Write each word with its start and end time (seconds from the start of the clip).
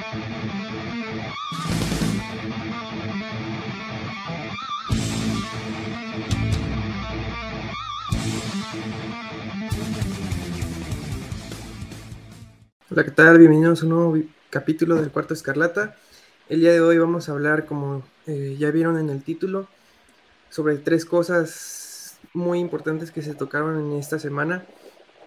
Hola, 0.00 0.16
¿qué 13.04 13.10
tal? 13.10 13.38
Bienvenidos 13.38 13.82
a 13.82 13.84
un 13.84 13.90
nuevo 13.90 14.16
capítulo 14.48 14.94
del 14.94 15.10
Cuarto 15.10 15.34
Escarlata. 15.34 15.96
El 16.48 16.60
día 16.60 16.72
de 16.72 16.80
hoy 16.80 16.96
vamos 16.96 17.28
a 17.28 17.32
hablar, 17.32 17.66
como 17.66 18.02
eh, 18.26 18.56
ya 18.58 18.70
vieron 18.70 18.96
en 18.96 19.10
el 19.10 19.22
título, 19.22 19.68
sobre 20.48 20.78
tres 20.78 21.04
cosas 21.04 22.18
muy 22.32 22.58
importantes 22.58 23.10
que 23.10 23.20
se 23.20 23.34
tocaron 23.34 23.78
en 23.78 23.98
esta 23.98 24.18
semana. 24.18 24.64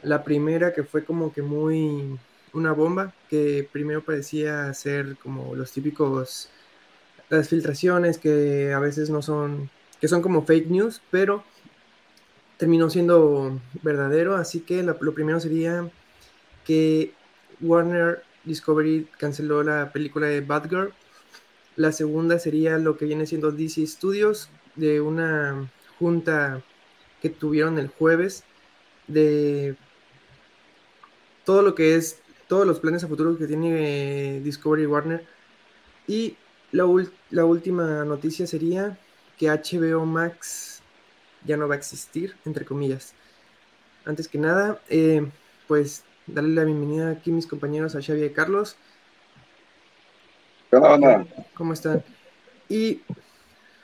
La 0.02 0.24
primera 0.24 0.74
que 0.74 0.82
fue 0.82 1.06
como 1.06 1.32
que 1.32 1.44
muy 1.44 2.18
una 2.54 2.72
bomba, 2.72 3.14
que 3.30 3.68
primero 3.72 4.04
parecía 4.04 4.74
ser 4.74 5.18
como 5.18 5.56
los 5.56 5.72
típicos, 5.72 6.50
las 7.30 7.50
filtraciones 7.50 8.18
que 8.18 8.74
a 8.74 8.80
veces 8.80 9.10
no 9.10 9.22
son, 9.22 9.70
que 10.00 10.08
son 10.08 10.22
como 10.22 10.46
fake 10.46 10.70
news, 10.70 11.02
pero 11.12 11.44
terminó 12.58 12.90
siendo 12.90 13.60
verdadero. 13.82 14.36
Así 14.36 14.62
que 14.62 14.84
lo 14.84 15.14
primero 15.14 15.40
sería 15.40 15.90
que 16.66 17.14
Warner 17.62 18.24
Discovery 18.46 19.08
canceló 19.18 19.64
la 19.64 19.92
película 19.92 20.28
de 20.28 20.42
Batgirl. 20.42 20.94
La 21.76 21.92
segunda 21.92 22.40
sería 22.40 22.78
lo 22.78 22.98
que 22.98 23.06
viene 23.06 23.26
siendo 23.26 23.52
DC 23.52 23.88
Studios, 23.88 24.50
de 24.76 25.02
una 25.02 25.72
junta 26.00 26.64
que 27.22 27.30
tuvieron 27.30 27.80
el 27.80 27.88
jueves 27.88 28.44
de 29.08 29.76
todo 31.46 31.62
lo 31.62 31.76
que 31.76 31.96
es, 31.96 32.20
todos 32.54 32.68
los 32.68 32.80
planes 32.80 33.04
a 33.04 33.08
futuro 33.08 33.36
que 33.36 33.48
tiene 33.48 34.40
Discovery 34.42 34.86
Warner. 34.86 35.26
Y 36.06 36.38
la, 36.72 36.86
la 37.32 37.46
última 37.46 38.06
noticia 38.06 38.46
sería 38.46 38.96
que 39.40 39.50
HBO 39.50 40.06
Max 40.06 40.84
ya 41.46 41.58
no 41.58 41.68
va 41.68 41.74
a 41.74 41.80
existir, 41.80 42.36
entre 42.46 42.64
comillas. 42.64 43.16
Antes 44.06 44.28
que 44.28 44.38
nada, 44.38 44.80
eh, 44.88 45.28
pues 45.68 46.04
darle 46.28 46.54
la 46.54 46.64
bienvenida 46.64 47.10
aquí 47.10 47.32
a 47.32 47.34
mis 47.34 47.48
compañeros 47.48 47.96
a 47.96 48.04
Xavi 48.04 48.24
y 48.24 48.30
Carlos. 48.30 48.76
¿Cómo 51.56 51.74
están? 51.74 52.04
Y 52.70 53.02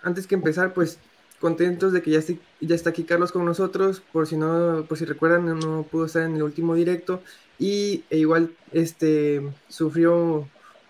antes 0.03 0.27
que 0.27 0.35
empezar, 0.35 0.75
pues 0.75 0.99
contentos 1.39 1.93
de 1.93 2.01
que 2.01 2.11
ya, 2.11 2.19
ya 2.59 2.75
está 2.75 2.89
aquí 2.89 3.03
Carlos 3.03 3.31
con 3.31 3.45
nosotros, 3.45 4.01
por 4.11 4.27
si 4.27 4.37
no, 4.37 4.85
por 4.87 4.97
si 4.97 5.05
recuerdan, 5.05 5.59
no 5.59 5.83
pudo 5.83 6.05
estar 6.05 6.23
en 6.23 6.35
el 6.35 6.43
último 6.43 6.75
directo 6.75 7.21
y 7.57 8.03
e 8.09 8.17
igual 8.17 8.51
este 8.71 9.41
sufrió 9.67 10.47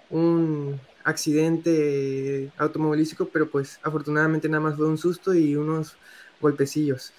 un 0.09 0.79
accidente 1.03 2.51
automovilístico, 2.57 3.25
pero 3.29 3.49
pues 3.49 3.79
afortunadamente 3.83 4.49
nada 4.49 4.61
más 4.61 4.75
fue 4.75 4.87
un 4.87 4.97
susto 4.97 5.33
y 5.33 5.55
unos 5.55 5.95
golpecillos. 6.41 7.13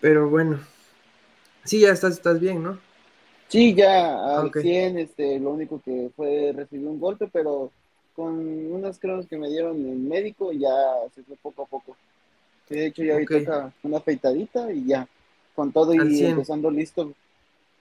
Pero 0.00 0.28
bueno, 0.28 0.60
sí, 1.64 1.80
ya 1.80 1.90
estás, 1.90 2.14
estás 2.14 2.40
bien, 2.40 2.62
¿no? 2.62 2.78
Sí, 3.48 3.74
ya 3.74 4.38
al 4.38 4.50
100, 4.52 4.98
este, 4.98 5.38
lo 5.38 5.50
único 5.50 5.80
que 5.84 6.10
fue 6.16 6.52
recibir 6.54 6.86
un 6.86 6.98
golpe, 6.98 7.28
pero 7.32 7.70
con 8.14 8.72
unas 8.72 8.98
cronos 8.98 9.26
que 9.26 9.36
me 9.36 9.48
dieron 9.48 9.76
el 9.76 9.98
médico 9.98 10.50
ya 10.52 10.74
se 11.14 11.22
fue 11.22 11.36
poco 11.36 11.62
a 11.62 11.66
poco. 11.66 11.96
De 12.68 12.86
hecho, 12.86 13.02
ya 13.02 13.14
ahorita 13.14 13.72
una 13.82 13.98
afeitadita 13.98 14.72
y 14.72 14.86
ya, 14.86 15.08
con 15.54 15.72
todo 15.72 15.94
y 15.94 16.24
empezando 16.24 16.70
listo 16.70 17.12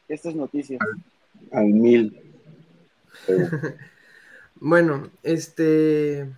estas 0.08 0.36
noticias. 0.36 0.80
Al, 1.52 1.66
mil. 1.66 2.22
bueno, 4.56 5.10
este... 5.24 6.30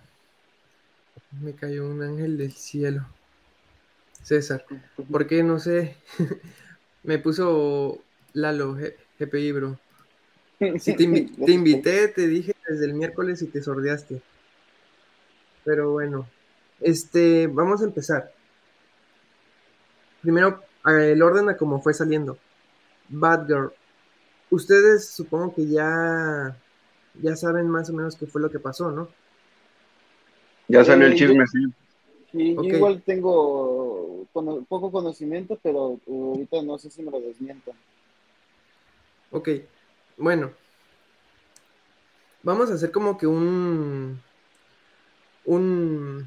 Me 1.40 1.52
cayó 1.52 1.86
un 1.88 2.02
ángel 2.02 2.38
del 2.38 2.52
cielo. 2.52 3.06
César. 4.22 4.64
¿Por 5.10 5.26
qué? 5.26 5.42
No 5.42 5.58
sé. 5.58 5.96
me 7.02 7.18
puso 7.18 7.98
Lalo. 8.32 8.76
GPI, 9.18 9.52
bro. 9.52 9.78
Si 10.78 10.94
te, 10.96 11.52
invité, 11.52 12.08
te 12.08 12.26
dije 12.26 12.54
desde 12.68 12.86
el 12.86 12.94
miércoles 12.94 13.42
y 13.42 13.46
te 13.46 13.62
sordeaste. 13.62 14.20
Pero 15.64 15.92
bueno, 15.92 16.28
este, 16.80 17.46
vamos 17.46 17.82
a 17.82 17.84
empezar. 17.84 18.32
Primero, 20.22 20.62
el 20.86 21.22
orden 21.22 21.48
a 21.48 21.56
cómo 21.56 21.80
fue 21.80 21.94
saliendo. 21.94 22.38
Bad 23.08 23.46
Girl. 23.46 23.72
Ustedes 24.50 25.08
supongo 25.08 25.54
que 25.54 25.66
ya, 25.66 26.56
ya 27.14 27.36
saben 27.36 27.68
más 27.68 27.90
o 27.90 27.92
menos 27.92 28.16
qué 28.16 28.26
fue 28.26 28.40
lo 28.40 28.50
que 28.50 28.58
pasó, 28.58 28.90
¿no? 28.90 29.08
Ya 30.68 30.84
salió 30.84 31.06
el 31.06 31.14
chisme, 31.14 31.46
sí. 31.46 31.66
Sí, 32.30 32.54
yo 32.54 32.62
igual 32.62 33.02
tengo 33.04 34.26
poco 34.68 34.92
conocimiento, 34.92 35.58
pero 35.62 35.98
ahorita 36.06 36.62
no 36.62 36.78
sé 36.78 36.90
si 36.90 37.02
me 37.02 37.10
lo 37.10 37.20
desmientan. 37.20 37.74
Ok, 39.30 39.48
bueno. 40.16 40.50
Vamos 42.42 42.70
a 42.70 42.74
hacer 42.74 42.90
como 42.90 43.18
que 43.18 43.26
un, 43.26 44.20
un, 45.44 46.26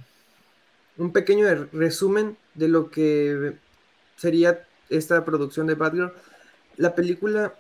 un 0.98 1.12
pequeño 1.12 1.48
resumen 1.72 2.38
de 2.56 2.68
lo 2.68 2.90
que 2.90 3.56
sería 4.22 4.68
esta 4.90 5.26
producción 5.26 5.66
de 5.66 5.76
Batgirl. 5.76 6.14
La 6.78 6.94
película 6.94 7.56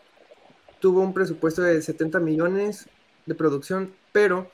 tuvo 0.79 1.01
un 1.01 1.13
presupuesto 1.13 1.63
de 1.63 1.81
70 1.81 2.19
millones 2.19 2.88
de 3.25 3.35
producción, 3.35 3.94
pero 4.11 4.51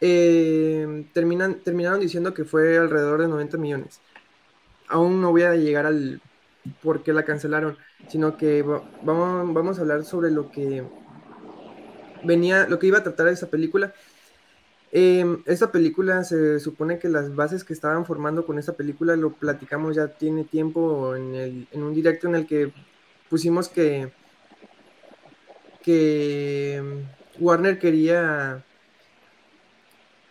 eh, 0.00 1.06
terminan, 1.12 1.60
terminaron 1.60 2.00
diciendo 2.00 2.34
que 2.34 2.44
fue 2.44 2.76
alrededor 2.76 3.20
de 3.22 3.28
90 3.28 3.58
millones. 3.58 4.00
Aún 4.88 5.20
no 5.20 5.30
voy 5.30 5.42
a 5.42 5.54
llegar 5.54 5.86
al 5.86 6.20
por 6.82 7.04
qué 7.04 7.12
la 7.12 7.24
cancelaron 7.24 7.78
sino 8.08 8.36
que 8.36 8.62
vamos, 8.62 9.54
vamos 9.54 9.78
a 9.78 9.80
hablar 9.82 10.04
sobre 10.04 10.30
lo 10.30 10.50
que 10.50 10.84
venía, 12.24 12.66
lo 12.68 12.78
que 12.78 12.86
iba 12.86 12.98
a 12.98 13.02
tratar 13.02 13.28
esa 13.28 13.48
película. 13.48 13.94
Eh, 14.92 15.38
esta 15.46 15.72
película 15.72 16.22
se 16.24 16.60
supone 16.60 16.98
que 16.98 17.08
las 17.08 17.34
bases 17.34 17.64
que 17.64 17.72
estaban 17.72 18.06
formando 18.06 18.46
con 18.46 18.58
esta 18.58 18.74
película 18.74 19.16
lo 19.16 19.32
platicamos 19.32 19.96
ya 19.96 20.08
tiene 20.08 20.44
tiempo 20.44 21.16
en, 21.16 21.34
el, 21.34 21.68
en 21.72 21.82
un 21.82 21.92
directo 21.92 22.28
en 22.28 22.36
el 22.36 22.46
que 22.46 22.72
pusimos 23.28 23.68
que, 23.68 24.10
que 25.82 26.82
Warner 27.38 27.78
quería 27.78 28.64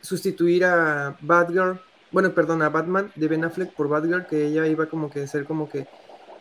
sustituir 0.02 0.66
a 0.66 1.18
Batgirl, 1.22 1.80
bueno, 2.12 2.34
perdón, 2.34 2.62
a 2.62 2.70
Batman 2.70 3.12
de 3.16 3.28
Ben 3.28 3.44
Affleck 3.44 3.74
por 3.74 3.90
Batgirl, 3.90 4.28
que 4.28 4.46
ella 4.46 4.68
iba 4.68 4.86
como 4.86 5.10
que 5.10 5.24
a 5.24 5.28
ser 5.28 5.46
como 5.46 5.70
que 5.70 5.88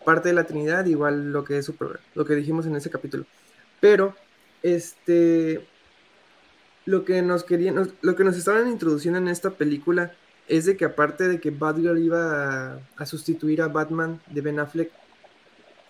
parte 0.04 0.28
de 0.28 0.34
la 0.34 0.44
Trinidad, 0.44 0.84
igual 0.86 1.32
lo 1.32 1.44
que 1.44 1.58
es 1.58 1.72
lo 2.14 2.24
que 2.24 2.34
dijimos 2.34 2.66
en 2.66 2.76
ese 2.76 2.90
capítulo. 2.90 3.24
Pero, 3.80 4.14
este, 4.62 5.66
lo 6.86 7.04
que 7.04 7.22
nos 7.22 7.44
querían, 7.44 7.92
lo 8.00 8.16
que 8.16 8.24
nos 8.24 8.36
estaban 8.36 8.68
introduciendo 8.68 9.18
en 9.18 9.28
esta 9.28 9.50
película 9.50 10.12
es 10.48 10.66
de 10.66 10.76
que 10.76 10.84
aparte 10.84 11.26
de 11.26 11.40
que 11.40 11.50
Batgirl 11.50 11.98
iba 11.98 12.80
a, 12.96 13.06
sustituir 13.06 13.62
a 13.62 13.68
Batman 13.68 14.20
de 14.30 14.40
Ben 14.40 14.60
Affleck, 14.60 14.90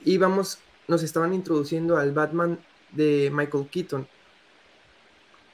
íbamos, 0.04 0.58
nos 0.86 1.02
estaban 1.02 1.34
introduciendo 1.34 1.96
al 1.96 2.12
Batman 2.12 2.58
de 2.92 3.30
Michael 3.32 3.68
Keaton. 3.68 4.06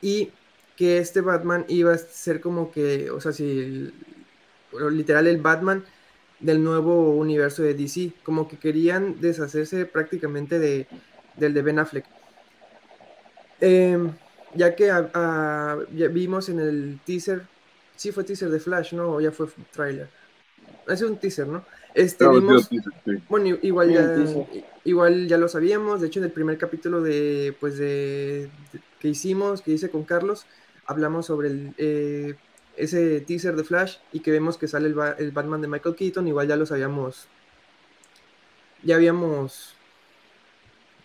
Y 0.02 0.30
que 0.76 0.98
este 0.98 1.20
Batman 1.20 1.64
iba 1.68 1.92
a 1.92 1.98
ser 1.98 2.40
como 2.40 2.70
que, 2.70 3.10
o 3.10 3.20
sea, 3.20 3.32
si 3.32 3.92
literal 4.90 5.26
el 5.26 5.38
Batman 5.38 5.84
del 6.38 6.62
nuevo 6.62 7.10
universo 7.16 7.62
de 7.62 7.74
DC, 7.74 8.12
como 8.22 8.48
que 8.48 8.58
querían 8.58 9.20
deshacerse 9.20 9.84
prácticamente 9.84 10.58
de, 10.58 10.86
del 11.36 11.54
de 11.54 11.62
Ben 11.62 11.78
Affleck. 11.78 12.06
Em, 13.60 14.12
ya 14.54 14.74
que 14.74 14.86
ya 14.86 16.08
vimos 16.08 16.48
en 16.48 16.60
el 16.60 17.00
teaser, 17.04 17.42
sí 17.96 18.12
fue 18.12 18.24
teaser 18.24 18.50
de 18.50 18.60
Flash, 18.60 18.94
¿no? 18.94 19.14
O 19.14 19.20
ya 19.20 19.30
fue 19.30 19.46
trailer. 19.72 20.08
Es 20.88 21.02
un 21.02 21.16
teaser, 21.18 21.46
¿no? 21.46 21.64
Este, 21.94 22.28
vimos, 22.28 22.68
bueno, 23.28 23.58
igual 23.62 23.92
ya, 23.92 24.16
igual 24.84 25.26
ya 25.26 25.38
lo 25.38 25.48
sabíamos, 25.48 26.00
de 26.00 26.06
hecho 26.06 26.20
en 26.20 26.26
el 26.26 26.30
primer 26.30 26.56
capítulo 26.56 27.02
de, 27.02 27.54
pues 27.58 27.78
de, 27.78 28.48
que 29.00 29.08
hicimos, 29.08 29.60
que 29.60 29.72
hice 29.72 29.90
con 29.90 30.04
Carlos, 30.04 30.46
hablamos 30.86 31.26
sobre 31.26 31.48
el, 31.48 31.74
eh, 31.78 32.36
ese 32.76 33.20
teaser 33.20 33.56
de 33.56 33.64
Flash 33.64 33.96
y 34.12 34.20
que 34.20 34.30
vemos 34.30 34.56
que 34.56 34.68
sale 34.68 34.86
el, 34.86 35.30
Batman 35.32 35.60
de 35.60 35.68
Michael 35.68 35.96
Keaton, 35.96 36.28
igual 36.28 36.46
ya 36.46 36.56
los 36.56 36.70
habíamos, 36.70 37.26
ya 38.84 38.94
habíamos 38.94 39.74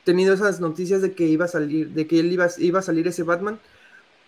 tenido 0.05 0.33
esas 0.33 0.61
noticias 0.61 1.01
de 1.01 1.13
que 1.13 1.25
iba 1.25 1.45
a 1.45 1.49
salir, 1.49 1.89
de 1.89 2.07
que 2.07 2.19
él 2.19 2.31
iba, 2.31 2.47
iba 2.59 2.79
a 2.79 2.83
salir 2.83 3.07
ese 3.07 3.23
Batman, 3.23 3.59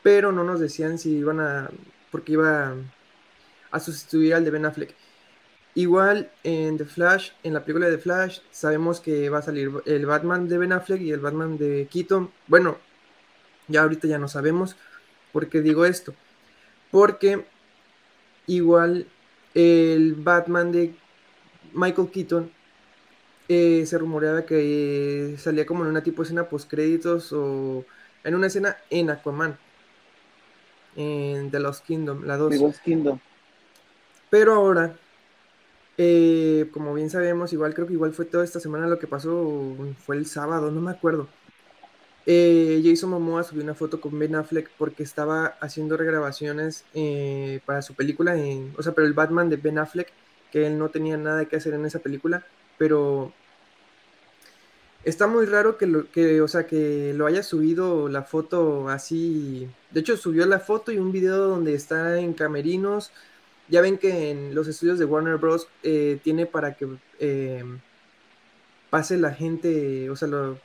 pero 0.04 0.34
no 0.34 0.44
nos 0.44 0.60
decían 0.60 1.00
si 1.00 1.12
iban 1.12 1.40
a, 1.40 1.70
porque 2.12 2.34
iba 2.34 2.74
a 3.72 3.80
sustituir 3.80 4.34
al 4.34 4.44
de 4.44 4.52
Ben 4.52 4.66
Affleck. 4.66 4.94
Igual 5.76 6.30
en 6.44 6.78
The 6.78 6.86
Flash, 6.86 7.32
en 7.44 7.54
la 7.54 7.64
película 7.64 7.88
de 7.88 7.98
Flash, 7.98 8.40
sabemos 8.52 9.00
que 9.00 9.30
va 9.30 9.38
a 9.38 9.44
salir 9.44 9.72
el 9.86 10.06
Batman 10.06 10.50
de 10.50 10.58
Ben 10.58 10.74
Affleck 10.74 11.02
y 11.02 11.12
el 11.12 11.20
Batman 11.22 11.58
de 11.58 11.88
Keaton. 11.90 12.32
Bueno, 12.48 12.78
ya 13.68 13.84
ahorita 13.84 14.08
ya 14.08 14.18
no 14.18 14.28
sabemos, 14.28 14.76
¿Por 15.32 15.50
qué 15.50 15.62
digo 15.62 15.86
esto? 15.86 16.16
Porque 16.90 17.46
igual 18.48 19.08
el 19.54 20.16
Batman 20.16 20.72
de 20.72 20.96
Michael 21.74 22.10
Keaton 22.10 22.52
eh, 23.50 23.86
se 23.86 23.98
rumoreaba 23.98 24.46
que 24.46 25.36
salía 25.38 25.66
como 25.66 25.84
en 25.84 25.90
una 25.90 26.04
tipo 26.04 26.24
escena 26.24 26.50
post 26.50 26.70
créditos 26.70 27.32
o 27.34 27.86
en 28.24 28.36
una 28.36 28.48
escena 28.48 28.78
en 28.90 29.10
Aquaman 29.10 29.58
en 30.98 31.52
The 31.52 31.60
Lost 31.60 31.86
Kingdom, 31.86 32.24
la 32.26 32.38
2. 32.38 32.80
Kingdom. 32.84 33.20
Pero 34.30 34.56
ahora, 34.56 34.98
eh, 35.98 36.68
como 36.74 36.94
bien 36.94 37.10
sabemos, 37.10 37.54
igual 37.54 37.74
creo 37.74 37.88
que 37.88 37.94
igual 37.94 38.14
fue 38.14 38.26
toda 38.26 38.44
esta 38.44 38.60
semana 38.60 38.88
lo 38.88 39.00
que 39.00 39.08
pasó, 39.08 39.76
fue 40.06 40.18
el 40.18 40.26
sábado, 40.26 40.72
no 40.72 40.82
me 40.82 40.92
acuerdo. 40.92 41.28
Eh, 42.26 42.82
Jason 42.84 43.12
Momoa 43.12 43.44
subió 43.44 43.64
una 43.64 43.74
foto 43.74 44.02
con 44.02 44.20
Ben 44.20 44.36
Affleck 44.36 44.70
porque 44.78 45.04
estaba 45.04 45.56
haciendo 45.62 45.96
regrabaciones 45.96 46.84
eh, 46.94 47.62
para 47.66 47.82
su 47.82 47.94
película, 47.94 48.36
en, 48.36 48.74
o 48.78 48.84
sea, 48.84 48.94
pero 48.94 49.08
el 49.08 49.14
Batman 49.14 49.50
de 49.50 49.56
Ben 49.56 49.78
Affleck, 49.78 50.12
que 50.52 50.68
él 50.68 50.78
no 50.78 50.90
tenía 50.90 51.16
nada 51.16 51.46
que 51.46 51.56
hacer 51.56 51.74
en 51.74 51.86
esa 51.86 52.00
película, 52.00 52.46
pero 52.78 53.34
está 55.04 55.28
muy 55.28 55.46
raro 55.46 55.78
que 55.78 55.88
lo, 55.88 56.12
que, 56.12 56.42
o 56.42 56.48
sea, 56.48 56.68
que 56.68 57.14
lo 57.16 57.26
haya 57.26 57.44
subido 57.44 58.10
la 58.10 58.24
foto 58.24 58.90
así. 58.90 59.68
De 59.92 60.02
hecho, 60.02 60.18
subió 60.18 60.46
la 60.46 60.60
foto 60.60 60.92
y 60.92 60.98
un 60.98 61.12
video 61.12 61.48
donde 61.48 61.74
está 61.74 62.20
en 62.20 62.34
camerinos. 62.34 63.12
Ya 63.70 63.82
ven 63.82 63.98
que 63.98 64.32
en 64.32 64.56
los 64.56 64.68
estudios 64.68 65.00
de 65.00 65.06
Warner 65.06 65.38
Bros. 65.38 65.68
Eh, 65.84 66.20
tiene 66.24 66.46
para 66.46 66.76
que 66.76 66.88
pase 68.90 69.18
la 69.18 69.34
gente, 69.34 70.10
o 70.10 70.16
sea, 70.16 70.28
lo, 70.28 70.58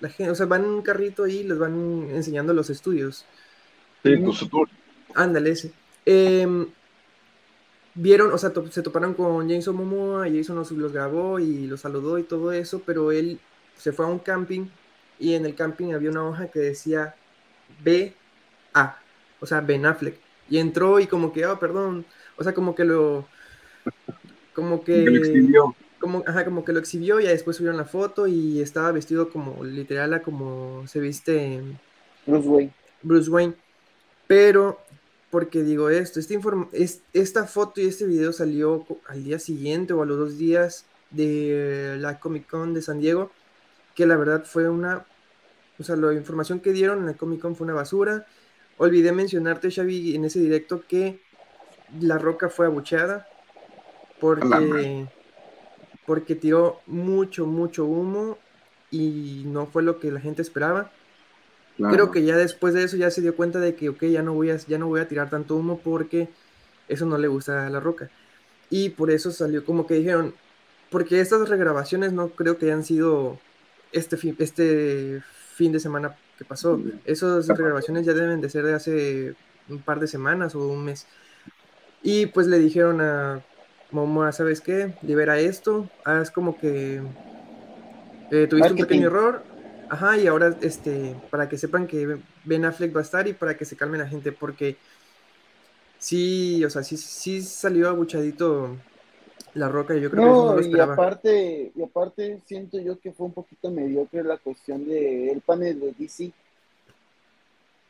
la 0.00 0.08
gente, 0.08 0.30
o 0.30 0.34
sea, 0.34 0.46
van 0.46 0.64
en 0.64 0.70
un 0.70 0.82
carrito 0.82 1.26
y 1.26 1.42
les 1.42 1.58
van 1.58 2.08
enseñando 2.10 2.52
los 2.52 2.70
estudios. 2.70 3.24
Sí, 4.02 4.16
pues 4.16 4.48
tour. 4.50 4.68
Ándale, 5.14 5.50
ese. 5.50 5.72
Em, 6.06 6.66
vieron, 8.00 8.32
o 8.32 8.38
sea, 8.38 8.52
se 8.70 8.82
toparon 8.82 9.14
con 9.14 9.48
Jason 9.48 9.76
Momoa 9.76 10.28
y 10.28 10.38
Jason 10.38 10.56
los, 10.56 10.70
los 10.72 10.92
grabó 10.92 11.38
y 11.38 11.66
los 11.66 11.80
saludó 11.80 12.18
y 12.18 12.22
todo 12.22 12.52
eso, 12.52 12.82
pero 12.84 13.12
él 13.12 13.38
se 13.76 13.92
fue 13.92 14.06
a 14.06 14.08
un 14.08 14.18
camping 14.18 14.66
y 15.18 15.34
en 15.34 15.44
el 15.44 15.54
camping 15.54 15.92
había 15.92 16.10
una 16.10 16.26
hoja 16.26 16.48
que 16.48 16.60
decía 16.60 17.14
B 17.84 18.14
A, 18.72 18.98
o 19.40 19.46
sea, 19.46 19.60
Ben 19.60 19.84
Affleck. 19.84 20.16
Y 20.48 20.58
entró 20.58 20.98
y 20.98 21.06
como 21.06 21.32
que, 21.32 21.46
oh, 21.46 21.58
perdón, 21.58 22.04
o 22.36 22.42
sea, 22.42 22.54
como 22.54 22.74
que 22.74 22.84
lo, 22.84 23.26
como 24.54 24.82
que, 24.82 25.48
como, 26.00 26.24
ajá, 26.26 26.44
como 26.44 26.64
que 26.64 26.72
lo 26.72 26.78
exhibió 26.78 27.20
y 27.20 27.26
después 27.26 27.56
subieron 27.56 27.76
la 27.76 27.84
foto 27.84 28.26
y 28.26 28.60
estaba 28.60 28.90
vestido 28.92 29.28
como 29.28 29.62
literal 29.62 30.14
a 30.14 30.22
como 30.22 30.86
se 30.88 31.00
viste 31.00 31.60
Bruce 32.26 32.48
Wayne. 32.48 32.72
Bruce 33.02 33.30
Wayne. 33.30 33.54
Pero, 34.26 34.80
porque 35.30 35.62
digo 35.62 35.90
esto, 35.90 36.18
este 36.18 36.38
es, 36.72 37.02
esta 37.12 37.46
foto 37.46 37.80
y 37.80 37.86
este 37.86 38.06
video 38.06 38.32
salió 38.32 38.86
al 39.06 39.22
día 39.24 39.38
siguiente 39.38 39.92
o 39.92 40.02
a 40.02 40.06
los 40.06 40.18
dos 40.18 40.38
días 40.38 40.86
de 41.10 41.96
la 41.98 42.18
Comic 42.18 42.48
Con 42.48 42.74
de 42.74 42.82
San 42.82 43.00
Diego, 43.00 43.30
que 43.94 44.06
la 44.06 44.16
verdad 44.16 44.44
fue 44.44 44.68
una, 44.68 45.06
o 45.78 45.84
sea, 45.84 45.96
la 45.96 46.12
información 46.14 46.60
que 46.60 46.72
dieron 46.72 46.98
en 46.98 47.06
la 47.06 47.14
Comic 47.14 47.40
Con 47.40 47.54
fue 47.54 47.64
una 47.64 47.74
basura. 47.74 48.26
Olvidé 48.76 49.12
mencionarte, 49.12 49.70
Xavi, 49.70 50.16
en 50.16 50.24
ese 50.24 50.40
directo 50.40 50.82
que 50.88 51.20
La 52.00 52.18
Roca 52.18 52.48
fue 52.48 52.66
abucheada 52.66 53.28
porque 54.20 55.06
porque 56.06 56.34
tiró 56.34 56.80
mucho, 56.86 57.46
mucho 57.46 57.84
humo 57.84 58.36
y 58.90 59.44
no 59.46 59.66
fue 59.66 59.84
lo 59.84 60.00
que 60.00 60.10
la 60.10 60.18
gente 60.18 60.42
esperaba. 60.42 60.90
Creo 61.88 62.10
que 62.10 62.22
ya 62.24 62.36
después 62.36 62.74
de 62.74 62.84
eso 62.84 62.96
ya 62.96 63.10
se 63.10 63.22
dio 63.22 63.34
cuenta 63.34 63.58
de 63.58 63.74
que, 63.74 63.88
ok, 63.88 64.04
ya 64.04 64.22
no 64.22 64.34
voy 64.34 64.50
a, 64.50 64.56
ya 64.56 64.78
no 64.78 64.86
voy 64.86 65.00
a 65.00 65.08
tirar 65.08 65.30
tanto 65.30 65.56
humo 65.56 65.80
porque 65.82 66.28
eso 66.88 67.06
no 67.06 67.16
le 67.16 67.28
gusta 67.28 67.66
a 67.66 67.70
la 67.70 67.80
roca. 67.80 68.10
Y 68.68 68.90
por 68.90 69.10
eso 69.10 69.30
salió 69.30 69.64
como 69.64 69.86
que 69.86 69.94
dijeron, 69.94 70.34
porque 70.90 71.20
estas 71.20 71.48
regrabaciones 71.48 72.12
no 72.12 72.28
creo 72.30 72.58
que 72.58 72.66
hayan 72.66 72.84
sido 72.84 73.38
este 73.92 74.16
fin, 74.16 74.36
este 74.38 75.22
fin 75.54 75.72
de 75.72 75.80
semana 75.80 76.16
que 76.38 76.44
pasó. 76.44 76.80
Esas 77.04 77.48
regrabaciones 77.48 78.04
ya 78.04 78.12
deben 78.12 78.40
de 78.40 78.50
ser 78.50 78.64
de 78.64 78.74
hace 78.74 79.34
un 79.68 79.80
par 79.80 80.00
de 80.00 80.06
semanas 80.06 80.54
o 80.54 80.66
un 80.66 80.84
mes. 80.84 81.06
Y 82.02 82.26
pues 82.26 82.46
le 82.46 82.58
dijeron 82.58 83.00
a 83.00 83.42
Momoa, 83.90 84.32
¿sabes 84.32 84.60
qué? 84.60 84.94
Libera 85.02 85.38
esto, 85.38 85.88
haz 86.04 86.30
como 86.30 86.58
que 86.58 87.02
eh, 88.30 88.46
tuviste 88.48 88.72
un 88.72 88.78
pequeño 88.78 89.08
error, 89.08 89.42
ajá, 89.90 90.16
y 90.16 90.26
ahora, 90.26 90.56
este, 90.62 91.14
para 91.30 91.48
que 91.48 91.58
sepan 91.58 91.86
que 91.86 92.18
Ben 92.44 92.64
Affleck 92.64 92.94
va 92.94 93.00
a 93.00 93.02
estar 93.02 93.28
y 93.28 93.34
para 93.34 93.56
que 93.56 93.64
se 93.64 93.76
calme 93.76 93.98
la 93.98 94.06
gente, 94.06 94.32
porque 94.32 94.76
sí, 95.98 96.64
o 96.64 96.70
sea, 96.70 96.82
sí, 96.82 96.96
sí 96.96 97.42
salió 97.42 97.88
abuchadito 97.88 98.76
la 99.54 99.68
roca 99.68 99.96
y 99.96 100.00
yo 100.00 100.10
creo 100.10 100.22
que 100.22 100.30
eso 100.30 100.46
no 100.46 100.54
lo 100.54 100.60
esperaba. 100.60 100.92
Y 100.92 100.94
aparte, 100.94 101.72
y 101.74 101.82
aparte 101.82 102.40
siento 102.46 102.78
yo 102.78 102.98
que 102.98 103.12
fue 103.12 103.26
un 103.26 103.32
poquito 103.32 103.70
mediocre 103.70 104.22
la 104.22 104.38
cuestión 104.38 104.86
del 104.86 105.28
el 105.28 105.40
panel 105.40 105.80
de 105.80 105.92
DC. 105.92 106.32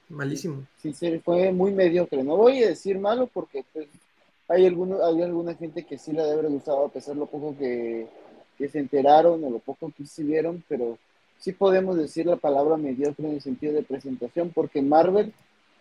Malísimo. 0.08 0.66
Sí, 0.82 0.92
sí, 0.92 1.20
fue 1.24 1.52
muy 1.52 1.72
mediocre. 1.72 2.24
No 2.24 2.36
voy 2.36 2.64
a 2.64 2.68
decir 2.68 2.98
malo 2.98 3.28
porque 3.32 3.64
pues 3.72 3.86
hay, 4.48 4.66
alguno, 4.66 5.04
hay 5.04 5.22
alguna 5.22 5.54
gente 5.54 5.84
que 5.84 5.98
sí 5.98 6.12
le 6.12 6.22
debe 6.22 6.40
haber 6.40 6.50
gustado, 6.50 6.86
a 6.86 6.88
pesar 6.88 7.14
de 7.14 7.20
lo 7.20 7.26
poco 7.26 7.56
que, 7.56 8.08
se 8.58 8.78
enteraron 8.78 9.42
o 9.42 9.48
lo 9.48 9.58
poco 9.58 9.90
que 9.96 10.04
se 10.04 10.22
vieron, 10.22 10.62
pero 10.68 10.98
sí 11.40 11.52
podemos 11.52 11.96
decir 11.96 12.26
la 12.26 12.36
palabra 12.36 12.76
mediocre 12.76 13.26
en 13.26 13.34
el 13.34 13.40
sentido 13.40 13.72
de 13.72 13.82
presentación, 13.82 14.50
porque 14.54 14.80
Marvel 14.82 15.32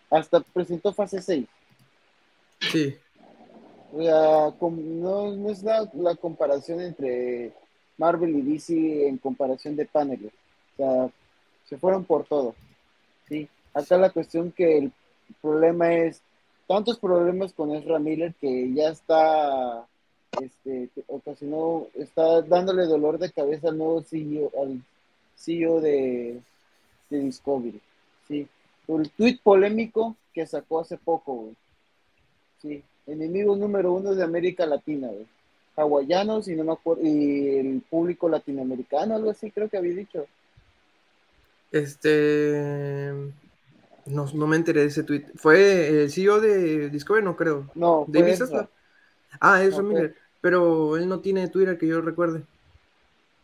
hasta 0.10 0.40
presentó 0.40 0.92
fase 0.94 1.22
6. 1.22 1.46
Sí. 2.60 2.96
no, 3.94 5.50
es 5.50 5.64
la, 5.64 5.90
la, 5.94 6.16
comparación 6.16 6.82
entre 6.82 7.54
Marvel 7.98 8.36
y 8.38 8.42
DC 8.42 9.08
en 9.08 9.18
comparación 9.18 9.76
de 9.76 9.86
paneles. 9.86 10.32
O 10.74 10.78
sea, 10.78 11.10
se 11.66 11.78
fueron 11.78 12.06
por 12.06 12.26
todo. 12.26 12.56
¿sí? 13.28 13.48
Acá 13.74 13.98
la 13.98 14.10
cuestión 14.10 14.52
que 14.52 14.78
el 14.78 14.92
problema 15.42 15.94
es 15.94 16.22
tantos 16.68 17.00
problemas 17.00 17.54
con 17.54 17.76
Ezra 17.76 18.00
Miller 18.00 18.34
que 18.40 18.74
ya 18.74 18.90
está 18.90 19.86
este, 20.42 20.90
ocasionó, 21.08 21.88
está 21.96 22.42
dándole 22.42 22.86
dolor 22.86 23.18
de 23.18 23.32
cabeza 23.32 23.70
al 23.70 23.78
nuevo 23.78 24.02
CEO, 24.04 24.52
al 24.62 24.82
CEO 25.40 25.80
de, 25.82 26.42
Discovery. 27.10 27.80
¿sí? 28.28 28.48
El 28.88 29.10
tweet 29.12 29.40
polémico 29.42 30.16
que 30.34 30.46
sacó 30.46 30.82
hace 30.82 30.98
poco, 30.98 31.52
Sí, 32.62 32.84
enemigo 33.08 33.56
número 33.56 33.94
uno 33.94 34.14
de 34.14 34.22
América 34.22 34.66
Latina, 34.66 35.08
güey. 35.08 35.26
Hawaianos 35.78 36.50
y 36.50 36.56
no 36.56 36.66
me 36.66 36.74
acuerdo, 36.74 37.04
y 37.06 37.58
el 37.58 37.82
público 37.90 38.28
latinoamericano, 38.28 39.16
algo 39.16 39.30
así 39.32 39.50
creo 39.50 39.70
que 39.70 39.78
había 39.78 39.96
dicho. 39.96 40.28
Este 41.72 43.14
no, 44.06 44.26
no 44.34 44.48
me 44.48 44.58
enteré 44.58 44.82
de 44.82 44.88
ese 44.88 45.04
tweet. 45.04 45.26
¿Fue 45.36 46.04
el 46.04 46.12
CEO 46.12 46.42
de 46.42 46.90
Discovery? 46.90 47.24
No 47.24 47.36
creo. 47.38 47.70
No, 47.76 48.06
David 48.08 48.36
Ah, 49.40 49.64
es 49.64 49.82
Miller. 49.82 50.16
Pero 50.42 50.98
él 50.98 51.08
no 51.08 51.20
tiene 51.20 51.48
Twitter 51.50 51.78
que 51.78 51.88
yo 51.88 52.02
recuerde. 52.02 52.42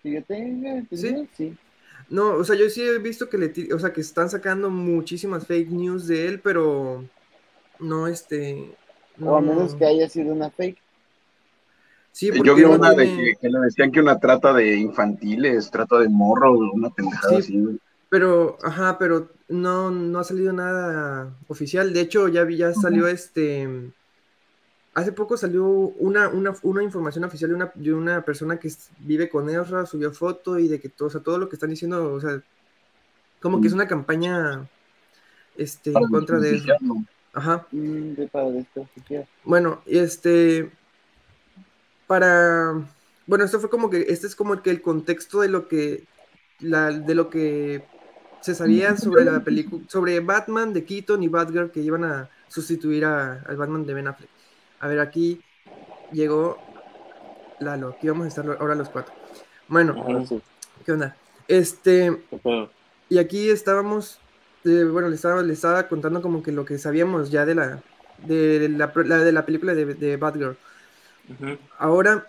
Que 0.02 0.12
yo 0.12 0.24
tenga, 0.24 0.84
¿Sí? 0.92 1.28
sí. 1.34 1.58
No, 2.10 2.36
o 2.36 2.44
sea, 2.44 2.56
yo 2.56 2.70
sí 2.70 2.82
he 2.82 2.98
visto 3.00 3.30
que 3.30 3.38
le, 3.38 3.74
o 3.74 3.80
sea, 3.80 3.92
que 3.92 4.02
están 4.02 4.30
sacando 4.30 4.70
muchísimas 4.70 5.48
fake 5.48 5.70
news 5.70 6.08
de 6.08 6.28
él, 6.28 6.40
pero 6.40 7.04
no, 7.80 8.08
este. 8.08 8.76
O 9.20 9.36
a 9.36 9.42
menos 9.42 9.76
que 9.76 9.86
haya 9.86 10.08
sido 10.10 10.34
una 10.34 10.50
fake. 10.52 10.78
Sí, 12.12 12.32
porque 12.32 12.48
yo 12.48 12.56
vi 12.56 12.64
una 12.64 12.92
de 12.92 13.36
que, 13.42 13.50
le 13.50 13.60
decían 13.60 13.92
que 13.92 14.00
una 14.00 14.20
trata 14.20 14.54
de 14.54 14.78
infantiles, 14.78 15.70
trata 15.70 16.00
de 16.00 16.08
morros, 16.08 16.58
una 16.74 16.90
pendejada 16.90 17.40
así. 17.40 17.80
Pero, 18.10 18.58
ajá, 18.64 18.98
pero 18.98 19.32
no, 19.50 19.92
no 19.92 20.20
ha 20.20 20.24
salido 20.24 20.54
nada 20.54 21.36
oficial. 21.48 21.94
De 21.94 22.02
hecho, 22.02 22.28
ya, 22.30 22.50
ya 22.50 22.74
salió 22.74 23.08
este. 23.08 23.68
Hace 24.96 25.12
poco 25.12 25.38
salió 25.38 25.66
una, 25.68 26.30
una, 26.30 26.84
información 26.84 27.26
oficial 27.26 27.50
de 27.50 27.56
una, 27.56 27.72
de 27.76 27.94
una 27.94 28.24
persona 28.24 28.58
que 28.58 28.72
vive 29.00 29.30
con 29.30 29.50
Ezra, 29.50 29.86
subió 29.86 30.12
foto 30.12 30.58
y 30.58 30.68
de 30.68 30.80
que 30.80 30.90
todo, 30.90 31.10
o 31.10 31.12
sea, 31.12 31.22
todo 31.22 31.38
lo 31.38 31.50
que 31.50 31.58
están 31.58 31.70
diciendo, 31.70 32.14
o 32.14 32.20
sea, 32.22 32.42
como 33.42 33.62
que 33.62 33.68
es 33.68 33.74
una 33.74 33.88
campaña 33.88 34.68
este, 35.58 35.92
en 35.92 36.08
contra 36.08 36.40
de 36.40 36.56
eso. 36.56 36.74
Ajá. 37.34 37.68
Mm, 37.72 38.14
bueno, 39.44 39.82
este. 39.86 40.72
Para. 42.08 42.74
Bueno, 43.28 43.44
esto 43.44 43.60
fue 43.60 43.70
como 43.70 43.90
que. 43.90 44.06
Este 44.08 44.28
es 44.28 44.36
como 44.36 44.62
que 44.62 44.70
el 44.70 44.82
contexto 44.82 45.42
de 45.42 45.50
lo 45.50 45.68
que. 45.68 46.06
La, 46.62 46.92
de 46.92 47.16
lo 47.16 47.30
que 47.30 47.86
se 48.40 48.56
sabía 48.56 48.96
sobre 48.96 49.26
la 49.26 49.44
película, 49.44 49.84
sobre 49.90 50.22
Batman 50.22 50.72
de 50.72 50.86
Keaton 50.86 51.22
y 51.22 51.28
Batgirl 51.28 51.72
que 51.72 51.82
iban 51.82 52.06
a 52.06 52.30
sustituir 52.48 53.04
a, 53.04 53.42
al 53.42 53.58
Batman 53.58 53.86
de 53.86 53.94
Ben 53.94 54.08
Affleck. 54.08 54.30
A 54.86 54.88
ver, 54.88 55.00
aquí 55.00 55.42
llegó 56.12 56.60
Lalo, 57.60 57.96
aquí 57.98 58.08
vamos 58.08 58.26
a 58.26 58.28
estar 58.28 58.46
ahora 58.60 58.76
los 58.76 58.88
cuatro. 58.90 59.16
Bueno, 59.68 60.30
¿qué 60.86 60.92
onda? 60.92 61.18
Este, 61.48 62.16
y 63.10 63.18
aquí 63.18 63.50
estábamos 63.50 64.20
bueno, 64.64 65.10
le 65.10 65.16
estaba, 65.16 65.42
le 65.42 65.54
estaba 65.54 65.88
contando 65.88 66.22
como 66.22 66.44
que 66.44 66.52
lo 66.52 66.66
que 66.66 66.78
sabíamos 66.78 67.32
ya 67.32 67.48
de 67.48 67.56
la, 67.56 67.82
de 68.28 68.70
la, 68.70 68.88
de 68.88 69.32
la 69.32 69.44
película 69.44 69.74
de, 69.74 69.96
de 69.96 70.18
Batgirl. 70.18 70.56
Ahora, 71.80 72.28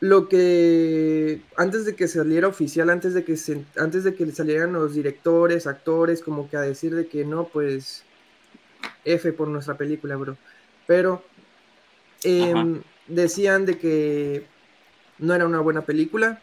lo 0.00 0.30
que 0.30 1.42
antes 1.58 1.84
de 1.84 1.94
que 1.94 2.08
saliera 2.08 2.48
oficial, 2.48 2.88
antes 2.88 3.12
de 3.12 3.22
que 3.22 3.36
se, 3.36 3.66
antes 3.76 4.02
de 4.04 4.14
que 4.14 4.32
salieran 4.32 4.72
los 4.72 4.94
directores, 4.94 5.66
actores, 5.66 6.22
como 6.22 6.48
que 6.48 6.56
a 6.56 6.62
decir 6.62 6.94
de 6.94 7.06
que 7.06 7.26
no, 7.26 7.48
pues 7.48 8.02
F 9.04 9.30
por 9.34 9.48
nuestra 9.48 9.76
película, 9.76 10.16
bro. 10.16 10.38
Pero 10.86 11.22
em, 12.24 12.82
decían 13.06 13.66
de 13.66 13.78
que 13.78 14.46
no 15.18 15.34
era 15.34 15.46
una 15.46 15.60
buena 15.60 15.82
película 15.82 16.40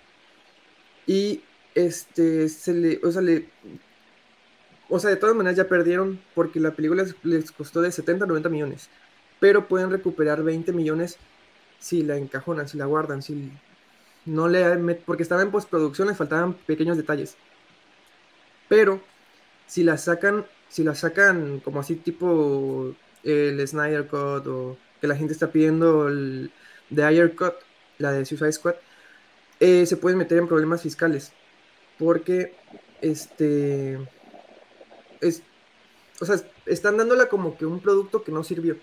y 1.05 1.41
este 1.75 2.49
se 2.49 2.73
le, 2.73 2.99
o 3.03 3.11
sea, 3.11 3.21
le, 3.21 3.49
o 4.89 4.99
sea, 4.99 5.09
de 5.09 5.15
todas 5.15 5.35
maneras 5.35 5.57
ya 5.57 5.67
perdieron 5.67 6.19
porque 6.33 6.59
la 6.59 6.71
película 6.71 7.05
les, 7.23 7.51
costó 7.51 7.81
de 7.81 7.91
70 7.91 8.25
a 8.25 8.27
90 8.27 8.49
millones, 8.49 8.89
pero 9.39 9.67
pueden 9.67 9.91
recuperar 9.91 10.43
20 10.43 10.71
millones 10.73 11.17
si 11.79 12.03
la 12.03 12.17
encajonan, 12.17 12.67
si 12.67 12.77
la 12.77 12.85
guardan, 12.85 13.21
si 13.21 13.51
no 14.25 14.47
le 14.47 14.95
porque 15.05 15.23
estaba 15.23 15.41
en 15.41 15.51
postproducción, 15.51 16.07
les 16.07 16.17
faltaban 16.17 16.53
pequeños 16.53 16.97
detalles. 16.97 17.37
Pero 18.67 19.01
si 19.67 19.83
la 19.83 19.97
sacan, 19.97 20.45
si 20.67 20.83
la 20.83 20.95
sacan 20.95 21.59
como 21.61 21.79
así 21.79 21.95
tipo 21.95 22.93
el 23.23 23.67
Snyder 23.67 24.07
Cut 24.07 24.47
o 24.47 24.77
que 24.99 25.07
la 25.07 25.15
gente 25.15 25.33
está 25.33 25.51
pidiendo 25.51 26.07
el 26.07 26.51
The 26.93 27.03
Ayer 27.03 27.35
Cut, 27.35 27.55
la 27.97 28.11
de 28.11 28.25
Suicide 28.25 28.51
Squad, 28.51 28.75
eh, 29.59 29.85
se 29.85 29.97
pueden 29.97 30.17
meter 30.17 30.37
en 30.37 30.47
problemas 30.47 30.81
fiscales 30.81 31.33
porque 31.97 32.55
este 33.01 33.99
es, 35.21 35.43
o 36.21 36.25
sea, 36.25 36.37
están 36.65 36.97
dándola 36.97 37.27
como 37.27 37.57
que 37.57 37.65
un 37.65 37.79
producto 37.81 38.23
que 38.23 38.31
no 38.31 38.43
sirvió 38.43 38.77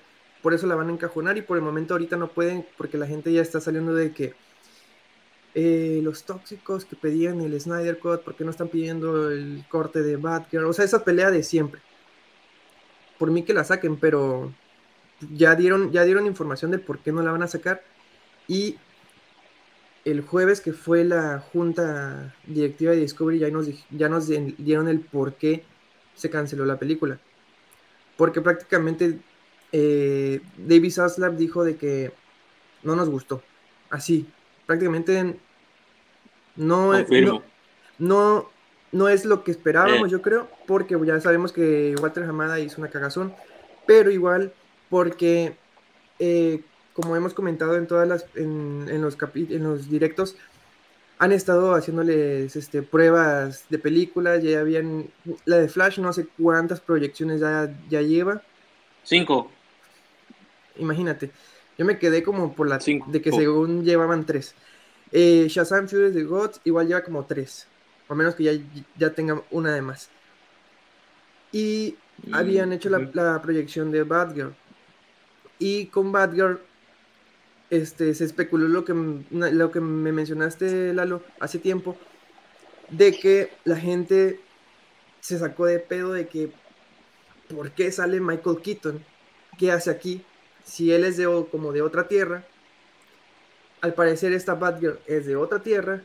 por 0.46 0.54
eso 0.54 0.68
la 0.68 0.76
van 0.76 0.88
a 0.90 0.92
encajonar 0.92 1.36
y 1.38 1.42
por 1.42 1.56
el 1.56 1.64
momento 1.64 1.94
ahorita 1.94 2.16
no 2.16 2.28
pueden 2.28 2.64
porque 2.76 2.98
la 2.98 3.08
gente 3.08 3.32
ya 3.32 3.42
está 3.42 3.60
saliendo 3.60 3.94
de 3.94 4.12
que 4.12 4.34
eh, 5.56 5.98
los 6.04 6.22
tóxicos 6.22 6.84
que 6.84 6.94
pedían 6.94 7.40
el 7.40 7.60
Snyder 7.60 7.98
Cut, 7.98 8.22
porque 8.22 8.44
no 8.44 8.52
están 8.52 8.68
pidiendo 8.68 9.28
el 9.28 9.64
corte 9.68 10.02
de 10.02 10.14
Batgirl? 10.14 10.66
O 10.66 10.72
sea, 10.72 10.84
esa 10.84 11.02
pelea 11.02 11.32
de 11.32 11.42
siempre. 11.42 11.80
Por 13.18 13.32
mí 13.32 13.42
que 13.42 13.54
la 13.54 13.64
saquen, 13.64 13.96
pero 13.96 14.52
ya 15.32 15.54
dieron, 15.54 15.92
ya 15.92 16.04
dieron 16.04 16.26
información 16.26 16.70
de 16.70 16.78
por 16.78 16.98
qué 16.98 17.12
no 17.12 17.22
la 17.22 17.32
van 17.32 17.42
a 17.42 17.48
sacar. 17.48 17.82
Y 18.48 18.76
el 20.04 20.20
jueves 20.20 20.60
que 20.60 20.72
fue 20.72 21.04
la 21.04 21.40
junta 21.40 22.34
directiva 22.46 22.92
de 22.92 22.98
Discovery 22.98 23.38
ya 23.38 23.50
nos, 23.50 23.68
ya 23.90 24.08
nos 24.08 24.28
dieron 24.28 24.88
el 24.88 25.00
por 25.00 25.34
qué 25.34 25.64
se 26.14 26.30
canceló 26.30 26.64
la 26.64 26.78
película. 26.78 27.18
Porque 28.16 28.40
prácticamente 28.40 29.18
eh, 29.72 30.40
David 30.56 30.92
Zaslav 30.92 31.36
dijo 31.36 31.64
de 31.64 31.76
que 31.76 32.12
no 32.82 32.94
nos 32.94 33.08
gustó. 33.08 33.42
Así, 33.90 34.26
prácticamente 34.64 35.38
no, 36.56 36.92
no, 37.98 38.50
no, 38.92 39.08
es 39.08 39.24
lo 39.24 39.44
que 39.44 39.50
esperábamos, 39.50 40.08
eh. 40.08 40.10
yo 40.10 40.22
creo, 40.22 40.48
porque 40.66 40.96
ya 41.04 41.20
sabemos 41.20 41.52
que 41.52 41.94
Walter 42.00 42.24
Hamada 42.24 42.60
hizo 42.60 42.80
una 42.80 42.90
cagazón, 42.90 43.34
pero 43.86 44.10
igual 44.10 44.52
porque, 44.90 45.56
eh, 46.18 46.60
como 46.92 47.16
hemos 47.16 47.34
comentado 47.34 47.76
en 47.76 47.86
todas 47.86 48.08
las, 48.08 48.26
en, 48.34 49.00
los 49.00 49.16
en 49.34 49.62
los 49.62 49.90
directos, 49.90 50.36
han 51.18 51.32
estado 51.32 51.74
haciéndoles 51.74 52.56
este, 52.56 52.82
pruebas 52.82 53.64
de 53.70 53.78
películas, 53.78 54.42
ya 54.42 54.60
habían, 54.60 55.08
la 55.44 55.56
de 55.56 55.68
Flash 55.68 55.98
no 55.98 56.12
sé 56.12 56.26
cuántas 56.38 56.80
proyecciones 56.80 57.40
ya, 57.40 57.74
ya 57.88 58.02
lleva. 58.02 58.42
Cinco 59.02 59.50
imagínate. 60.78 61.30
Yo 61.78 61.84
me 61.84 61.98
quedé 61.98 62.22
como 62.22 62.54
por 62.54 62.68
la 62.68 62.78
de 62.78 63.22
que 63.22 63.32
según 63.32 63.84
llevaban 63.84 64.24
tres. 64.24 64.54
Eh, 65.12 65.46
Shazam 65.48 65.88
Fury 65.88 66.12
the 66.12 66.24
Gods 66.24 66.60
igual 66.64 66.88
lleva 66.88 67.02
como 67.02 67.24
tres. 67.24 67.66
O 68.08 68.14
menos 68.14 68.34
que 68.34 68.44
ya, 68.44 68.52
ya 68.96 69.10
tenga 69.10 69.42
una 69.50 69.74
de 69.74 69.82
más. 69.82 70.08
Y 71.52 71.96
habían 72.32 72.72
hecho 72.72 72.88
la, 72.88 73.42
proyección 73.42 73.90
de 73.90 74.04
Batgirl. 74.04 74.54
Y 75.58 75.86
con 75.86 76.12
Batgirl 76.12 76.60
este, 77.70 78.14
se 78.14 78.24
especuló 78.24 78.68
lo 78.68 78.84
que, 78.84 78.94
lo 79.30 79.70
que 79.70 79.80
me 79.80 80.12
mencionaste, 80.12 80.94
Lalo, 80.94 81.22
hace 81.40 81.58
tiempo, 81.58 81.96
de 82.90 83.12
que 83.18 83.50
la 83.64 83.76
gente 83.76 84.40
se 85.20 85.38
sacó 85.38 85.66
de 85.66 85.80
pedo 85.80 86.12
de 86.12 86.28
que 86.28 86.52
¿por 87.52 87.72
qué 87.72 87.90
sale 87.90 88.20
Michael 88.20 88.60
Keaton? 88.62 89.04
¿Qué 89.58 89.72
hace 89.72 89.90
aquí? 89.90 90.24
si 90.66 90.92
él 90.92 91.04
es 91.04 91.16
de 91.16 91.26
como 91.50 91.72
de 91.72 91.80
otra 91.80 92.08
tierra, 92.08 92.44
al 93.80 93.94
parecer 93.94 94.32
esta 94.32 94.54
Batgirl 94.54 94.98
es 95.06 95.26
de 95.26 95.36
otra 95.36 95.62
tierra 95.62 96.02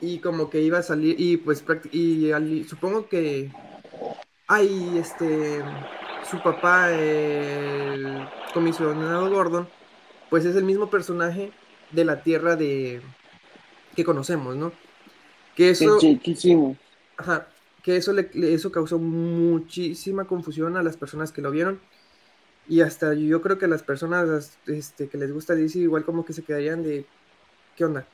y 0.00 0.18
como 0.18 0.50
que 0.50 0.60
iba 0.60 0.78
a 0.78 0.82
salir 0.82 1.16
y 1.18 1.38
pues 1.38 1.64
y 1.90 2.64
supongo 2.68 3.08
que 3.08 3.50
hay 4.46 4.98
este 4.98 5.62
su 6.30 6.42
papá 6.42 6.92
el 6.92 8.28
comisionado 8.54 9.28
Gordon 9.30 9.68
pues 10.28 10.44
es 10.44 10.54
el 10.54 10.64
mismo 10.64 10.88
personaje 10.88 11.52
de 11.90 12.04
la 12.04 12.22
tierra 12.22 12.54
de 12.54 13.02
que 13.96 14.04
conocemos, 14.04 14.56
¿no? 14.56 14.72
Que 15.56 15.70
eso 15.70 15.98
Ajá, 17.16 17.48
que 17.82 17.96
eso 17.96 18.12
le, 18.12 18.30
eso 18.54 18.70
causó 18.70 18.98
muchísima 18.98 20.24
confusión 20.24 20.76
a 20.76 20.82
las 20.82 20.96
personas 20.96 21.32
que 21.32 21.42
lo 21.42 21.50
vieron 21.50 21.80
y 22.68 22.82
hasta 22.82 23.14
yo 23.14 23.42
creo 23.42 23.58
que 23.58 23.66
las 23.66 23.82
personas 23.82 24.58
este, 24.66 25.08
que 25.08 25.18
les 25.18 25.32
gusta 25.32 25.54
DC 25.54 25.80
igual 25.80 26.04
como 26.04 26.24
que 26.24 26.32
se 26.32 26.44
quedarían 26.44 26.82
de, 26.82 27.04
¿qué 27.76 27.84
onda? 27.84 28.06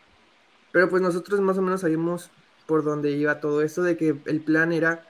Pero 0.72 0.88
pues 0.88 1.02
nosotros 1.02 1.40
más 1.40 1.58
o 1.58 1.62
menos 1.62 1.82
sabíamos 1.82 2.30
por 2.66 2.82
dónde 2.82 3.10
iba 3.12 3.40
todo 3.40 3.62
esto 3.62 3.82
de 3.82 3.96
que 3.96 4.16
el 4.24 4.40
plan 4.40 4.72
era 4.72 5.06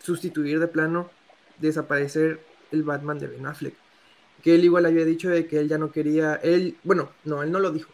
sustituir 0.00 0.58
de 0.58 0.68
plano, 0.68 1.10
desaparecer 1.58 2.40
el 2.72 2.82
Batman 2.82 3.18
de 3.18 3.28
Ben 3.28 3.46
Affleck. 3.46 3.74
Que 4.42 4.54
él 4.54 4.64
igual 4.64 4.86
había 4.86 5.04
dicho 5.04 5.30
de 5.30 5.46
que 5.46 5.58
él 5.60 5.68
ya 5.68 5.78
no 5.78 5.92
quería, 5.92 6.36
él, 6.36 6.76
bueno, 6.84 7.10
no, 7.24 7.42
él 7.42 7.50
no 7.50 7.58
lo 7.60 7.72
dijo. 7.72 7.90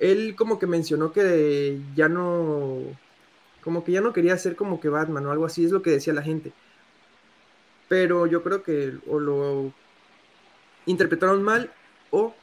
Él 0.00 0.34
como 0.36 0.58
que 0.58 0.66
mencionó 0.66 1.12
que 1.12 1.80
ya 1.94 2.08
no, 2.08 2.80
como 3.62 3.84
que 3.84 3.92
ya 3.92 4.00
no 4.00 4.12
quería 4.12 4.36
ser 4.38 4.56
como 4.56 4.80
que 4.80 4.88
Batman 4.88 5.26
o 5.26 5.32
algo 5.32 5.46
así, 5.46 5.64
es 5.64 5.72
lo 5.72 5.82
que 5.82 5.90
decía 5.90 6.12
la 6.12 6.22
gente 6.22 6.52
pero 7.88 8.26
yo 8.26 8.42
creo 8.42 8.62
que 8.62 8.98
o 9.06 9.18
lo 9.18 9.72
interpretaron 10.86 11.42
mal 11.42 11.72
o 12.10 12.34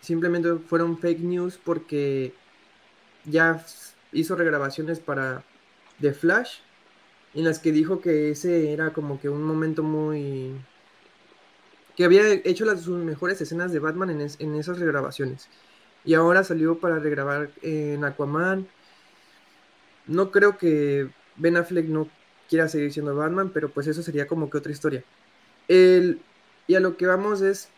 simplemente 0.00 0.54
fueron 0.66 0.98
fake 0.98 1.20
news 1.20 1.58
porque 1.62 2.34
ya 3.24 3.64
hizo 4.12 4.36
regrabaciones 4.36 5.00
para 5.00 5.42
The 6.00 6.12
Flash 6.12 6.58
en 7.34 7.44
las 7.44 7.58
que 7.58 7.72
dijo 7.72 8.00
que 8.00 8.30
ese 8.30 8.72
era 8.72 8.92
como 8.92 9.20
que 9.20 9.28
un 9.28 9.42
momento 9.42 9.82
muy 9.82 10.54
que 11.96 12.04
había 12.04 12.32
hecho 12.32 12.64
las 12.64 12.82
sus 12.82 12.98
mejores 13.04 13.40
escenas 13.40 13.72
de 13.72 13.78
Batman 13.78 14.10
en, 14.10 14.28
en 14.38 14.54
esas 14.56 14.78
regrabaciones 14.78 15.48
y 16.04 16.14
ahora 16.14 16.44
salió 16.44 16.78
para 16.78 16.98
regrabar 16.98 17.50
en 17.62 18.04
Aquaman 18.04 18.66
no 20.06 20.30
creo 20.30 20.58
que 20.58 21.08
Ben 21.36 21.56
Affleck 21.56 21.86
no 21.86 22.08
quiera 22.48 22.68
seguir 22.68 22.92
siendo 22.92 23.16
Batman, 23.16 23.50
pero 23.52 23.70
pues 23.70 23.86
eso 23.86 24.02
sería 24.02 24.26
como 24.26 24.50
que 24.50 24.58
otra 24.58 24.72
historia. 24.72 25.02
El, 25.68 26.20
y 26.66 26.74
a 26.74 26.80
lo 26.80 26.96
que 26.96 27.06
vamos 27.06 27.40
es 27.40 27.68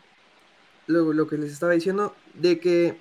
lo, 0.87 1.13
lo, 1.13 1.27
que 1.29 1.39
les 1.39 1.53
estaba 1.53 1.73
diciendo, 1.73 2.15
de 2.35 2.59
que 2.59 2.99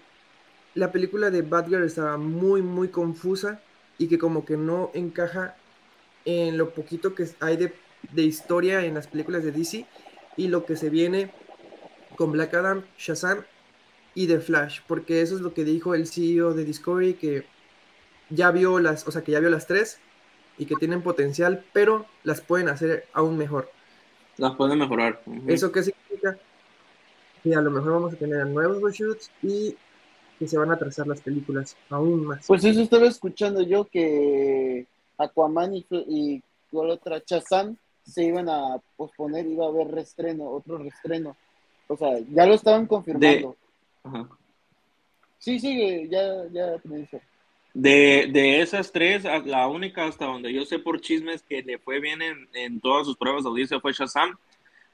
la 0.73 0.91
película 0.91 1.31
de 1.31 1.41
Batgirl 1.41 1.83
estaba 1.83 2.17
muy, 2.17 2.61
muy 2.61 2.89
confusa 2.89 3.61
y 3.97 4.07
que 4.07 4.17
como 4.17 4.45
que 4.45 4.57
no 4.57 4.91
encaja 4.93 5.55
en 6.25 6.57
lo 6.57 6.71
poquito 6.71 7.15
que 7.15 7.27
hay 7.39 7.57
de, 7.57 7.73
de 8.11 8.23
historia 8.23 8.83
en 8.83 8.95
las 8.95 9.07
películas 9.07 9.43
de 9.43 9.51
DC 9.51 9.85
y 10.37 10.47
lo 10.47 10.65
que 10.65 10.75
se 10.75 10.89
viene 10.89 11.31
con 12.15 12.31
Black 12.31 12.53
Adam, 12.53 12.83
Shazam 12.97 13.43
y 14.13 14.27
The 14.27 14.39
Flash, 14.39 14.79
porque 14.87 15.21
eso 15.21 15.35
es 15.35 15.41
lo 15.41 15.53
que 15.53 15.63
dijo 15.63 15.93
el 15.93 16.07
CEO 16.07 16.53
de 16.53 16.65
Discovery, 16.65 17.15
que 17.15 17.45
ya 18.29 18.51
vio 18.51 18.79
las, 18.79 19.07
o 19.07 19.11
sea, 19.11 19.23
que 19.23 19.33
ya 19.33 19.39
vio 19.39 19.49
las 19.49 19.67
tres 19.67 19.99
y 20.57 20.65
que 20.65 20.75
tienen 20.75 21.01
potencial, 21.01 21.63
pero 21.73 22.05
las 22.23 22.41
pueden 22.41 22.69
hacer 22.69 23.07
aún 23.13 23.37
mejor. 23.37 23.69
Las 24.37 24.55
pueden 24.55 24.79
mejorar. 24.79 25.21
¿Eso 25.47 25.71
qué 25.71 25.83
significa? 25.83 26.37
Que 27.43 27.53
a 27.55 27.61
lo 27.61 27.71
mejor 27.71 27.93
vamos 27.93 28.13
a 28.13 28.17
tener 28.17 28.45
nuevos 28.47 28.81
reshoots 28.81 29.31
y 29.41 29.75
que 30.39 30.47
se 30.47 30.57
van 30.57 30.71
a 30.71 30.77
trazar 30.77 31.07
las 31.07 31.21
películas 31.21 31.77
aún 31.89 32.25
más. 32.25 32.45
Pues 32.47 32.63
eso 32.63 32.81
estaba 32.81 33.05
escuchando 33.05 33.61
yo 33.61 33.85
que 33.85 34.87
Aquaman 35.17 35.75
y, 35.75 35.85
y 35.89 36.43
otra 36.71 37.23
Chazán 37.23 37.77
se 38.03 38.23
iban 38.23 38.49
a 38.49 38.77
posponer, 38.95 39.45
iba 39.45 39.65
a 39.65 39.69
haber 39.69 39.87
restreno, 39.87 40.49
otro 40.49 40.77
restreno. 40.77 41.35
O 41.87 41.97
sea, 41.97 42.19
ya 42.31 42.45
lo 42.45 42.53
estaban 42.53 42.85
confirmando. 42.85 43.55
Sí, 45.39 45.59
sigue, 45.59 46.07
ya, 46.09 46.45
ya 46.51 46.79
me 46.83 46.97
dice. 46.97 47.21
De, 47.73 48.29
de, 48.31 48.61
esas 48.61 48.91
tres, 48.91 49.25
la 49.45 49.67
única 49.67 50.05
hasta 50.05 50.25
donde 50.25 50.53
yo 50.53 50.65
sé 50.65 50.79
por 50.79 51.01
chismes 51.01 51.43
que 51.43 51.61
le 51.61 51.77
fue 51.77 51.99
bien 51.99 52.21
en, 52.21 52.47
en 52.53 52.79
todas 52.79 53.05
sus 53.05 53.17
pruebas 53.17 53.43
de 53.43 53.49
audiencia 53.49 53.79
fue 53.79 53.93
Shazam. 53.93 54.37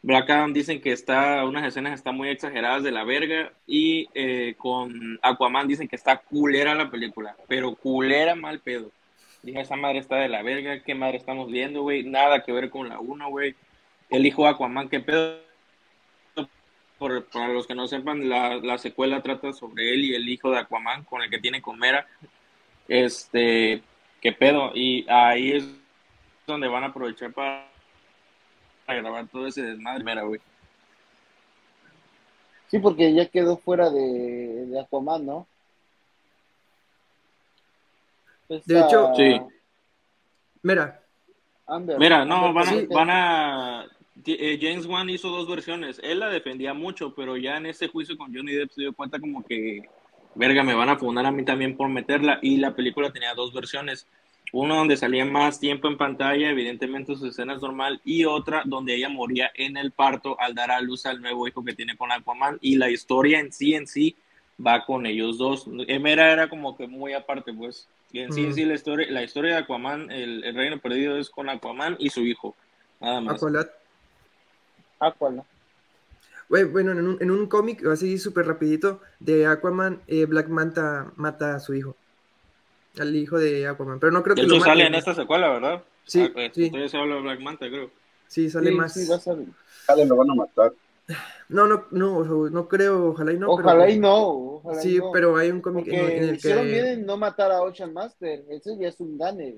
Black 0.03 0.29
Adam 0.31 0.51
dicen 0.51 0.81
que 0.81 0.91
está, 0.91 1.45
unas 1.45 1.63
escenas 1.63 1.93
están 1.93 2.17
muy 2.17 2.29
exageradas 2.29 2.81
de 2.81 2.91
la 2.91 3.03
verga 3.03 3.53
y 3.67 4.09
eh, 4.15 4.55
con 4.57 5.19
Aquaman 5.21 5.67
dicen 5.67 5.87
que 5.87 5.95
está 5.95 6.17
culera 6.17 6.73
la 6.73 6.89
película, 6.89 7.35
pero 7.47 7.75
culera 7.75 8.33
mal 8.33 8.59
pedo. 8.59 8.89
Dije, 9.43 9.61
esa 9.61 9.75
madre 9.75 9.99
está 9.99 10.17
de 10.17 10.29
la 10.29 10.43
verga, 10.43 10.83
qué 10.83 10.93
madre 10.93 11.17
estamos 11.17 11.49
viendo, 11.49 11.81
güey, 11.81 12.03
nada 12.03 12.43
que 12.43 12.51
ver 12.51 12.69
con 12.69 12.89
la 12.89 12.99
1, 12.99 13.29
güey. 13.29 13.55
El 14.09 14.25
hijo 14.25 14.43
de 14.43 14.49
Aquaman, 14.49 14.89
qué 14.89 14.99
pedo. 14.99 15.39
Por, 16.99 17.25
para 17.25 17.47
los 17.47 17.65
que 17.65 17.73
no 17.73 17.87
sepan, 17.87 18.29
la, 18.29 18.57
la, 18.57 18.77
secuela 18.77 19.23
trata 19.23 19.53
sobre 19.53 19.91
él 19.93 20.05
y 20.05 20.13
el 20.13 20.29
hijo 20.29 20.51
de 20.51 20.59
Aquaman 20.59 21.03
con 21.05 21.23
el 21.23 21.31
que 21.31 21.39
tiene 21.39 21.61
Comera. 21.61 22.05
Este, 22.87 23.81
qué 24.21 24.31
pedo. 24.33 24.71
Y 24.75 25.07
ahí 25.09 25.53
es 25.53 25.65
donde 26.45 26.67
van 26.67 26.83
a 26.83 26.87
aprovechar 26.87 27.33
para 27.33 27.67
grabar 28.87 29.27
todo 29.29 29.47
ese 29.47 29.63
desmadre, 29.63 30.03
mera, 30.03 30.21
güey. 30.21 30.39
Sí, 32.67 32.77
porque 32.77 33.13
ya 33.13 33.27
quedó 33.27 33.57
fuera 33.57 33.89
de, 33.89 34.67
de 34.67 34.79
Aquaman, 34.79 35.25
¿no? 35.25 35.47
De 38.65 38.79
hecho, 38.79 39.11
sí. 39.15 39.39
Mira. 40.61 41.01
Mira, 41.97 42.25
no, 42.25 42.53
van 42.53 42.67
a, 42.67 42.93
van 42.93 43.09
a 43.09 43.85
eh, 44.25 44.59
James 44.61 44.85
Wan 44.85 45.09
hizo 45.09 45.29
dos 45.29 45.47
versiones. 45.47 45.99
Él 46.03 46.19
la 46.19 46.29
defendía 46.29 46.73
mucho, 46.73 47.15
pero 47.15 47.37
ya 47.37 47.57
en 47.57 47.65
ese 47.65 47.87
juicio 47.87 48.17
con 48.17 48.35
Johnny 48.35 48.53
Depp 48.53 48.71
se 48.71 48.81
dio 48.81 48.93
cuenta 48.93 49.19
como 49.19 49.43
que, 49.43 49.83
verga, 50.35 50.63
me 50.63 50.73
van 50.73 50.89
a 50.89 50.97
fundar 50.97 51.25
a 51.25 51.31
mí 51.31 51.45
también 51.45 51.77
por 51.77 51.87
meterla. 51.87 52.39
Y 52.41 52.57
la 52.57 52.75
película 52.75 53.11
tenía 53.11 53.33
dos 53.33 53.53
versiones. 53.53 54.05
Uno 54.53 54.75
donde 54.75 54.97
salía 54.97 55.23
más 55.23 55.61
tiempo 55.61 55.87
en 55.87 55.97
pantalla, 55.97 56.49
evidentemente 56.49 57.15
sus 57.15 57.29
escenas 57.29 57.61
normal, 57.61 58.01
y 58.03 58.25
otra 58.25 58.63
donde 58.65 58.95
ella 58.95 59.07
moría 59.07 59.49
en 59.55 59.77
el 59.77 59.91
parto 59.91 60.37
al 60.41 60.53
dar 60.53 60.71
a 60.71 60.81
luz 60.81 61.05
al 61.05 61.21
nuevo 61.21 61.47
hijo 61.47 61.63
que 61.63 61.73
tiene 61.73 61.95
con 61.95 62.11
Aquaman. 62.11 62.57
Y 62.59 62.75
la 62.75 62.89
historia 62.89 63.39
en 63.39 63.53
sí, 63.53 63.75
en 63.75 63.87
sí, 63.87 64.17
va 64.63 64.85
con 64.85 65.05
ellos 65.05 65.37
dos. 65.37 65.67
Emera 65.87 66.33
era 66.33 66.49
como 66.49 66.75
que 66.75 66.85
muy 66.85 67.13
aparte, 67.13 67.53
pues. 67.53 67.87
Y 68.13 68.19
en 68.19 68.33
sí, 68.33 68.45
en 68.45 68.53
sí, 68.53 68.65
la 68.65 68.73
historia, 68.73 69.09
la 69.09 69.23
historia 69.23 69.51
de 69.51 69.57
Aquaman, 69.59 70.11
el, 70.11 70.43
el, 70.43 70.55
reino 70.55 70.79
perdido 70.79 71.17
es 71.17 71.29
con 71.29 71.49
Aquaman 71.49 71.95
y 71.99 72.09
su 72.09 72.21
hijo. 72.21 72.55
Nada 72.99 73.21
más. 73.21 73.35
Aqualat. 73.35 73.69
Aqualat. 74.99 75.45
Bueno, 76.49 76.91
en 76.91 77.07
un, 77.07 77.17
en 77.21 77.31
un 77.31 77.47
cómic, 77.47 77.85
así 77.85 78.17
súper 78.17 78.45
rapidito, 78.45 78.99
de 79.19 79.47
Aquaman, 79.47 80.01
eh, 80.07 80.25
Black 80.25 80.49
Manta 80.49 81.13
mata 81.15 81.55
a 81.55 81.59
su 81.59 81.73
hijo. 81.73 81.95
Al 82.99 83.15
hijo 83.15 83.39
de 83.39 83.67
Aquaman. 83.67 84.01
Pero 84.01 84.11
no 84.11 84.21
creo 84.21 84.35
que 84.35 84.43
lo 84.43 84.59
sale 84.59 84.85
en 84.85 84.95
esta 84.95 85.15
secuela, 85.15 85.47
¿verdad? 85.47 85.83
Sí, 86.03 86.23
ah, 86.23 86.31
pues, 86.33 86.51
sí. 86.53 86.69
Se 86.89 86.97
habla 86.97 87.15
de 87.15 87.21
Black 87.21 87.39
Manta, 87.39 87.69
creo. 87.69 87.89
Sí, 88.27 88.49
sale 88.49 88.71
Sí, 88.71 88.75
más. 88.75 88.93
sí, 88.93 89.07
va 89.09 89.15
a 89.15 89.19
salir. 89.19 89.47
Sale, 89.85 90.05
lo 90.05 90.17
van 90.17 90.31
a 90.31 90.35
matar. 90.35 90.73
No, 91.49 91.67
no, 91.67 91.85
no, 91.91 92.49
no 92.49 92.67
creo, 92.67 93.07
ojalá 93.09 93.33
y 93.33 93.37
no. 93.37 93.51
Ojalá 93.51 93.83
pero- 93.85 93.91
y 93.95 93.99
no. 93.99 94.27
Ojalá 94.63 94.79
y 94.79 94.83
Sí, 94.83 94.97
no. 94.99 95.11
pero 95.11 95.35
hay 95.37 95.49
un 95.49 95.61
cómic 95.61 95.87
en, 95.87 96.23
el 96.23 96.35
hicieron 96.35 96.65
bien 96.65 96.83
que. 96.85 96.91
en 96.93 97.05
no 97.05 97.17
matar 97.17 97.51
a 97.51 97.61
Ocean 97.61 97.93
Master. 97.93 98.43
Ese 98.49 98.77
ya 98.77 98.87
es 98.87 98.99
un 98.99 99.17
gane. 99.17 99.55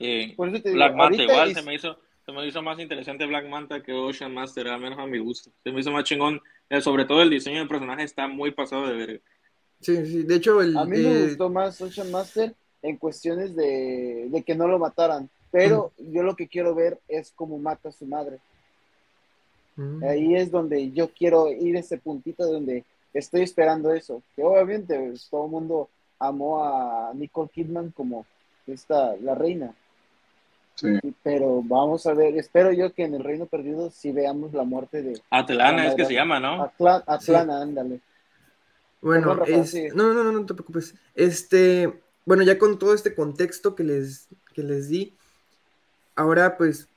Sí. 0.00 0.32
Por 0.36 0.48
eso 0.48 0.60
te 0.62 0.70
digo, 0.70 0.76
Black 0.78 0.94
Manta 0.96 1.22
igual 1.22 1.50
es- 1.50 1.56
se 1.56 1.62
me 1.62 1.74
hizo 1.74 1.96
se 2.24 2.32
me 2.32 2.46
hizo 2.46 2.62
más 2.62 2.78
interesante 2.78 3.26
Black 3.26 3.48
Manta 3.48 3.82
que 3.82 3.92
Ocean 3.92 4.32
Master, 4.32 4.68
al 4.68 4.80
menos 4.80 4.98
a 4.98 5.06
mi 5.06 5.18
gusto. 5.18 5.50
Se 5.62 5.72
me 5.72 5.80
hizo 5.80 5.90
más 5.90 6.04
chingón. 6.04 6.40
Eh, 6.70 6.80
sobre 6.80 7.04
todo 7.04 7.20
el 7.20 7.30
diseño 7.30 7.58
del 7.58 7.68
personaje 7.68 8.04
está 8.04 8.26
muy 8.28 8.52
pasado 8.52 8.86
de 8.86 8.94
verga. 8.94 9.20
Sí, 9.80 10.06
sí, 10.06 10.22
de 10.22 10.36
hecho, 10.36 10.60
el. 10.60 10.76
A 10.76 10.84
mí 10.84 10.98
me 10.98 11.18
eh, 11.18 11.22
gustó 11.28 11.50
más 11.50 11.80
Ocean 11.80 12.10
Master 12.10 12.54
en 12.82 12.96
cuestiones 12.96 13.54
de, 13.54 14.28
de 14.30 14.42
que 14.42 14.54
no 14.54 14.66
lo 14.68 14.78
mataran. 14.78 15.28
Pero 15.50 15.92
yo 15.98 16.22
lo 16.22 16.34
que 16.34 16.48
quiero 16.48 16.74
ver 16.74 16.98
es 17.08 17.30
cómo 17.34 17.58
mata 17.58 17.90
a 17.90 17.92
su 17.92 18.06
madre. 18.06 18.38
Mm, 19.76 20.04
Ahí 20.04 20.34
es 20.36 20.50
donde 20.50 20.90
yo 20.92 21.08
quiero 21.08 21.50
ir 21.50 21.76
a 21.76 21.80
ese 21.80 21.98
puntito 21.98 22.46
donde 22.46 22.84
estoy 23.12 23.42
esperando 23.42 23.92
eso. 23.92 24.22
Que 24.36 24.42
obviamente 24.42 24.98
pues, 24.98 25.28
todo 25.30 25.44
el 25.46 25.50
mundo 25.50 25.88
amó 26.18 26.64
a 26.64 27.12
Nicole 27.14 27.50
Kidman 27.52 27.90
como 27.90 28.24
esta, 28.66 29.16
la 29.16 29.34
reina. 29.34 29.74
Sí. 30.74 30.88
Sí, 31.02 31.14
Pero 31.22 31.62
vamos 31.62 32.06
a 32.06 32.14
ver, 32.14 32.36
espero 32.38 32.72
yo 32.72 32.92
que 32.94 33.04
en 33.04 33.14
el 33.14 33.22
Reino 33.22 33.44
Perdido 33.46 33.90
sí 33.90 34.10
veamos 34.10 34.54
la 34.54 34.64
muerte 34.64 35.02
de 35.02 35.20
Atlana 35.30 35.84
La 35.84 35.88
es 35.90 35.94
que 35.94 36.04
se 36.06 36.14
llama, 36.14 36.40
¿no? 36.40 36.62
Atla- 36.64 37.04
Atlana, 37.06 37.60
ándale. 37.60 38.00
Bueno, 39.02 39.34
Rafa, 39.34 39.50
es- 39.52 39.94
no, 39.94 40.14
no, 40.14 40.24
no, 40.24 40.32
no 40.32 40.46
te 40.46 40.54
preocupes. 40.54 40.94
Este, 41.14 41.92
bueno, 42.24 42.42
ya 42.42 42.56
con 42.58 42.78
todo 42.78 42.94
este 42.94 43.14
contexto 43.14 43.74
que 43.74 43.84
les, 43.84 44.28
que 44.54 44.62
les 44.62 44.88
di, 44.88 45.12
ahora 46.16 46.56
pues 46.56 46.88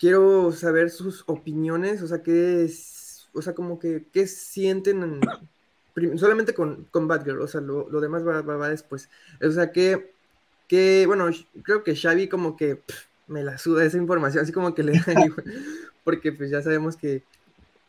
quiero 0.00 0.50
saber 0.50 0.88
sus 0.90 1.22
opiniones, 1.26 2.00
o 2.02 2.06
sea, 2.08 2.22
qué 2.22 2.64
es, 2.64 3.28
o 3.34 3.42
sea, 3.42 3.54
como 3.54 3.78
que, 3.78 4.06
qué 4.12 4.26
sienten 4.26 5.02
en- 5.02 6.18
solamente 6.18 6.54
con, 6.54 6.86
con 6.90 7.06
Batgirl, 7.06 7.42
o 7.42 7.46
sea, 7.46 7.60
lo, 7.60 7.88
lo 7.90 8.00
demás 8.00 8.26
va, 8.26 8.40
va- 8.40 8.56
va 8.56 8.68
después. 8.70 9.10
O 9.46 9.50
sea, 9.52 9.70
que, 9.70 10.12
que, 10.66 11.04
bueno, 11.06 11.28
creo 11.62 11.84
que 11.84 11.94
Xavi 11.94 12.28
como 12.28 12.56
que 12.56 12.76
pff, 12.76 13.04
me 13.28 13.44
la 13.44 13.58
suda 13.58 13.84
esa 13.84 13.98
información, 13.98 14.42
así 14.42 14.52
como 14.52 14.74
que 14.74 14.82
le 14.82 14.92
da 14.98 15.12
igual, 15.24 15.44
porque 16.04 16.32
pues 16.32 16.50
ya 16.50 16.62
sabemos 16.62 16.96
que 16.96 17.22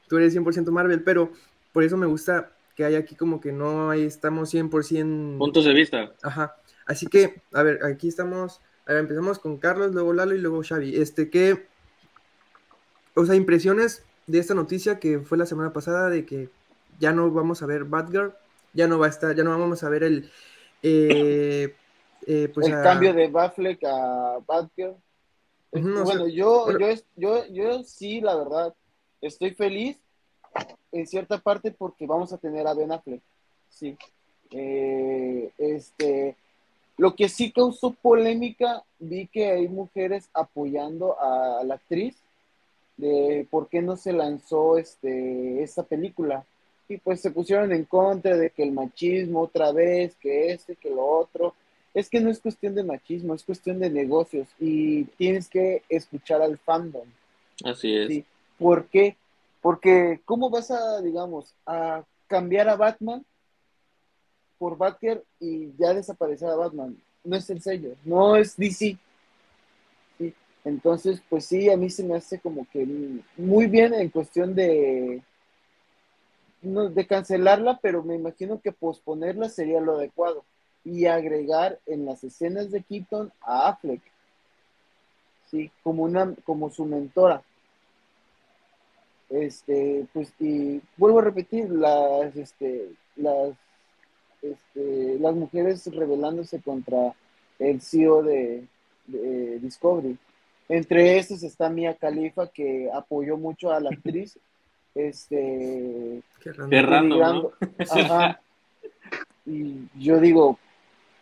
tú 0.10 0.18
eres 0.18 0.34
100% 0.36 0.70
Marvel, 0.72 1.04
pero 1.04 1.32
por 1.72 1.84
eso 1.86 1.96
me 1.96 2.06
gusta 2.08 2.52
que 2.76 2.84
hay 2.84 2.96
aquí 2.96 3.16
como 3.16 3.40
que 3.40 3.54
no 3.54 3.90
ahí 3.90 4.04
estamos 4.04 4.54
100%... 4.54 5.38
Puntos 5.38 5.64
de 5.64 5.74
vista. 5.74 6.12
Ajá. 6.22 6.58
Así 6.86 7.08
que, 7.08 7.42
a 7.54 7.64
ver, 7.64 7.86
aquí 7.86 8.10
estamos. 8.10 8.60
A 8.86 8.94
ver, 8.94 9.02
empezamos 9.02 9.40
con 9.40 9.58
Carlos, 9.58 9.94
luego 9.94 10.12
Lalo 10.12 10.36
y 10.36 10.40
luego 10.40 10.62
Xavi. 10.64 10.98
Este, 10.98 11.30
¿qué? 11.30 11.68
O 13.16 13.26
sea, 13.26 13.36
impresiones 13.36 14.04
de 14.28 14.40
esta 14.40 14.54
noticia 14.54 15.00
que 15.00 15.20
fue 15.20 15.38
la 15.38 15.46
semana 15.46 15.74
pasada 15.74 16.10
de 16.10 16.26
que 16.26 16.50
ya 17.00 17.12
no 17.12 17.32
vamos 17.32 17.62
a 17.62 17.66
ver 17.66 17.86
Batgirl, 17.86 18.34
ya 18.74 18.88
no 18.88 19.00
va 19.00 19.08
a 19.08 19.10
estar, 19.10 19.36
ya 19.36 19.44
no 19.44 19.58
vamos 19.58 19.84
a 19.84 19.90
ver 19.90 20.04
el. 20.04 20.32
eh, 20.84 21.76
eh, 22.28 22.52
pues 22.54 22.68
el 22.68 22.74
a- 22.74 22.84
cambio 22.84 23.14
de 23.14 23.28
Batfleck 23.28 23.84
a 23.84 24.40
Batgirl. 24.46 24.96
Ujú, 25.72 25.90
o 25.90 25.94
sea, 25.94 26.04
bueno, 26.04 26.28
yo, 26.28 26.66
bueno. 26.66 26.80
yo, 26.80 26.96
yo, 27.16 27.46
yo 27.48 27.84
sí, 27.84 28.22
la 28.22 28.36
verdad, 28.36 28.74
estoy 29.22 29.52
feliz 29.52 29.98
en 30.92 31.08
cierta 31.08 31.38
parte 31.40 31.72
porque 31.72 32.06
vamos 32.06 32.34
a 32.34 32.38
tener 32.38 32.68
a 32.68 32.74
Ben 32.74 32.92
Affleck. 32.92 33.22
Sí. 33.70 33.98
Eh, 34.52 35.52
este, 35.58 36.36
lo 36.98 37.16
que 37.16 37.30
sí 37.30 37.52
causó 37.52 37.92
polémica, 37.92 38.84
vi 39.00 39.28
que 39.28 39.50
hay 39.50 39.68
mujeres 39.68 40.30
apoyando 40.34 41.20
a, 41.20 41.64
la 41.64 41.76
actriz 41.76 42.18
de 42.98 43.48
por 43.50 43.68
qué 43.68 43.82
no 43.82 43.98
se 43.98 44.14
lanzó 44.14 44.78
este, 44.78 45.64
esta 45.64 45.84
película. 45.84 46.46
Y 46.88 46.98
pues 46.98 47.22
se 47.22 47.32
pusieron 47.32 47.72
en 47.72 47.86
contra 47.86 48.38
de 48.38 48.50
que 48.50 48.64
el 48.64 48.72
machismo 48.72 49.42
otra 49.42 49.72
vez, 49.72 50.16
que 50.16 50.52
este, 50.52 50.76
que 50.76 50.90
lo 50.90 51.06
otro. 51.06 51.54
Es 51.94 52.10
que 52.10 52.22
no 52.22 52.30
es 52.30 52.40
cuestión 52.40 52.74
de 52.74 52.84
machismo, 52.84 53.34
es 53.34 53.44
cuestión 53.44 53.80
de 53.80 53.90
negocios 53.90 54.48
y 54.60 55.04
tienes 55.18 55.50
que 55.50 55.84
escuchar 55.90 56.42
al 56.42 56.58
fandom. 56.58 57.08
Así 57.66 57.96
es. 57.96 58.08
Sí. 58.08 58.26
¿Por 58.58 58.86
qué? 58.86 59.18
Porque 59.62 60.22
¿cómo 60.26 60.50
vas 60.50 60.72
a, 60.72 61.02
digamos, 61.02 61.54
a 61.66 62.04
cambiar 62.28 62.70
a 62.70 62.76
Batman 62.76 63.26
por 64.58 64.78
Batgirl 64.78 65.24
y 65.40 65.72
ya 65.78 65.94
desaparecer 65.94 66.50
a 66.50 66.56
Batman? 66.56 66.98
No 67.24 67.36
es 67.36 67.50
el 67.50 67.62
sello, 67.62 67.96
no 68.06 68.36
es 68.36 68.56
DC. 68.58 68.98
Entonces, 70.64 71.22
pues 71.30 71.46
sí, 71.46 71.70
a 71.70 71.78
mí 71.78 71.90
se 71.90 72.04
me 72.04 72.16
hace 72.16 72.40
como 72.40 72.68
que 72.72 72.88
muy 73.38 73.66
bien 73.68 73.94
en 73.94 74.10
cuestión 74.10 74.54
de 74.54 75.22
no, 76.62 76.90
de 76.90 77.08
cancelarla, 77.08 77.80
pero 77.82 78.04
me 78.04 78.16
imagino 78.16 78.62
que 78.62 78.72
posponerla 78.72 79.50
sería 79.50 79.82
lo 79.82 79.96
adecuado 79.96 80.44
y 80.84 81.06
agregar 81.06 81.80
en 81.86 82.06
las 82.06 82.24
escenas 82.24 82.72
de 82.72 82.84
Keaton 82.84 83.32
a 83.42 83.70
Affleck, 83.70 84.02
sí, 85.50 85.72
como 85.84 86.04
una, 86.04 86.36
como 86.44 86.70
su 86.70 86.86
mentora. 86.86 87.44
Este, 89.30 90.06
pues, 90.14 90.34
y 90.40 90.82
vuelvo 90.98 91.20
a 91.20 91.24
repetir, 91.24 91.70
las, 91.70 92.36
este, 92.36 92.90
las, 93.16 93.54
este, 94.42 95.18
las 95.20 95.34
mujeres 95.36 95.86
rebelándose 95.94 96.62
contra 96.62 97.16
el 97.58 97.82
CEO 97.82 98.24
de 98.24 98.68
Discovery. 99.08 100.18
Entre 100.70 101.18
estos 101.18 101.44
está 101.44 101.70
Mia 101.70 101.96
Khalifa, 101.96 102.48
que 102.48 102.90
apoyó 102.94 103.38
mucho 103.38 103.72
a 103.72 103.80
la 103.80 103.90
actriz. 103.90 104.38
Este, 104.94 106.22
qué. 106.42 106.50
Ajá. 107.90 108.42
Y 109.46 109.88
yo 109.98 110.20
digo, 110.20 110.60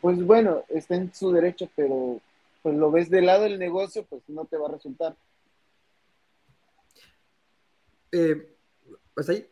pues 0.02 0.24
bueno, 0.26 0.64
está 0.70 0.96
en 0.96 1.14
su 1.14 1.32
derecho, 1.32 1.70
pero 1.76 2.20
pues 2.64 2.76
lo 2.76 2.92
ves 2.92 3.10
del 3.10 3.28
lado 3.28 3.44
del 3.44 3.60
negocio, 3.60 4.06
pues 4.10 4.24
no 4.28 4.46
te 4.46 4.58
va 4.58 4.70
a 4.70 4.72
resultar. 4.72 5.16
Eh, 8.12 8.56
¿Hasta 9.16 9.34
ahí? 9.34 9.48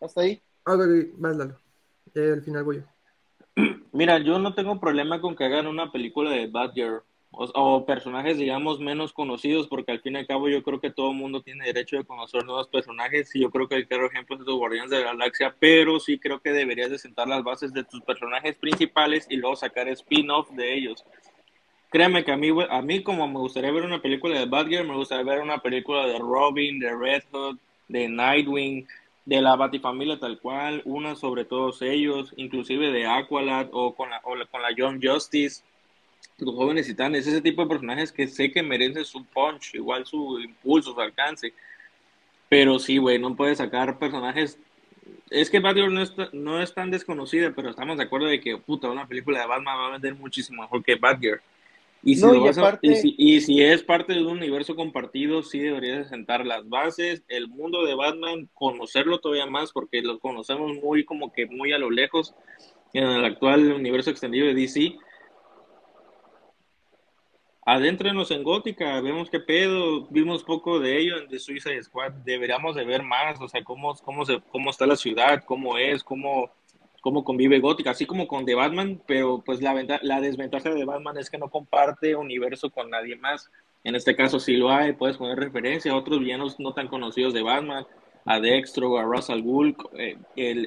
Hasta 0.00 0.20
ahí. 0.22 0.40
Ah, 0.64 0.74
ok, 0.74 0.80
ok, 0.80 1.08
vas, 1.18 1.36
Lalo. 1.36 1.58
Ya 2.14 2.22
al 2.22 2.42
final 2.42 2.64
voy 2.64 2.76
yo. 2.76 3.62
Mira, 3.92 4.18
yo 4.18 4.38
no 4.38 4.54
tengo 4.54 4.80
problema 4.80 5.20
con 5.20 5.36
que 5.36 5.44
hagan 5.44 5.66
una 5.66 5.92
película 5.92 6.30
de 6.30 6.46
Batgirl 6.46 7.02
o, 7.32 7.86
personajes, 7.86 8.36
digamos, 8.36 8.78
menos 8.78 9.12
conocidos, 9.12 9.66
porque 9.66 9.92
al 9.92 10.00
fin 10.00 10.14
y 10.14 10.18
al 10.18 10.26
cabo 10.26 10.48
yo 10.48 10.62
creo 10.62 10.80
que 10.80 10.90
todo 10.90 11.10
el 11.10 11.16
mundo 11.16 11.40
tiene 11.40 11.64
derecho 11.64 11.96
de 11.96 12.04
conocer 12.04 12.44
nuevos 12.44 12.68
personajes 12.68 13.34
y 13.34 13.40
yo 13.40 13.50
creo 13.50 13.68
que 13.68 13.76
el 13.76 13.88
claro 13.88 14.06
ejemplo 14.06 14.36
es 14.36 14.42
los 14.42 14.56
Guardianes 14.56 14.90
de 14.90 14.98
la 14.98 15.12
Galaxia, 15.12 15.54
pero 15.58 15.98
sí 15.98 16.18
creo 16.18 16.40
que 16.40 16.52
deberías 16.52 16.90
de 16.90 16.98
sentar 16.98 17.28
las 17.28 17.42
bases 17.42 17.72
de 17.72 17.84
tus 17.84 18.02
personajes 18.02 18.56
principales 18.56 19.26
y 19.30 19.36
luego 19.36 19.56
sacar 19.56 19.88
spin-off 19.88 20.50
de 20.50 20.74
ellos. 20.74 21.04
Créeme 21.90 22.24
que 22.24 22.32
a 22.32 22.36
mí, 22.36 22.48
a 22.68 22.82
mí 22.82 23.02
como 23.02 23.26
me 23.26 23.38
gustaría 23.38 23.72
ver 23.72 23.84
una 23.84 24.02
película 24.02 24.38
de 24.38 24.46
Batgirl, 24.46 24.88
me 24.88 24.96
gustaría 24.96 25.24
ver 25.24 25.40
una 25.40 25.58
película 25.58 26.06
de 26.06 26.18
Robin, 26.18 26.78
de 26.78 26.94
Red 26.94 27.22
Hood, 27.32 27.58
de 27.88 28.08
Nightwing, 28.08 28.86
de 29.24 29.40
la 29.40 29.56
Batifamilia 29.56 30.18
tal 30.18 30.38
cual, 30.38 30.82
una 30.84 31.14
sobre 31.16 31.44
todos 31.44 31.80
ellos, 31.82 32.32
inclusive 32.36 32.92
de 32.92 33.06
Aqualad 33.06 33.68
o 33.72 33.94
con 33.94 34.10
la, 34.10 34.20
o 34.24 34.34
con 34.50 34.62
la 34.62 34.74
Young 34.74 35.00
Justice 35.02 35.62
los 36.42 36.54
jóvenes 36.54 36.86
titanes, 36.86 37.26
ese 37.26 37.40
tipo 37.40 37.62
de 37.62 37.68
personajes 37.68 38.12
que 38.12 38.26
sé 38.26 38.50
que 38.50 38.62
merecen 38.62 39.04
su 39.04 39.24
punch, 39.24 39.74
igual 39.74 40.04
su 40.06 40.38
impulso, 40.40 40.92
su 40.92 41.00
alcance. 41.00 41.52
Pero 42.48 42.78
sí, 42.78 42.98
güey, 42.98 43.18
no 43.18 43.34
puedes 43.34 43.58
sacar 43.58 43.98
personajes. 43.98 44.58
Es 45.30 45.48
que 45.48 45.60
Batgirl 45.60 45.94
no 45.94 46.02
es, 46.02 46.12
no 46.32 46.62
es 46.62 46.74
tan 46.74 46.90
desconocida, 46.90 47.52
pero 47.54 47.70
estamos 47.70 47.96
de 47.96 48.04
acuerdo 48.04 48.26
de 48.26 48.40
que, 48.40 48.58
puta, 48.58 48.90
una 48.90 49.06
película 49.06 49.40
de 49.40 49.46
Batman 49.46 49.78
va 49.78 49.86
a 49.88 49.92
vender 49.92 50.14
muchísimo 50.14 50.62
mejor 50.62 50.84
que 50.84 50.96
Batgirl. 50.96 51.40
Y 52.04 52.16
si, 52.16 53.14
y, 53.16 53.40
si, 53.40 53.62
es 53.62 53.84
parte 53.84 54.12
de 54.12 54.22
un 54.22 54.38
universo 54.38 54.74
compartido, 54.74 55.44
sí 55.44 55.60
deberías 55.60 56.08
sentar 56.08 56.44
las 56.44 56.68
bases, 56.68 57.22
el 57.28 57.46
mundo 57.46 57.84
de 57.84 57.94
Batman, 57.94 58.48
conocerlo 58.54 59.20
todavía 59.20 59.46
más, 59.46 59.70
porque 59.70 60.02
lo 60.02 60.18
conocemos 60.18 60.72
muy 60.82 61.04
como 61.04 61.32
que 61.32 61.46
muy 61.46 61.72
a 61.72 61.78
lo 61.78 61.90
lejos 61.90 62.34
en 62.92 63.04
el 63.04 63.24
actual 63.24 63.72
universo 63.72 64.10
extendido 64.10 64.46
de 64.46 64.54
DC, 64.54 64.96
adéntrenos 67.64 68.30
en 68.30 68.42
Gótica, 68.42 69.00
vemos 69.00 69.30
qué 69.30 69.38
pedo, 69.38 70.06
vimos 70.10 70.42
poco 70.42 70.80
de 70.80 70.98
ello 70.98 71.18
en 71.18 71.28
The 71.28 71.38
Suicide 71.38 71.82
Squad, 71.82 72.12
deberíamos 72.24 72.74
de 72.74 72.84
ver 72.84 73.02
más, 73.02 73.40
o 73.40 73.48
sea, 73.48 73.62
cómo, 73.62 73.94
cómo, 73.94 74.24
cómo 74.50 74.70
está 74.70 74.86
la 74.86 74.96
ciudad, 74.96 75.44
cómo 75.44 75.78
es, 75.78 76.02
cómo, 76.02 76.50
cómo 77.00 77.22
convive 77.22 77.60
Gótica, 77.60 77.90
así 77.90 78.04
como 78.04 78.26
con 78.26 78.44
The 78.44 78.54
Batman, 78.54 79.00
pero 79.06 79.42
pues 79.44 79.62
la, 79.62 79.74
la 80.02 80.20
desventaja 80.20 80.70
de 80.70 80.84
Batman 80.84 81.18
es 81.18 81.30
que 81.30 81.38
no 81.38 81.50
comparte 81.50 82.16
universo 82.16 82.70
con 82.70 82.90
nadie 82.90 83.16
más. 83.16 83.50
En 83.84 83.94
este 83.94 84.14
caso 84.14 84.38
sí 84.38 84.56
lo 84.56 84.70
hay, 84.70 84.92
puedes 84.92 85.16
poner 85.16 85.38
referencia 85.38 85.92
a 85.92 85.96
otros 85.96 86.20
villanos 86.20 86.58
no 86.58 86.72
tan 86.72 86.88
conocidos 86.88 87.32
de 87.32 87.42
Batman, 87.42 87.86
a 88.24 88.38
Dextro, 88.38 88.98
a 88.98 89.04
Russell 89.04 89.42
Bull, 89.42 89.76
eh, 89.94 90.16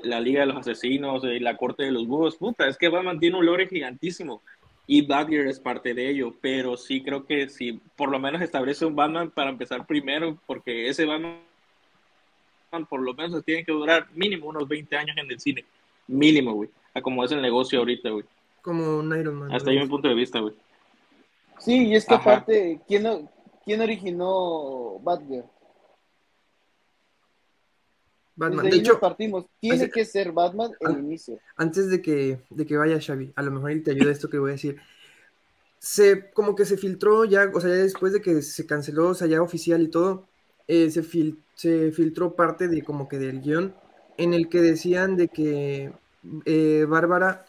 la 0.03 0.19
Liga 0.19 0.41
de 0.41 0.47
los 0.47 0.57
Asesinos, 0.57 1.23
eh, 1.23 1.39
la 1.39 1.55
Corte 1.55 1.83
de 1.83 1.91
los 1.91 2.05
Búhos, 2.07 2.35
puta, 2.35 2.67
es 2.67 2.77
que 2.77 2.89
Batman 2.89 3.19
tiene 3.19 3.37
un 3.37 3.45
lore 3.45 3.67
gigantísimo 3.67 4.41
y 4.87 5.05
Batgirl 5.05 5.49
es 5.49 5.59
parte 5.59 5.93
de 5.93 6.09
ello, 6.09 6.33
pero 6.41 6.77
sí 6.77 7.01
creo 7.01 7.25
que 7.25 7.49
si 7.49 7.73
por 7.95 8.09
lo 8.09 8.19
menos 8.19 8.41
establece 8.41 8.85
un 8.85 8.95
Batman 8.95 9.31
para 9.31 9.49
empezar 9.49 9.85
primero, 9.85 10.37
porque 10.45 10.89
ese 10.89 11.05
Batman 11.05 11.39
por 12.89 12.99
lo 12.99 13.13
menos 13.13 13.43
tiene 13.43 13.63
que 13.63 13.71
durar 13.71 14.07
mínimo 14.13 14.47
unos 14.47 14.67
20 14.67 14.97
años 14.97 15.17
en 15.17 15.31
el 15.31 15.39
cine, 15.39 15.65
mínimo, 16.07 16.53
güey, 16.53 16.69
a 16.93 17.01
como 17.01 17.23
es 17.23 17.31
el 17.31 17.41
negocio 17.41 17.79
ahorita, 17.79 18.09
güey. 18.09 18.25
Como 18.61 18.97
un 18.97 19.17
Iron 19.17 19.35
Man. 19.35 19.53
Hasta 19.53 19.69
ahí 19.69 19.79
mi 19.79 19.87
punto 19.87 20.07
de 20.07 20.15
vista, 20.15 20.39
güey. 20.39 20.53
Sí, 21.59 21.87
y 21.87 21.95
es 21.95 22.05
que 22.05 22.15
aparte, 22.15 22.81
¿quién, 22.87 23.29
¿quién 23.63 23.81
originó 23.81 24.99
Batgirl? 24.99 25.45
Batman. 28.35 28.69
de 28.69 28.77
hecho, 28.77 28.99
partimos. 28.99 29.45
Tiene 29.59 29.89
que 29.89 30.05
ser 30.05 30.31
Batman 30.31 30.71
el 30.79 30.99
inicio. 30.99 31.39
Antes 31.55 31.89
de 31.89 32.01
que, 32.01 32.39
de 32.49 32.65
que 32.65 32.77
vaya 32.77 32.99
Xavi, 32.99 33.31
a 33.35 33.41
lo 33.41 33.51
mejor 33.51 33.71
él 33.71 33.83
te 33.83 33.91
ayuda 33.91 34.11
esto 34.11 34.29
que 34.29 34.37
voy 34.37 34.51
a 34.51 34.53
decir. 34.53 34.77
Se, 35.79 36.31
como 36.31 36.55
que 36.55 36.65
se 36.65 36.77
filtró 36.77 37.25
ya, 37.25 37.51
o 37.53 37.61
sea, 37.61 37.69
ya 37.69 37.75
después 37.75 38.11
de 38.11 38.21
que 38.21 38.41
se 38.41 38.65
canceló, 38.65 39.09
o 39.09 39.13
sea, 39.13 39.27
ya 39.27 39.41
oficial 39.41 39.81
y 39.83 39.87
todo, 39.89 40.27
eh, 40.67 40.89
se, 40.89 41.03
se 41.55 41.91
filtró 41.91 42.35
parte 42.35 42.67
de 42.67 42.83
como 42.83 43.07
que 43.07 43.19
del 43.19 43.41
guion 43.41 43.75
en 44.17 44.33
el 44.33 44.49
que 44.49 44.61
decían 44.61 45.15
de 45.17 45.27
que 45.27 45.93
eh, 46.45 46.85
Bárbara 46.87 47.45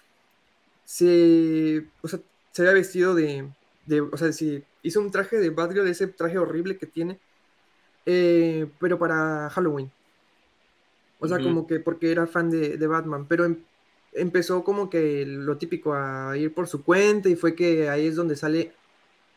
se, 0.85 1.87
o 2.03 2.09
sea, 2.09 2.20
se 2.53 2.62
había 2.62 2.75
vestido 2.75 3.14
de, 3.14 3.49
de, 3.87 4.01
o 4.01 4.16
sea, 4.16 4.33
si 4.33 4.64
hizo 4.83 5.01
un 5.01 5.11
traje 5.11 5.38
de 5.38 5.51
Batgirl, 5.51 5.85
de 5.85 5.92
ese 5.92 6.07
traje 6.07 6.38
horrible 6.38 6.77
que 6.79 6.87
tiene, 6.87 7.18
eh, 8.05 8.66
pero 8.79 8.99
para 8.99 9.51
Halloween. 9.51 9.90
O 11.18 11.29
sea, 11.29 11.38
como 11.38 11.66
que 11.66 11.81
porque 11.81 12.11
era 12.11 12.26
fan 12.26 12.50
de, 12.50 12.87
Batman, 12.87 13.26
pero 13.26 13.44
em, 13.44 13.57
empezó 14.12 14.64
como 14.64 14.90
que 14.90 15.24
lo 15.26 15.57
típico 15.57 15.94
a 15.94 16.37
ir 16.37 16.52
por 16.52 16.68
su 16.68 16.85
cuenta 16.85 17.29
y 17.29 17.37
fue 17.37 17.55
que 17.55 17.88
ahí 17.88 18.07
es 18.07 18.16
donde 18.16 18.37
sale 18.37 18.72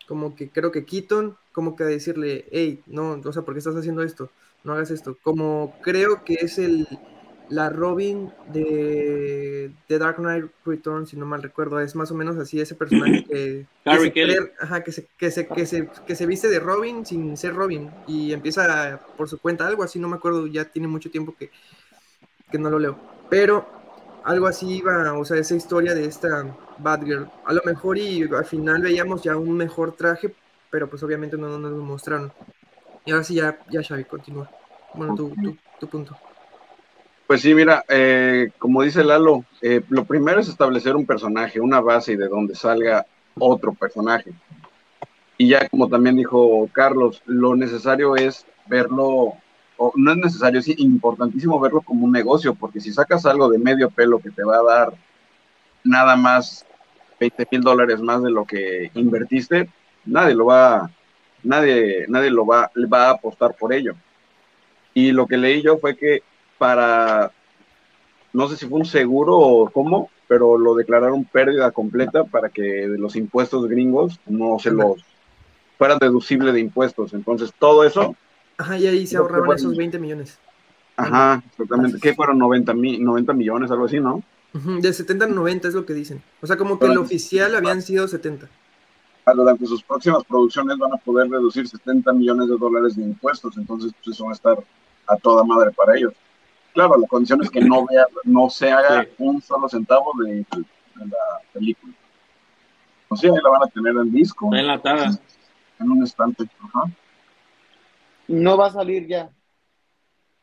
como 0.07 0.35
que 0.35 0.49
creo 0.49 0.71
que 0.71 0.85
Keaton, 0.85 1.37
como 1.51 1.75
que 1.75 1.83
a 1.83 1.87
decirle, 1.87 2.45
hey, 2.51 2.81
no, 2.87 3.21
o 3.23 3.33
sea, 3.33 3.43
¿por 3.43 3.53
qué 3.53 3.59
estás 3.59 3.75
haciendo 3.75 4.01
esto? 4.01 4.31
No 4.63 4.73
hagas 4.73 4.91
esto. 4.91 5.17
Como 5.21 5.75
creo 5.81 6.23
que 6.25 6.33
es 6.33 6.57
el, 6.57 6.87
la 7.49 7.69
Robin 7.69 8.31
de, 8.53 9.71
de, 9.87 9.99
Dark 9.99 10.17
Knight 10.17 10.45
Returns, 10.65 11.09
si 11.09 11.17
no 11.17 11.25
mal 11.25 11.41
recuerdo, 11.41 11.79
es 11.79 11.95
más 11.95 12.11
o 12.11 12.15
menos 12.15 12.37
así 12.37 12.61
ese 12.61 12.75
personaje 12.75 13.23
que, 13.29 13.65
que, 13.83 13.99
se, 13.99 14.11
que, 15.17 15.31
se, 15.31 15.47
que, 15.47 15.65
se, 15.65 15.89
que, 16.05 16.15
se, 16.15 16.25
viste 16.25 16.47
de 16.47 16.59
Robin 16.59 17.05
sin 17.05 17.35
ser 17.35 17.55
Robin 17.55 17.89
y 18.07 18.33
empieza 18.33 18.99
por 19.17 19.27
su 19.27 19.39
cuenta, 19.39 19.67
algo 19.67 19.83
así, 19.83 19.99
no 19.99 20.07
me 20.07 20.15
acuerdo, 20.15 20.45
ya 20.47 20.65
tiene 20.65 20.87
mucho 20.87 21.09
tiempo 21.09 21.35
que, 21.37 21.49
que 22.51 22.59
no 22.59 22.69
lo 22.69 22.77
leo, 22.77 22.97
pero 23.29 23.67
algo 24.23 24.47
así 24.47 24.77
iba, 24.77 25.13
o 25.13 25.25
sea, 25.25 25.37
esa 25.37 25.55
historia 25.55 25.95
de 25.95 26.05
esta 26.05 26.55
Batgirl, 26.77 27.29
a 27.45 27.53
lo 27.53 27.61
mejor 27.65 27.97
y 27.97 28.23
al 28.23 28.45
final 28.45 28.81
veíamos 28.81 29.23
ya 29.23 29.35
un 29.37 29.57
mejor 29.57 29.93
traje, 29.93 30.33
pero 30.69 30.87
pues 30.87 31.01
obviamente 31.03 31.35
no, 31.35 31.57
nos 31.57 31.71
lo 31.71 31.83
mostraron. 31.83 32.31
Y 33.05 33.11
ahora 33.11 33.23
sí, 33.23 33.35
ya, 33.35 33.57
ya 33.69 33.81
Xavi, 33.81 34.03
continúa. 34.03 34.49
Bueno, 34.93 35.15
tu, 35.15 35.29
tu, 35.29 35.57
tu 35.79 35.87
punto. 35.87 36.15
Pues 37.29 37.41
sí, 37.41 37.53
mira, 37.53 37.85
eh, 37.87 38.49
como 38.57 38.81
dice 38.81 39.03
Lalo, 39.03 39.45
eh, 39.61 39.81
lo 39.89 40.03
primero 40.05 40.39
es 40.39 40.49
establecer 40.49 40.95
un 40.95 41.05
personaje, 41.05 41.59
una 41.59 41.79
base 41.79 42.13
y 42.13 42.15
de 42.15 42.27
donde 42.27 42.55
salga 42.55 43.05
otro 43.37 43.71
personaje. 43.73 44.31
Y 45.37 45.49
ya 45.49 45.69
como 45.69 45.87
también 45.87 46.17
dijo 46.17 46.67
Carlos, 46.73 47.21
lo 47.27 47.55
necesario 47.55 48.15
es 48.15 48.47
verlo, 48.65 49.35
o 49.77 49.93
no 49.95 50.11
es 50.13 50.17
necesario, 50.17 50.59
es 50.59 50.69
importantísimo 50.69 51.59
verlo 51.59 51.81
como 51.81 52.05
un 52.05 52.11
negocio, 52.11 52.55
porque 52.55 52.79
si 52.79 52.91
sacas 52.91 53.27
algo 53.27 53.47
de 53.47 53.59
medio 53.59 53.91
pelo 53.91 54.17
que 54.17 54.31
te 54.31 54.43
va 54.43 54.57
a 54.57 54.63
dar 54.63 54.93
nada 55.83 56.15
más 56.15 56.65
20 57.19 57.47
mil 57.51 57.61
dólares 57.61 58.01
más 58.01 58.23
de 58.23 58.31
lo 58.31 58.43
que 58.43 58.89
invertiste, 58.95 59.69
nadie 60.03 60.33
lo 60.33 60.47
va, 60.47 60.89
nadie, 61.43 62.07
nadie 62.07 62.31
lo 62.31 62.47
va, 62.47 62.71
va 62.91 63.05
a 63.05 63.11
apostar 63.11 63.55
por 63.55 63.71
ello. 63.71 63.93
Y 64.95 65.11
lo 65.11 65.27
que 65.27 65.37
leí 65.37 65.61
yo 65.61 65.77
fue 65.77 65.95
que 65.95 66.23
para, 66.59 67.31
no 68.33 68.47
sé 68.47 68.57
si 68.57 68.67
fue 68.67 68.77
un 68.77 68.85
seguro 68.85 69.35
o 69.37 69.69
cómo, 69.71 70.11
pero 70.27 70.59
lo 70.59 70.75
declararon 70.75 71.25
pérdida 71.25 71.71
completa 71.71 72.23
para 72.25 72.49
que 72.49 72.61
de 72.61 72.99
los 72.99 73.15
impuestos 73.15 73.67
gringos 73.67 74.19
no 74.27 74.59
se 74.59 74.69
los 74.69 75.03
fueran 75.79 75.97
deducible 75.97 76.51
de 76.51 76.59
impuestos. 76.59 77.13
Entonces, 77.13 77.51
todo 77.57 77.83
eso. 77.83 78.15
Ajá, 78.57 78.77
y 78.77 78.85
ahí 78.85 79.07
se 79.07 79.17
ahorraron 79.17 79.55
esos 79.55 79.75
20 79.75 79.97
millones. 79.97 80.37
Ajá, 80.95 81.41
exactamente. 81.49 81.97
¿Qué 81.99 82.13
fueron 82.13 82.37
90, 82.37 82.73
90 82.73 83.33
millones, 83.33 83.71
algo 83.71 83.85
así, 83.85 83.99
no? 83.99 84.21
De 84.53 84.93
70 84.93 85.25
a 85.25 85.27
90 85.27 85.67
es 85.69 85.73
lo 85.73 85.85
que 85.85 85.93
dicen. 85.93 86.21
O 86.41 86.47
sea, 86.47 86.57
como 86.57 86.77
que 86.77 86.85
el 86.87 86.97
oficial 86.97 87.55
habían 87.55 87.81
sido 87.81 88.07
70. 88.07 88.47
Durante 89.33 89.65
sus 89.65 89.83
próximas 89.83 90.23
producciones 90.25 90.77
van 90.77 90.93
a 90.93 90.97
poder 90.97 91.29
reducir 91.29 91.67
70 91.67 92.11
millones 92.13 92.49
de 92.49 92.57
dólares 92.57 92.95
de 92.95 93.03
impuestos, 93.03 93.57
entonces 93.57 93.93
pues 94.03 94.15
eso 94.15 94.25
va 94.25 94.31
a 94.31 94.33
estar 94.33 94.57
a 95.07 95.15
toda 95.17 95.43
madre 95.43 95.71
para 95.71 95.95
ellos. 95.95 96.13
Claro, 96.79 96.97
la 96.97 97.07
condición 97.07 97.43
es 97.43 97.49
que 97.49 97.59
no, 97.59 97.85
vea, 97.85 98.07
no 98.23 98.49
se 98.49 98.71
haga 98.71 99.05
un 99.17 99.41
solo 99.41 99.67
centavo 99.67 100.13
de, 100.23 100.45
la 100.95 101.41
película. 101.51 101.93
O 103.09 103.17
sea, 103.17 103.31
ahí 103.31 103.37
la 103.43 103.49
van 103.49 103.63
a 103.63 103.67
tener 103.67 103.93
en 103.97 104.09
disco. 104.09 104.49
Enlatada. 104.55 105.19
En 105.77 105.91
un 105.91 106.05
estante. 106.05 106.49
No 108.29 108.57
va 108.57 108.67
a 108.67 108.71
salir 108.71 109.05
ya. 109.07 109.29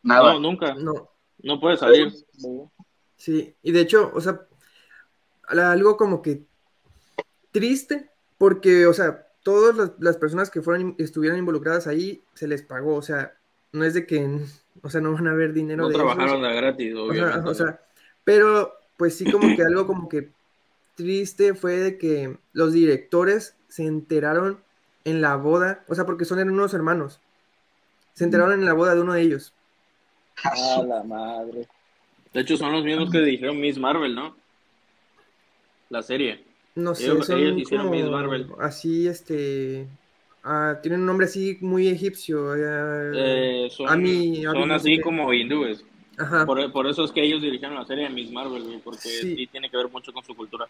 Nada. 0.02 0.34
No, 0.34 0.40
nunca. 0.40 0.74
No. 0.74 1.08
No 1.42 1.58
puede 1.58 1.78
salir. 1.78 2.12
Sí, 3.16 3.56
y 3.62 3.72
de 3.72 3.80
hecho, 3.80 4.12
o 4.14 4.20
sea, 4.20 4.38
algo 5.48 5.96
como 5.96 6.20
que 6.20 6.44
triste, 7.50 8.10
porque, 8.36 8.86
o 8.86 8.92
sea, 8.92 9.26
todas 9.42 9.92
las, 9.98 10.18
personas 10.18 10.50
que 10.50 10.60
fueron, 10.60 10.96
estuvieran 10.98 11.38
involucradas 11.38 11.86
ahí, 11.86 12.24
se 12.34 12.46
les 12.46 12.60
pagó, 12.60 12.94
o 12.96 13.02
sea, 13.02 13.38
no 13.72 13.84
es 13.84 13.94
de 13.94 14.06
que 14.06 14.40
o 14.82 14.90
sea, 14.90 15.00
no 15.00 15.12
van 15.12 15.26
a 15.26 15.34
ver 15.34 15.52
dinero 15.52 15.84
no 15.84 15.90
trabajaron 15.90 16.42
de 16.42 16.54
gratis, 16.54 16.94
obviamente. 16.94 17.48
O 17.48 17.54
sea, 17.54 17.80
pero 18.24 18.72
pues 18.96 19.16
sí 19.16 19.30
como 19.30 19.56
que 19.56 19.62
algo 19.62 19.86
como 19.86 20.08
que 20.08 20.30
triste 20.94 21.54
fue 21.54 21.74
de 21.74 21.98
que 21.98 22.36
los 22.52 22.72
directores 22.72 23.56
se 23.68 23.84
enteraron 23.84 24.60
en 25.04 25.20
la 25.20 25.36
boda, 25.36 25.84
o 25.88 25.94
sea, 25.94 26.06
porque 26.06 26.24
son 26.24 26.38
unos 26.48 26.74
hermanos. 26.74 27.20
Se 28.14 28.24
enteraron 28.24 28.54
en 28.54 28.64
la 28.64 28.72
boda 28.72 28.94
de 28.94 29.00
uno 29.00 29.12
de 29.12 29.22
ellos. 29.22 29.52
A 30.42 30.82
la 30.82 31.02
madre. 31.02 31.68
De 32.32 32.40
hecho, 32.40 32.56
son 32.56 32.72
los 32.72 32.84
mismos 32.84 33.10
que 33.10 33.20
dijeron 33.20 33.60
Miss 33.60 33.78
Marvel, 33.78 34.14
¿no? 34.14 34.34
la 35.88 36.02
serie. 36.02 36.44
No 36.74 36.94
sé, 36.94 37.06
son 37.06 38.10
Marvel. 38.10 38.48
así, 38.60 39.08
este, 39.08 39.86
ah, 40.46 40.78
tienen 40.82 41.00
un 41.00 41.06
nombre 41.06 41.26
así 41.26 41.58
muy 41.60 41.88
egipcio. 41.88 42.54
Eh, 42.56 43.68
son, 43.70 43.86
son 44.42 44.72
así 44.72 45.00
como 45.00 45.32
hindúes. 45.32 45.84
Ajá. 46.18 46.46
Por, 46.46 46.86
eso 46.86 47.04
es 47.04 47.12
que 47.12 47.22
ellos 47.22 47.42
dirigieron 47.42 47.76
la 47.76 47.84
serie 47.84 48.04
de 48.04 48.10
Miss 48.10 48.30
Marvel, 48.32 48.80
porque 48.82 49.08
sí. 49.08 49.46
tiene 49.52 49.68
que 49.68 49.76
ver 49.76 49.90
mucho 49.90 50.12
con 50.12 50.24
su 50.24 50.34
cultura. 50.34 50.66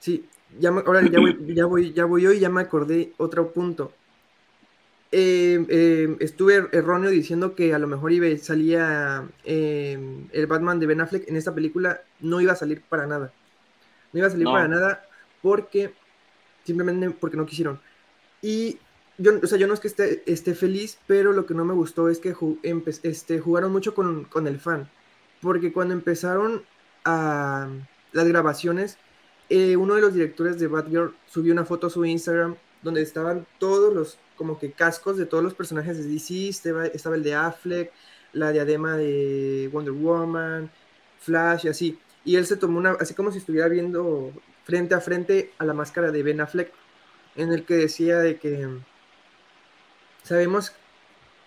Sí, 0.00 0.24
ya 0.58 0.70
ahora 0.70 1.02
ya 1.08 1.20
voy, 1.20 1.54
ya 1.54 1.66
voy, 1.66 1.92
ya 1.92 2.04
voy 2.04 2.22
yo 2.22 2.32
y 2.32 2.40
ya 2.40 2.48
me 2.48 2.60
acordé 2.60 3.12
otro 3.18 3.52
punto. 3.52 3.92
Eh, 5.10 5.64
eh, 5.70 6.16
estuve 6.20 6.68
erróneo 6.72 7.10
diciendo 7.10 7.54
que 7.54 7.72
a 7.72 7.78
lo 7.78 7.86
mejor 7.86 8.12
iba, 8.12 8.26
salía 8.36 9.26
eh, 9.44 9.98
el 10.32 10.46
Batman 10.46 10.78
de 10.80 10.86
Ben 10.86 11.00
Affleck 11.00 11.28
en 11.28 11.36
esta 11.36 11.54
película, 11.54 12.02
no 12.20 12.40
iba 12.40 12.52
a 12.52 12.56
salir 12.56 12.82
para 12.82 13.06
nada. 13.06 13.32
No 14.12 14.18
iba 14.18 14.28
a 14.28 14.30
salir 14.30 14.46
para 14.46 14.68
nada 14.68 15.06
porque 15.40 15.94
simplemente 16.64 17.10
porque 17.10 17.36
no 17.36 17.46
quisieron. 17.46 17.80
Y 18.42 18.78
yo, 19.18 19.32
o 19.42 19.46
sea, 19.46 19.58
yo 19.58 19.66
no 19.66 19.74
es 19.74 19.80
que 19.80 19.88
esté, 19.88 20.22
esté 20.26 20.54
feliz, 20.54 20.98
pero 21.06 21.32
lo 21.32 21.46
que 21.46 21.54
no 21.54 21.64
me 21.64 21.74
gustó 21.74 22.08
es 22.08 22.18
que 22.18 22.34
este, 23.02 23.40
jugaron 23.40 23.72
mucho 23.72 23.94
con, 23.94 24.24
con, 24.24 24.46
el 24.46 24.58
fan. 24.58 24.88
Porque 25.42 25.72
cuando 25.72 25.94
empezaron 25.94 26.64
a 27.04 27.68
las 28.12 28.28
grabaciones, 28.28 28.98
uno 29.50 29.94
de 29.94 30.00
los 30.00 30.14
directores 30.14 30.58
de 30.58 30.68
Batgirl 30.68 31.14
subió 31.26 31.52
una 31.52 31.64
foto 31.64 31.88
a 31.88 31.90
su 31.90 32.04
Instagram 32.04 32.56
donde 32.82 33.02
estaban 33.02 33.46
todos 33.58 33.92
los 33.94 34.18
como 34.36 34.58
que 34.58 34.70
cascos 34.72 35.16
de 35.16 35.26
todos 35.26 35.42
los 35.42 35.54
personajes 35.54 35.98
de 35.98 36.06
DC, 36.06 36.48
estaba, 36.48 36.86
estaba 36.86 37.16
el 37.16 37.24
de 37.24 37.34
Affleck, 37.34 37.92
la 38.32 38.52
diadema 38.52 38.96
de 38.96 39.68
Wonder 39.72 39.92
Woman, 39.92 40.70
Flash 41.18 41.66
y 41.66 41.68
así. 41.68 41.98
Y 42.24 42.36
él 42.36 42.46
se 42.46 42.56
tomó 42.56 42.78
una, 42.78 42.92
así 42.92 43.14
como 43.14 43.32
si 43.32 43.38
estuviera 43.38 43.68
viendo 43.68 44.32
frente 44.64 44.94
a 44.94 45.00
frente 45.00 45.52
a 45.58 45.64
la 45.64 45.74
máscara 45.74 46.12
de 46.12 46.22
Ben 46.22 46.40
Affleck, 46.40 46.72
en 47.36 47.52
el 47.52 47.64
que 47.64 47.74
decía 47.74 48.18
de 48.18 48.38
que 48.38 48.68
sabemos 50.28 50.72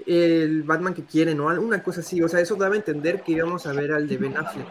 el 0.06 0.64
Batman 0.64 0.94
que 0.94 1.06
quiere, 1.06 1.36
¿no? 1.36 1.46
Una 1.46 1.84
cosa 1.84 2.02
así, 2.02 2.22
o 2.22 2.28
sea, 2.28 2.40
eso 2.40 2.56
daba 2.56 2.76
a 2.76 2.78
entender 2.78 3.22
que 3.22 3.34
íbamos 3.34 3.66
a 3.68 3.74
ver 3.74 3.92
al 3.92 4.08
de 4.08 4.18
Ben 4.18 4.38
Affleck. 4.38 4.68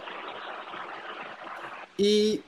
Y 1.96 2.42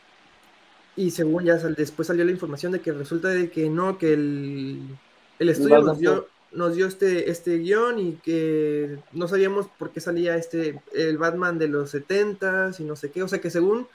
y 0.94 1.10
según 1.10 1.44
ya 1.44 1.56
después 1.56 2.08
salió 2.08 2.24
la 2.24 2.30
información 2.30 2.72
de 2.72 2.80
que 2.80 2.92
resulta 2.92 3.28
de 3.28 3.50
que 3.50 3.68
no, 3.70 3.96
que 3.96 4.12
el, 4.12 4.98
estudio 5.38 5.80
nos 5.80 5.98
dio, 5.98 6.28
nos 6.52 6.76
dio 6.76 6.86
este, 6.86 7.30
este 7.30 7.58
guion 7.58 7.98
y 7.98 8.12
que 8.16 8.98
no 9.12 9.26
sabíamos 9.26 9.68
por 9.78 9.90
qué 9.90 10.00
salía 10.00 10.36
este 10.36 10.82
el 10.92 11.16
Batman 11.16 11.58
de 11.58 11.68
los 11.68 11.90
70 11.90 12.72
y 12.78 12.84
no 12.84 12.96
sé 12.96 13.10
qué. 13.10 13.22
O 13.22 13.28
sea 13.28 13.40
que 13.40 13.50
según 13.50 13.88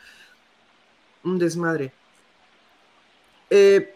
un 1.23 1.37
desmadre. 1.37 1.93
Eh, 3.51 3.93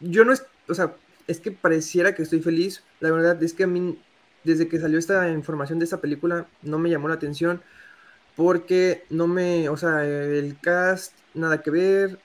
yo, 0.00 0.24
no 0.24 0.32
es, 0.32 0.44
o 0.68 0.74
sea, 0.74 0.94
es 1.26 1.40
que 1.40 1.50
pareciera 1.50 2.14
que 2.14 2.22
estoy 2.22 2.40
feliz. 2.40 2.82
La 3.00 3.10
verdad 3.10 3.42
es 3.42 3.54
que 3.54 3.64
a 3.64 3.66
mí, 3.66 3.98
desde 4.44 4.68
que 4.68 4.78
salió 4.78 4.98
esta 4.98 5.28
información 5.30 5.78
de 5.78 5.84
esta 5.84 6.00
película, 6.00 6.46
no 6.62 6.78
me 6.78 6.90
llamó 6.90 7.08
la 7.08 7.14
atención 7.14 7.62
porque 8.36 9.04
no 9.10 9.26
me, 9.26 9.68
o 9.68 9.76
sea, 9.76 10.04
el 10.04 10.58
cast 10.60 11.14
nada 11.34 11.62
que 11.62 11.70
ver. 11.70 12.18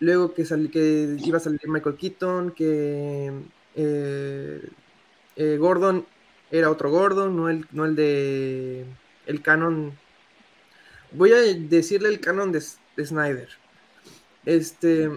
Luego 0.00 0.34
que, 0.34 0.44
que 0.72 1.16
iba 1.24 1.38
a 1.38 1.40
salir 1.40 1.60
Michael 1.66 1.96
Keaton, 1.96 2.50
que 2.52 3.32
eh, 3.76 4.68
eh, 5.36 5.56
Gordon 5.58 6.06
era 6.50 6.70
otro 6.70 6.90
Gordon, 6.90 7.36
no 7.36 7.48
el, 7.48 7.66
no 7.72 7.84
el 7.84 7.96
de 7.96 8.84
el 9.26 9.42
canon. 9.42 9.92
Voy 11.12 11.32
a 11.32 11.36
decirle 11.36 12.08
el 12.08 12.20
canon 12.20 12.52
de, 12.52 12.60
Snyder. 12.60 13.48
Este. 14.44 15.10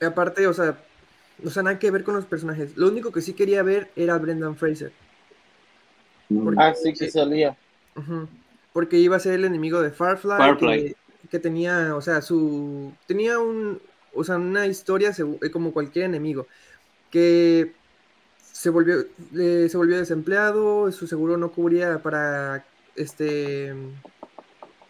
Aparte, 0.00 0.46
o 0.46 0.54
sea, 0.54 0.78
no 1.42 1.50
sea, 1.50 1.62
nada 1.62 1.78
que 1.78 1.90
ver 1.90 2.04
con 2.04 2.14
los 2.14 2.24
personajes. 2.24 2.76
Lo 2.76 2.88
único 2.88 3.12
que 3.12 3.20
sí 3.20 3.32
quería 3.32 3.62
ver 3.62 3.90
era 3.96 4.18
Brendan 4.18 4.56
Fraser. 4.56 4.92
ah, 6.56 6.74
sí 6.74 6.92
que 6.92 7.10
salía. 7.10 7.56
porque 8.72 8.98
iba 8.98 9.16
a 9.16 9.20
ser 9.20 9.34
el 9.34 9.44
enemigo 9.44 9.80
de 9.80 9.90
Firefly 9.90 10.94
que 11.30 11.38
tenía, 11.38 11.94
o 11.94 12.00
sea, 12.00 12.22
su 12.22 12.92
tenía 13.06 13.38
un, 13.38 13.80
o 14.14 14.24
sea, 14.24 14.36
una 14.36 14.66
historia 14.66 15.12
eh, 15.42 15.50
como 15.50 15.72
cualquier 15.72 16.06
enemigo, 16.06 16.46
que 17.10 17.72
se 18.40 18.70
volvió, 18.70 19.04
se 19.32 19.76
volvió 19.76 19.98
desempleado, 19.98 20.90
su 20.90 21.06
seguro 21.06 21.36
no 21.36 21.52
cubría 21.52 21.98
para 22.02 22.64
este 22.96 23.74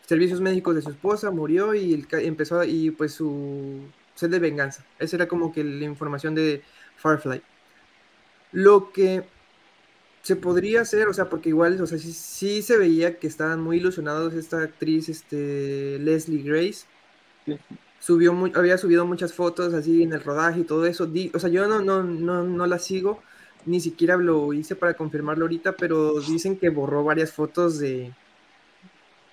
servicios 0.07 0.41
médicos 0.41 0.75
de 0.75 0.83
su 0.83 0.91
esposa, 0.91 1.31
murió 1.31 1.75
y 1.75 2.07
empezó 2.13 2.65
y 2.65 2.91
pues 2.93 3.13
su 3.13 3.81
sed 4.19 4.31
de 4.31 4.41
venganza. 4.41 4.85
Esa 4.99 5.15
era 5.15 5.29
como 5.29 5.53
que 5.53 5.63
la 5.63 5.85
información 5.85 6.35
de 6.35 6.63
Firefly. 6.97 7.41
Lo 8.51 8.91
que 8.91 9.23
se 10.23 10.35
podría 10.35 10.81
hacer, 10.81 11.07
o 11.07 11.15
sea, 11.15 11.31
porque 11.31 11.51
igual, 11.51 11.81
o 11.81 11.87
sea, 11.87 11.99
sí, 11.99 12.63
se 12.63 12.77
veía 12.77 13.19
que 13.19 13.29
estaban 13.29 13.61
muy 13.61 13.77
ilusionados 13.77 14.35
esta 14.35 14.61
actriz, 14.61 15.09
este, 15.09 16.01
Leslie 16.01 16.43
Grace. 16.43 16.87
Subió 18.01 18.37
había 18.55 18.77
subido 18.77 19.07
muchas 19.07 19.33
fotos 19.33 19.73
así 19.73 20.03
en 20.03 20.13
el 20.13 20.23
rodaje 20.23 20.61
y 20.61 20.65
todo 20.65 20.85
eso. 20.87 21.09
o 21.33 21.39
sea, 21.39 21.49
yo 21.49 21.69
no, 21.69 21.81
no, 21.81 22.03
no, 22.03 22.43
no 22.43 22.67
la 22.67 22.81
sigo, 22.81 23.23
ni 23.67 23.81
siquiera 23.81 24.17
lo 24.17 24.53
hice 24.53 24.75
para 24.75 24.95
confirmarlo 24.95 25.45
ahorita, 25.45 25.73
pero 25.77 26.21
dicen 26.21 26.59
que 26.59 26.71
borró 26.71 27.05
varias 27.05 27.33
fotos 27.33 27.79
de, 27.79 28.13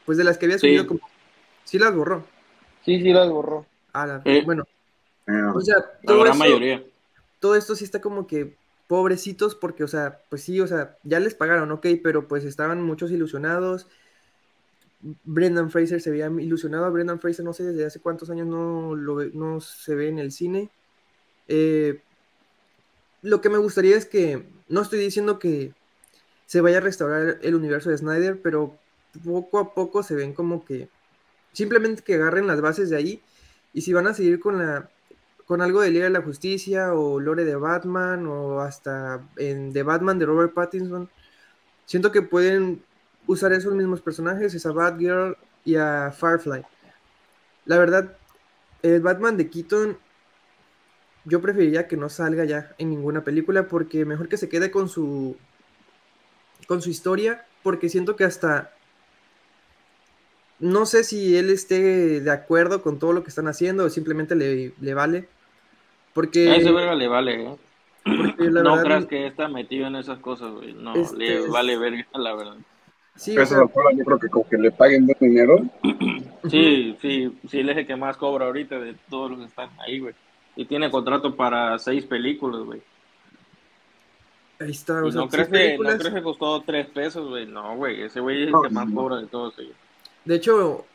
pues 0.05 0.19
de 0.19 0.23
las 0.23 0.37
que 0.37 0.45
había 0.45 0.59
subido, 0.59 0.83
sí. 0.83 0.87
como, 0.87 0.99
sí 1.63 1.79
las 1.79 1.95
borró. 1.95 2.23
Sí, 2.85 3.01
sí 3.01 3.11
las 3.11 3.29
borró. 3.29 3.65
Ah, 3.93 4.21
bueno. 4.45 4.65
O 5.27 5.61
sea, 5.61 5.77
todo, 6.05 6.33
mayoría. 6.35 6.83
todo 7.39 7.55
esto 7.55 7.75
sí 7.75 7.83
está 7.83 7.99
como 7.99 8.27
que 8.27 8.55
pobrecitos 8.87 9.55
porque, 9.55 9.83
o 9.83 9.87
sea, 9.87 10.19
pues 10.29 10.43
sí, 10.43 10.59
o 10.59 10.67
sea, 10.67 10.97
ya 11.03 11.19
les 11.19 11.33
pagaron, 11.33 11.71
ok, 11.71 11.87
pero 12.03 12.27
pues 12.27 12.43
estaban 12.43 12.81
muchos 12.81 13.11
ilusionados. 13.11 13.87
Brendan 15.23 15.71
Fraser 15.71 16.01
se 16.01 16.11
veía 16.11 16.27
ilusionado. 16.27 16.91
Brendan 16.91 17.19
Fraser 17.19 17.45
no 17.45 17.53
sé 17.53 17.63
desde 17.63 17.85
hace 17.85 17.99
cuántos 17.99 18.29
años 18.29 18.47
no, 18.47 18.95
lo, 18.95 19.23
no 19.25 19.59
se 19.61 19.95
ve 19.95 20.09
en 20.09 20.19
el 20.19 20.31
cine. 20.31 20.69
Eh, 21.47 22.01
lo 23.21 23.41
que 23.41 23.49
me 23.49 23.57
gustaría 23.57 23.97
es 23.97 24.05
que, 24.05 24.43
no 24.69 24.81
estoy 24.81 24.99
diciendo 24.99 25.39
que 25.39 25.73
se 26.45 26.61
vaya 26.61 26.77
a 26.77 26.81
restaurar 26.81 27.39
el 27.41 27.55
universo 27.55 27.89
de 27.89 27.97
Snyder, 27.97 28.39
pero 28.41 28.77
poco 29.23 29.59
a 29.59 29.73
poco 29.73 30.03
se 30.03 30.15
ven 30.15 30.33
como 30.33 30.65
que 30.65 30.89
simplemente 31.53 32.03
que 32.03 32.15
agarren 32.15 32.47
las 32.47 32.61
bases 32.61 32.89
de 32.89 32.97
ahí 32.97 33.21
y 33.73 33.81
si 33.81 33.93
van 33.93 34.07
a 34.07 34.13
seguir 34.13 34.39
con 34.39 34.57
la 34.57 34.89
con 35.45 35.61
algo 35.61 35.81
de 35.81 35.91
Liga 35.91 36.05
de 36.05 36.11
la 36.11 36.21
Justicia 36.21 36.93
o 36.93 37.19
Lore 37.19 37.45
de 37.45 37.55
Batman 37.55 38.25
o 38.27 38.61
hasta 38.61 39.27
en 39.37 39.73
The 39.73 39.83
Batman 39.83 40.17
de 40.17 40.25
Robert 40.25 40.53
Pattinson. 40.53 41.09
Siento 41.85 42.11
que 42.11 42.21
pueden 42.23 42.83
usar 43.27 43.53
esos 43.53 43.73
mismos 43.73 44.01
personajes, 44.01 44.53
esa 44.53 44.71
Batgirl 44.71 45.37
y 45.63 45.75
a 45.75 46.11
Firefly. 46.11 46.63
La 47.65 47.77
verdad, 47.77 48.17
el 48.81 49.01
Batman 49.01 49.37
de 49.37 49.49
Keaton 49.49 49.97
yo 51.25 51.41
preferiría 51.41 51.87
que 51.87 51.97
no 51.97 52.09
salga 52.09 52.45
ya 52.45 52.73
en 52.77 52.89
ninguna 52.89 53.23
película 53.23 53.67
porque 53.67 54.05
mejor 54.05 54.29
que 54.29 54.37
se 54.37 54.49
quede 54.49 54.69
con 54.69 54.89
su 54.89 55.35
con 56.67 56.81
su 56.81 56.89
historia 56.89 57.45
porque 57.63 57.89
siento 57.89 58.15
que 58.15 58.23
hasta 58.23 58.71
no 60.59 60.85
sé 60.85 61.03
si 61.03 61.35
él 61.35 61.49
esté 61.49 62.21
de 62.21 62.31
acuerdo 62.31 62.81
con 62.83 62.99
todo 62.99 63.11
lo 63.13 63.23
que 63.23 63.29
están 63.29 63.47
haciendo 63.47 63.85
o 63.85 63.89
simplemente 63.89 64.35
le, 64.35 64.73
le 64.79 64.93
vale 64.93 65.27
porque... 66.15 66.49
A 66.49 66.55
ese 66.55 66.71
verga 66.71 66.95
le 66.95 67.09
vale, 67.09 67.43
¿eh? 67.43 67.57
no 68.05 68.81
creas 68.81 69.05
que 69.05 69.27
está 69.27 69.49
metido 69.49 69.87
en 69.87 69.97
esas 69.97 70.17
cosas, 70.19 70.49
güey. 70.53 70.73
No, 70.73 70.95
este 70.95 71.17
le 71.17 71.47
vale 71.49 71.77
verga, 71.77 72.07
la 72.13 72.33
verdad. 72.33 72.55
Sí, 73.17 73.37
o 73.37 73.45
sea... 73.45 73.59
yo 73.59 74.05
creo 74.05 74.19
que 74.19 74.29
con 74.29 74.43
que 74.45 74.57
le 74.57 74.71
paguen 74.71 75.05
buen 75.05 75.17
dinero. 75.19 75.59
Sí, 76.49 76.95
sí, 77.01 77.37
sí, 77.49 77.59
él 77.59 77.69
es 77.69 77.77
el 77.77 77.87
que 77.87 77.95
más 77.97 78.15
cobra 78.15 78.45
ahorita 78.45 78.79
de 78.79 78.95
todos 79.09 79.31
los 79.31 79.39
que 79.39 79.45
están 79.45 79.69
ahí, 79.79 79.99
güey. 79.99 80.13
Y 80.55 80.65
tiene 80.65 80.89
contrato 80.89 81.35
para 81.35 81.77
seis 81.79 82.05
películas, 82.05 82.61
güey. 82.61 82.81
Ahí 84.59 84.71
está, 84.71 85.03
o 85.03 85.11
sea, 85.11 85.21
no, 85.21 85.27
crees 85.27 85.49
que, 85.49 85.77
no 85.77 85.97
crees 85.97 86.13
que 86.13 86.23
costó 86.23 86.61
tres 86.61 86.87
pesos, 86.87 87.27
güey. 87.27 87.45
No, 87.45 87.75
güey, 87.75 88.03
ese 88.03 88.21
güey 88.21 88.43
es 88.43 88.47
el 88.49 88.55
que 88.63 88.69
más 88.69 88.89
cobra 88.93 89.17
de 89.17 89.27
todos 89.27 89.57
ellos. 89.59 89.75
De 90.23 90.35
hecho, 90.35 90.85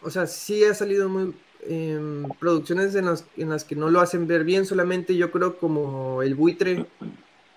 o 0.00 0.10
sea, 0.10 0.26
sí 0.26 0.64
ha 0.64 0.72
salido 0.72 1.08
muy, 1.08 1.34
producciones 2.38 2.94
en 2.94 3.06
las, 3.06 3.26
en 3.36 3.50
las 3.50 3.64
que 3.64 3.76
no 3.76 3.90
lo 3.90 4.00
hacen 4.00 4.26
ver 4.26 4.44
bien, 4.44 4.64
solamente 4.64 5.16
yo 5.16 5.30
creo 5.30 5.58
como 5.58 6.22
el 6.22 6.34
buitre 6.34 6.86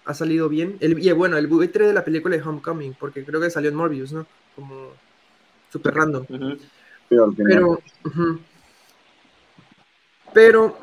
ha 0.05 0.13
salido 0.13 0.49
bien. 0.49 0.77
El, 0.79 0.99
y 0.99 1.11
bueno, 1.11 1.37
el 1.37 1.47
buitre 1.47 1.87
de 1.87 1.93
la 1.93 2.03
película 2.03 2.35
de 2.35 2.43
Homecoming, 2.43 2.95
porque 2.99 3.23
creo 3.23 3.39
que 3.39 3.49
salió 3.49 3.69
en 3.69 3.75
Morbius, 3.75 4.11
¿no? 4.11 4.25
Como 4.55 4.89
super 5.71 5.93
random. 5.93 6.25
Pero, 7.09 7.79
pero, 10.33 10.77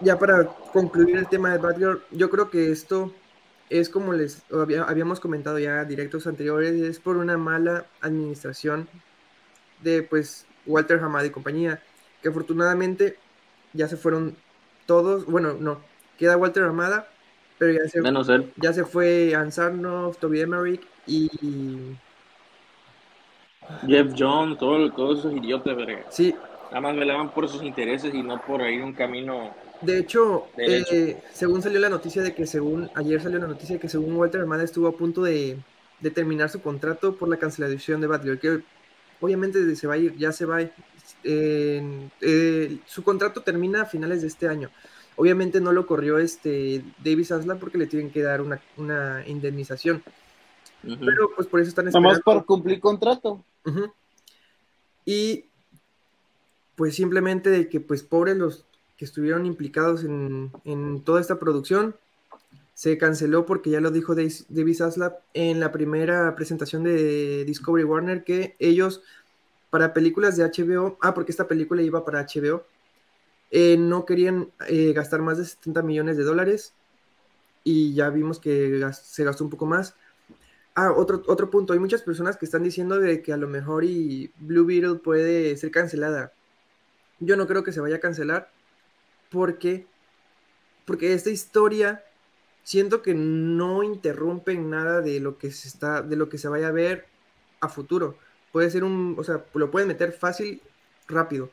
ya 0.00 0.18
para 0.18 0.46
concluir 0.72 1.16
el 1.16 1.28
tema 1.28 1.50
de 1.52 1.58
Batgirl, 1.58 2.02
yo 2.10 2.30
creo 2.30 2.50
que 2.50 2.70
esto 2.70 3.12
es 3.70 3.88
como 3.88 4.12
les 4.12 4.42
habíamos 4.86 5.18
comentado 5.18 5.58
ya 5.58 5.84
directos 5.84 6.26
anteriores, 6.26 6.74
es 6.74 6.98
por 7.00 7.16
una 7.16 7.38
mala 7.38 7.86
administración 8.02 8.86
de 9.82 10.02
pues 10.02 10.46
Walter 10.66 11.00
Hamad 11.00 11.24
y 11.24 11.30
compañía 11.30 11.82
que 12.22 12.28
afortunadamente 12.28 13.16
ya 13.72 13.88
se 13.88 13.96
fueron 13.96 14.36
todos, 14.86 15.26
bueno, 15.26 15.54
no, 15.58 15.80
queda 16.18 16.36
Walter 16.36 16.62
Armada, 16.62 17.08
pero 17.58 17.72
ya 17.72 17.88
se, 17.88 18.00
Menos 18.00 18.28
él. 18.28 18.52
Ya 18.56 18.72
se 18.72 18.84
fue 18.84 19.34
Ansarnov, 19.34 20.16
Toby 20.16 20.40
Emmerich 20.40 20.82
y... 21.06 21.28
Jeff 23.86 24.12
Jones, 24.18 24.58
todos 24.58 25.18
esos 25.18 25.32
idiotas, 25.34 25.76
verga. 25.76 26.04
Sí. 26.10 26.34
Nada 26.70 26.80
más 26.80 26.96
velaban 26.96 27.30
por 27.32 27.48
sus 27.48 27.62
intereses 27.62 28.12
y 28.14 28.22
no 28.22 28.40
por 28.40 28.62
ahí 28.62 28.78
un 28.78 28.92
camino... 28.92 29.54
De 29.80 29.98
hecho, 29.98 30.46
eh, 30.56 31.20
según 31.32 31.60
salió 31.60 31.80
la 31.80 31.88
noticia 31.88 32.22
de 32.22 32.34
que 32.34 32.46
según, 32.46 32.88
ayer 32.94 33.20
salió 33.20 33.40
la 33.40 33.48
noticia 33.48 33.76
de 33.76 33.80
que 33.80 33.88
según 33.88 34.16
Walter 34.16 34.40
Armada 34.40 34.62
estuvo 34.62 34.86
a 34.86 34.96
punto 34.96 35.22
de, 35.22 35.58
de 36.00 36.10
terminar 36.10 36.50
su 36.50 36.60
contrato 36.60 37.16
por 37.16 37.28
la 37.28 37.36
cancelación 37.36 38.00
de 38.00 38.06
Batgirl, 38.06 38.38
que 38.38 38.62
obviamente 39.20 39.74
se 39.76 39.86
va 39.86 39.94
a 39.94 39.98
ir, 39.98 40.16
ya 40.16 40.32
se 40.32 40.44
va. 40.44 40.60
Eh, 41.24 42.78
su 42.86 43.02
contrato 43.02 43.42
termina 43.42 43.82
a 43.82 43.86
finales 43.86 44.22
de 44.22 44.28
este 44.28 44.48
año. 44.48 44.70
Obviamente 45.16 45.60
no 45.60 45.72
lo 45.72 45.86
corrió 45.86 46.18
este 46.18 46.84
Davis 47.04 47.32
Aslan 47.32 47.58
porque 47.58 47.78
le 47.78 47.86
tienen 47.86 48.10
que 48.10 48.22
dar 48.22 48.40
una, 48.40 48.60
una 48.76 49.24
indemnización. 49.26 50.02
Pero 50.82 51.30
pues 51.36 51.46
por 51.46 51.60
eso 51.60 51.68
están 51.68 51.88
esperando. 51.88 52.08
Nomás 52.08 52.22
por 52.22 52.44
cumplir 52.44 52.80
contrato. 52.80 53.44
Y 55.04 55.44
pues 56.76 56.94
simplemente 56.94 57.50
de 57.50 57.68
que 57.68 57.80
pues 57.80 58.02
pobres 58.02 58.36
los 58.36 58.64
que 58.96 59.04
estuvieron 59.04 59.46
implicados 59.46 60.04
en, 60.04 60.50
en 60.64 61.02
toda 61.02 61.20
esta 61.20 61.38
producción, 61.38 61.94
se 62.74 62.98
canceló 62.98 63.46
porque 63.46 63.70
ya 63.70 63.80
lo 63.80 63.90
dijo 63.90 64.14
David 64.14 64.76
Zaslav 64.76 65.18
en 65.34 65.60
la 65.60 65.72
primera 65.72 66.34
presentación 66.34 66.82
de 66.82 67.44
Discovery 67.44 67.84
Warner 67.84 68.24
que 68.24 68.56
ellos 68.58 69.02
para 69.72 69.94
películas 69.94 70.36
de 70.36 70.44
HBO, 70.44 70.98
ah, 71.00 71.14
porque 71.14 71.32
esta 71.32 71.48
película 71.48 71.80
iba 71.80 72.04
para 72.04 72.20
HBO, 72.20 72.66
eh, 73.50 73.78
no 73.78 74.04
querían 74.04 74.52
eh, 74.68 74.92
gastar 74.92 75.22
más 75.22 75.38
de 75.38 75.46
70 75.46 75.80
millones 75.80 76.18
de 76.18 76.24
dólares 76.24 76.74
y 77.64 77.94
ya 77.94 78.10
vimos 78.10 78.38
que 78.38 78.86
se 78.92 79.24
gastó 79.24 79.44
un 79.44 79.48
poco 79.48 79.64
más. 79.64 79.94
Ah, 80.74 80.92
otro, 80.92 81.22
otro 81.26 81.48
punto, 81.48 81.72
hay 81.72 81.78
muchas 81.78 82.02
personas 82.02 82.36
que 82.36 82.44
están 82.44 82.62
diciendo 82.62 83.00
de 83.00 83.22
que 83.22 83.32
a 83.32 83.38
lo 83.38 83.48
mejor 83.48 83.84
y 83.84 84.30
Blue 84.40 84.66
Beetle 84.66 84.96
puede 84.96 85.56
ser 85.56 85.70
cancelada. 85.70 86.34
Yo 87.18 87.36
no 87.36 87.46
creo 87.46 87.64
que 87.64 87.72
se 87.72 87.80
vaya 87.80 87.96
a 87.96 88.00
cancelar 88.00 88.50
porque, 89.30 89.86
porque 90.84 91.14
esta 91.14 91.30
historia 91.30 92.04
siento 92.62 93.00
que 93.00 93.14
no 93.14 93.82
interrumpen 93.82 94.68
nada 94.68 95.00
de 95.00 95.18
lo 95.18 95.38
que 95.38 95.50
se 95.50 95.68
está, 95.68 96.02
de 96.02 96.16
lo 96.16 96.28
que 96.28 96.36
se 96.36 96.48
vaya 96.48 96.68
a 96.68 96.72
ver 96.72 97.06
a 97.62 97.70
futuro. 97.70 98.18
Puede 98.52 98.70
ser 98.70 98.84
un, 98.84 99.16
o 99.18 99.24
sea, 99.24 99.44
lo 99.54 99.70
pueden 99.70 99.88
meter 99.88 100.12
fácil, 100.12 100.62
rápido. 101.08 101.50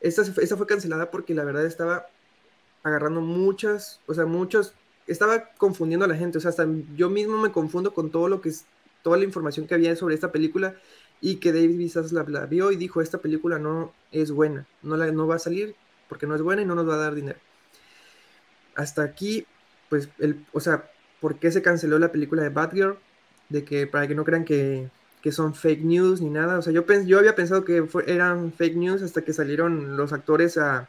Esta, 0.00 0.22
esta 0.22 0.56
fue 0.56 0.66
cancelada 0.66 1.10
porque 1.10 1.34
la 1.34 1.44
verdad 1.44 1.64
estaba 1.64 2.06
agarrando 2.82 3.20
muchas, 3.22 4.00
o 4.06 4.14
sea, 4.14 4.26
muchos, 4.26 4.74
estaba 5.06 5.50
confundiendo 5.56 6.04
a 6.04 6.08
la 6.08 6.16
gente, 6.16 6.38
o 6.38 6.40
sea, 6.40 6.50
hasta 6.50 6.66
yo 6.96 7.08
mismo 7.10 7.38
me 7.38 7.50
confundo 7.50 7.94
con 7.94 8.10
todo 8.10 8.28
lo 8.28 8.40
que 8.40 8.50
es, 8.50 8.66
toda 9.02 9.16
la 9.16 9.24
información 9.24 9.66
que 9.66 9.74
había 9.74 9.96
sobre 9.96 10.14
esta 10.14 10.32
película 10.32 10.74
y 11.20 11.36
que 11.36 11.52
David 11.52 11.90
Zaslav 11.90 12.28
la 12.28 12.46
vio 12.46 12.70
y 12.70 12.76
dijo, 12.76 13.00
esta 13.00 13.18
película 13.18 13.58
no 13.58 13.92
es 14.12 14.30
buena, 14.30 14.66
no, 14.82 14.96
la, 14.96 15.10
no 15.10 15.26
va 15.26 15.36
a 15.36 15.38
salir 15.38 15.74
porque 16.08 16.26
no 16.26 16.34
es 16.34 16.42
buena 16.42 16.62
y 16.62 16.66
no 16.66 16.74
nos 16.74 16.88
va 16.88 16.94
a 16.94 16.98
dar 16.98 17.14
dinero. 17.14 17.38
Hasta 18.74 19.02
aquí 19.02 19.46
pues, 19.88 20.08
el, 20.18 20.44
o 20.52 20.60
sea, 20.60 20.90
¿por 21.20 21.38
qué 21.38 21.50
se 21.50 21.62
canceló 21.62 21.98
la 21.98 22.12
película 22.12 22.42
de 22.42 22.48
Batgirl? 22.48 22.98
De 23.48 23.64
que, 23.64 23.86
para 23.86 24.08
que 24.08 24.14
no 24.14 24.24
crean 24.24 24.44
que, 24.44 24.90
son 25.32 25.54
fake 25.54 25.82
news 25.82 26.20
ni 26.20 26.30
nada. 26.30 26.58
O 26.58 26.62
sea, 26.62 26.72
yo, 26.72 26.84
yo 27.04 27.18
había 27.18 27.34
pensado 27.34 27.64
que 27.64 27.86
eran 28.06 28.52
fake 28.52 28.76
news 28.76 29.02
hasta 29.02 29.22
que 29.22 29.32
salieron 29.32 29.96
los 29.96 30.12
actores 30.12 30.58
a, 30.58 30.88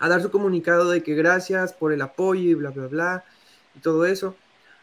dar 0.00 0.20
su 0.20 0.30
comunicado 0.30 0.90
de 0.90 1.02
que 1.02 1.14
gracias 1.14 1.72
por 1.72 1.92
el 1.92 2.02
apoyo 2.02 2.50
y 2.50 2.54
bla, 2.54 2.70
bla, 2.70 2.86
bla, 2.88 3.24
y 3.74 3.80
todo 3.80 4.04
eso. 4.06 4.36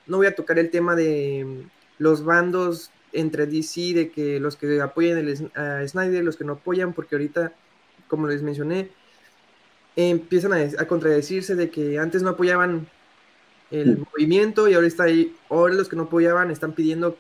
No 0.08 0.18
voy 0.18 0.28
a 0.28 0.36
tocar 0.36 0.60
el 0.60 0.70
tema 0.70 0.96
de 0.96 1.66
los 2.00 2.24
bandos 2.24 2.92
entre 3.12 3.46
DC, 3.46 3.94
de 3.94 4.12
que 4.12 4.40
los 4.40 4.56
que 4.56 4.82
apoyan 4.82 5.52
a 5.56 5.88
Snyder, 5.88 6.24
los 6.24 6.38
que 6.38 6.46
no 6.46 6.54
apoyan, 6.54 6.94
porque 6.94 7.16
ahorita, 7.16 7.54
como 8.08 8.28
les 8.28 8.42
mencioné, 8.42 8.90
empiezan 9.96 10.54
a, 10.54 10.58
a 10.82 10.88
contradecirse 10.88 11.56
de 11.56 11.70
que 11.70 12.00
antes 12.00 12.24
no 12.24 12.30
apoyaban 12.30 12.88
el 13.72 13.98
movimiento 14.00 14.68
y 14.68 14.74
ahora 14.74 14.88
está 14.88 15.04
ahí, 15.04 15.36
ahora 15.50 15.74
los 15.74 15.90
que 15.90 15.96
no 15.96 16.04
apoyaban 16.04 16.52
están 16.52 16.74
pidiendo 16.74 17.18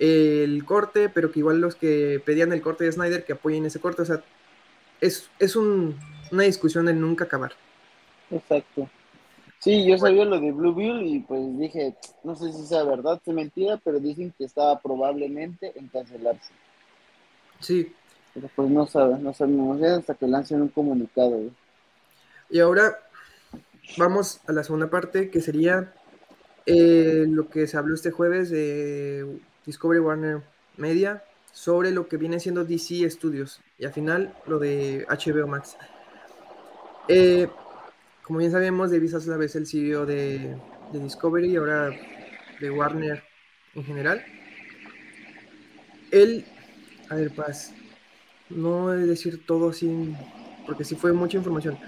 el 0.00 0.64
corte, 0.64 1.10
pero 1.10 1.30
que 1.30 1.40
igual 1.40 1.60
los 1.60 1.76
que 1.76 2.22
pedían 2.24 2.52
el 2.52 2.62
corte 2.62 2.84
de 2.84 2.92
Snyder 2.92 3.24
que 3.24 3.34
apoyen 3.34 3.66
ese 3.66 3.80
corte, 3.80 4.02
o 4.02 4.06
sea, 4.06 4.24
es, 5.00 5.30
es 5.38 5.56
un, 5.56 5.96
una 6.32 6.44
discusión 6.44 6.86
de 6.86 6.94
nunca 6.94 7.24
acabar. 7.24 7.52
Exacto. 8.30 8.88
Sí, 9.58 9.86
yo 9.86 9.98
sabía 9.98 10.24
lo 10.24 10.40
de 10.40 10.52
Blue 10.52 10.74
Bill 10.74 11.06
y 11.06 11.20
pues 11.20 11.58
dije, 11.58 11.94
no 12.24 12.34
sé 12.34 12.50
si 12.50 12.66
sea 12.66 12.82
verdad 12.84 13.20
o 13.22 13.32
mentira, 13.32 13.78
pero 13.84 14.00
dicen 14.00 14.32
que 14.38 14.44
estaba 14.44 14.80
probablemente 14.80 15.72
en 15.74 15.88
cancelarse. 15.88 16.50
Sí. 17.58 17.92
Pero 18.32 18.48
pues 18.56 18.70
no 18.70 18.86
saben, 18.86 19.22
no 19.22 19.34
sabemos 19.34 19.82
hasta 19.82 20.14
que 20.14 20.26
lancen 20.26 20.62
un 20.62 20.68
comunicado. 20.68 21.42
Y 22.48 22.58
ahora 22.58 22.96
vamos 23.98 24.40
a 24.46 24.52
la 24.52 24.64
segunda 24.64 24.88
parte, 24.88 25.28
que 25.28 25.42
sería 25.42 25.92
eh, 26.64 27.26
lo 27.28 27.50
que 27.50 27.66
se 27.66 27.76
habló 27.76 27.94
este 27.94 28.12
jueves 28.12 28.48
de 28.48 29.40
Discovery 29.66 30.00
Warner 30.00 30.42
Media 30.76 31.24
sobre 31.52 31.90
lo 31.90 32.08
que 32.08 32.16
viene 32.16 32.40
siendo 32.40 32.64
DC 32.64 33.08
Studios 33.10 33.60
y 33.78 33.84
al 33.84 33.92
final 33.92 34.34
lo 34.46 34.58
de 34.58 35.06
HBO 35.08 35.46
Max. 35.46 35.76
Eh, 37.08 37.48
como 38.22 38.38
bien 38.38 38.52
sabemos, 38.52 38.90
David 38.90 39.10
Zaslav 39.10 39.42
es 39.42 39.56
el 39.56 39.66
CEO 39.66 40.06
de, 40.06 40.56
de 40.92 40.98
Discovery 41.00 41.52
y 41.52 41.56
ahora 41.56 41.90
de 42.60 42.70
Warner 42.70 43.22
en 43.74 43.84
general. 43.84 44.24
Él, 46.10 46.44
a 47.08 47.16
ver, 47.16 47.30
paz, 47.34 47.72
no 48.48 48.90
de 48.90 49.06
decir 49.06 49.44
todo 49.46 49.70
así, 49.70 50.14
porque 50.66 50.84
sí 50.84 50.94
fue 50.94 51.12
mucha 51.12 51.36
información 51.36 51.78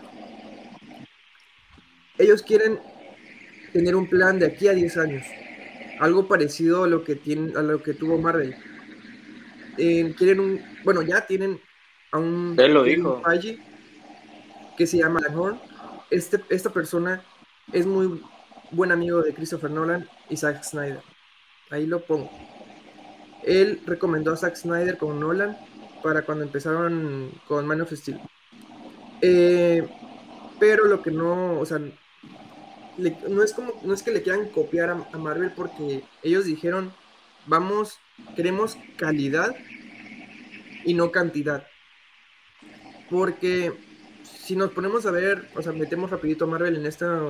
ellos 2.22 2.42
quieren 2.42 2.78
tener 3.72 3.96
un 3.96 4.08
plan 4.08 4.38
de 4.38 4.46
aquí 4.46 4.68
a 4.68 4.72
10 4.72 4.96
años, 4.98 5.26
algo 6.02 6.26
parecido 6.26 6.82
a 6.82 6.88
lo 6.88 7.04
que, 7.04 7.14
tiene, 7.14 7.56
a 7.56 7.62
lo 7.62 7.80
que 7.80 7.94
tuvo 7.94 8.18
Marvel. 8.18 8.56
Eh, 9.78 10.12
quieren 10.18 10.40
un, 10.40 10.60
bueno, 10.82 11.02
ya 11.02 11.24
tienen 11.28 11.60
a 12.10 12.18
un, 12.18 12.56
Él 12.58 12.74
lo 12.74 12.82
dijo. 12.82 13.22
que 14.76 14.86
se 14.88 14.98
llama 14.98 15.20
Horn. 15.32 15.60
Este, 16.10 16.40
esta 16.50 16.70
persona 16.70 17.22
es 17.72 17.86
muy 17.86 18.20
buen 18.72 18.90
amigo 18.90 19.22
de 19.22 19.32
Christopher 19.32 19.70
Nolan 19.70 20.08
y 20.28 20.36
Zack 20.36 20.64
Snyder. 20.64 21.02
Ahí 21.70 21.86
lo 21.86 22.00
pongo. 22.00 22.32
Él 23.44 23.80
recomendó 23.86 24.32
a 24.32 24.36
Zack 24.36 24.56
Snyder 24.56 24.98
con 24.98 25.20
Nolan 25.20 25.56
para 26.02 26.22
cuando 26.22 26.42
empezaron 26.42 27.30
con 27.46 27.64
Man 27.64 27.80
of 27.80 27.92
Steel. 27.92 28.20
Eh, 29.20 29.88
pero 30.58 30.86
lo 30.86 31.00
que 31.00 31.12
no, 31.12 31.60
o 31.60 31.64
sea, 31.64 31.78
no, 32.98 33.42
es 33.42 33.52
como, 33.52 33.80
no 33.82 33.94
es 33.94 34.02
que 34.02 34.10
le 34.10 34.22
quieran 34.22 34.48
copiar 34.48 34.90
a, 34.90 35.18
Marvel 35.18 35.52
porque 35.54 36.02
ellos 36.22 36.44
dijeron, 36.44 36.92
vamos, 37.46 37.98
queremos 38.36 38.76
calidad 38.96 39.54
y 40.84 40.94
no 40.94 41.10
cantidad. 41.10 41.66
Porque 43.10 43.72
si 44.22 44.56
nos 44.56 44.72
ponemos 44.72 45.06
a 45.06 45.10
ver, 45.10 45.48
o 45.54 45.62
sea, 45.62 45.72
metemos 45.72 46.10
rapidito 46.10 46.44
a 46.44 46.48
Marvel 46.48 46.76
en 46.76 46.86
esta, 46.86 47.20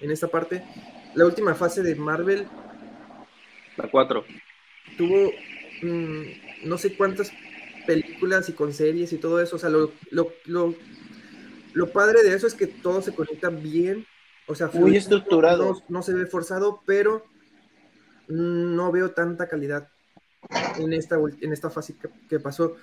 en 0.00 0.10
esta 0.10 0.28
parte, 0.28 0.64
la 1.14 1.26
última 1.26 1.54
fase 1.54 1.82
de 1.82 1.94
Marvel... 1.94 2.46
La 3.76 3.88
4. 3.90 4.24
Tuvo 4.96 5.30
mm, 5.82 6.22
no 6.64 6.78
sé 6.78 6.96
cuántas 6.96 7.32
películas 7.86 8.48
y 8.48 8.52
con 8.52 8.72
series 8.72 9.12
y 9.12 9.18
todo 9.18 9.40
eso. 9.40 9.56
O 9.56 9.58
sea, 9.58 9.70
lo, 9.70 9.92
lo, 10.10 10.32
lo, 10.46 10.74
lo 11.72 11.92
padre 11.92 12.22
de 12.22 12.34
eso 12.34 12.46
es 12.46 12.54
que 12.54 12.66
todo 12.66 13.00
se 13.02 13.14
conecta 13.14 13.50
bien 13.50 14.06
o 14.48 14.54
sea, 14.54 14.70
muy 14.72 14.96
estructurado. 14.96 15.82
No, 15.88 16.02
se 16.02 16.14
ve 16.14 16.26
forzado, 16.26 16.82
pero 16.86 17.24
no 18.26 18.90
veo 18.90 19.12
tanta 19.12 19.48
calidad 19.48 19.88
en 20.78 20.92
esta, 20.92 21.16
en 21.40 21.52
esta 21.52 21.70
fase 21.70 21.94
que, 22.28 22.40
pasó. 22.40 22.76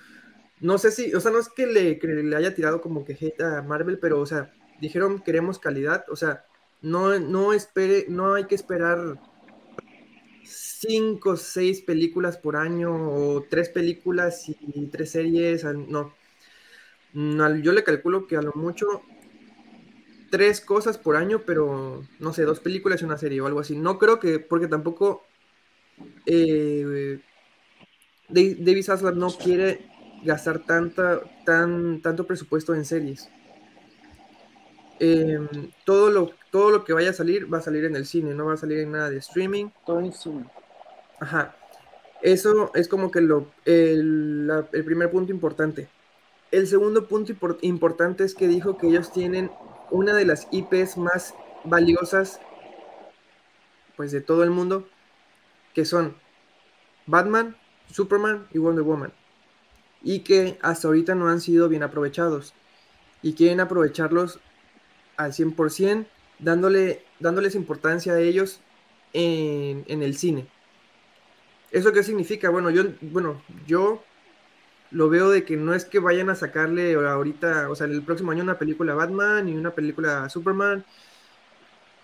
No 0.60 0.78
sé 0.78 0.90
si, 0.90 1.12
o 1.14 1.20
sea, 1.20 1.30
no 1.30 1.38
es 1.38 1.48
que 1.48 1.66
le, 1.66 1.98
le, 2.00 2.36
haya 2.36 2.54
tirado 2.54 2.80
como 2.80 3.04
que 3.04 3.12
hate 3.12 3.42
a 3.42 3.62
Marvel, 3.62 3.98
pero, 3.98 4.20
o 4.20 4.26
sea, 4.26 4.52
dijeron 4.80 5.20
queremos 5.22 5.58
calidad, 5.58 6.04
o 6.08 6.16
sea, 6.16 6.44
no, 6.80 7.18
no 7.18 7.52
espere, 7.52 8.06
no 8.08 8.34
hay 8.34 8.44
que 8.44 8.54
esperar 8.54 9.18
cinco, 10.44 11.36
seis 11.36 11.80
películas 11.82 12.38
por 12.38 12.56
año 12.56 12.94
o 12.94 13.42
tres 13.42 13.68
películas 13.68 14.48
y 14.48 14.86
tres 14.86 15.10
series, 15.10 15.64
no. 15.64 16.14
Yo 17.12 17.72
le 17.72 17.82
calculo 17.82 18.26
que 18.26 18.36
a 18.36 18.42
lo 18.42 18.52
mucho 18.54 19.02
tres 20.30 20.60
cosas 20.60 20.98
por 20.98 21.16
año, 21.16 21.42
pero 21.46 22.02
no 22.18 22.32
sé, 22.32 22.42
dos 22.42 22.60
películas 22.60 23.02
y 23.02 23.04
una 23.04 23.18
serie 23.18 23.40
o 23.40 23.46
algo 23.46 23.60
así. 23.60 23.76
No 23.76 23.98
creo 23.98 24.20
que, 24.20 24.38
porque 24.38 24.68
tampoco 24.68 25.24
eh, 26.26 27.20
David 28.28 28.82
Zaslav 28.84 29.16
no 29.16 29.30
quiere 29.30 29.86
gastar 30.24 30.60
tanta, 30.60 31.20
tan, 31.44 32.00
tanto 32.02 32.26
presupuesto 32.26 32.74
en 32.74 32.84
series. 32.84 33.28
Em, 34.98 35.48
todo, 35.84 36.10
lo, 36.10 36.30
todo 36.50 36.70
lo 36.70 36.84
que 36.84 36.92
vaya 36.92 37.10
a 37.10 37.14
salir 37.14 37.52
va 37.52 37.58
a 37.58 37.62
salir 37.62 37.84
en 37.84 37.96
el 37.96 38.06
cine, 38.06 38.34
no 38.34 38.46
va 38.46 38.54
a 38.54 38.56
salir 38.56 38.78
en 38.80 38.92
nada 38.92 39.10
de 39.10 39.18
streaming. 39.18 39.68
Todo 39.84 40.00
en 40.00 40.12
cine. 40.12 40.46
Ajá. 41.20 41.56
Eso 42.22 42.70
es 42.74 42.88
como 42.88 43.10
que 43.10 43.20
lo, 43.20 43.46
el, 43.64 44.50
el 44.72 44.84
primer 44.84 45.10
punto 45.10 45.32
importante. 45.32 45.88
El 46.50 46.66
segundo 46.66 47.06
punto 47.06 47.32
importante 47.60 48.24
es 48.24 48.34
que 48.34 48.48
dijo 48.48 48.78
que 48.78 48.88
ellos 48.88 49.12
tienen 49.12 49.50
una 49.90 50.14
de 50.14 50.24
las 50.24 50.48
IPs 50.50 50.96
más 50.96 51.34
valiosas 51.64 52.40
pues 53.96 54.12
de 54.12 54.20
todo 54.20 54.44
el 54.44 54.50
mundo, 54.50 54.86
que 55.74 55.84
son 55.84 56.16
Batman, 57.06 57.56
Superman 57.90 58.46
y 58.52 58.58
Wonder 58.58 58.84
Woman. 58.84 59.12
Y 60.02 60.20
que 60.20 60.58
hasta 60.62 60.88
ahorita 60.88 61.14
no 61.14 61.28
han 61.28 61.40
sido 61.40 61.68
bien 61.68 61.82
aprovechados. 61.82 62.52
Y 63.22 63.32
quieren 63.32 63.60
aprovecharlos 63.60 64.38
al 65.16 65.32
100%, 65.32 66.06
dándole, 66.38 67.04
dándoles 67.18 67.54
importancia 67.54 68.12
a 68.12 68.20
ellos 68.20 68.60
en, 69.14 69.84
en 69.88 70.02
el 70.02 70.16
cine. 70.16 70.46
¿Eso 71.70 71.92
qué 71.92 72.02
significa? 72.02 72.50
Bueno, 72.50 72.70
yo, 72.70 72.84
bueno, 73.00 73.42
yo 73.66 74.02
lo 74.90 75.08
veo 75.08 75.30
de 75.30 75.44
que 75.44 75.56
no 75.56 75.74
es 75.74 75.84
que 75.84 75.98
vayan 75.98 76.30
a 76.30 76.34
sacarle 76.34 76.94
ahorita, 76.94 77.68
o 77.70 77.74
sea, 77.74 77.86
el 77.86 78.02
próximo 78.02 78.30
año 78.30 78.42
una 78.42 78.58
película 78.58 78.94
Batman 78.94 79.48
y 79.48 79.56
una 79.56 79.72
película 79.72 80.28
Superman. 80.28 80.84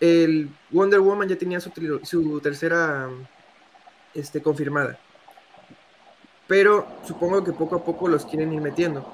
El 0.01 0.51
Wonder 0.71 1.01
Woman 1.01 1.29
ya 1.29 1.37
tenía 1.37 1.61
su, 1.61 1.71
su 2.03 2.41
tercera 2.41 3.09
este, 4.15 4.43
confirmada. 4.43 4.99
Pero 6.49 6.87
supongo 7.07 7.45
que 7.45 7.53
poco 7.53 7.77
a 7.77 7.85
poco 7.85 8.09
los 8.09 8.27
quieren 8.27 8.53
ir 8.53 8.61
metiendo. 8.61 9.07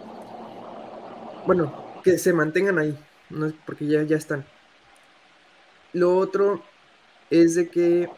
Bueno, 1.46 2.00
que 2.02 2.18
se 2.18 2.32
mantengan 2.32 2.78
ahí, 2.78 2.98
no 3.30 3.52
porque 3.66 3.86
ya, 3.86 4.02
ya 4.02 4.16
están. 4.16 4.44
Lo 5.92 6.16
otro 6.16 6.62
es 7.30 7.54
de 7.54 7.68
que. 7.68 8.08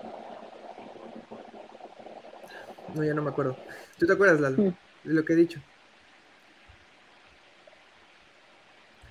No, 2.95 3.05
ya 3.05 3.15
no 3.15 3.23
me 3.23 3.31
acuerdo. 3.31 3.57
¿Tú 3.99 4.07
te 4.07 4.13
acuerdas, 4.13 4.41
Lalo? 4.41 4.75
De 5.05 5.15
lo 5.15 5.25
que 5.25 5.33
he 5.33 5.37
dicho. 5.37 5.61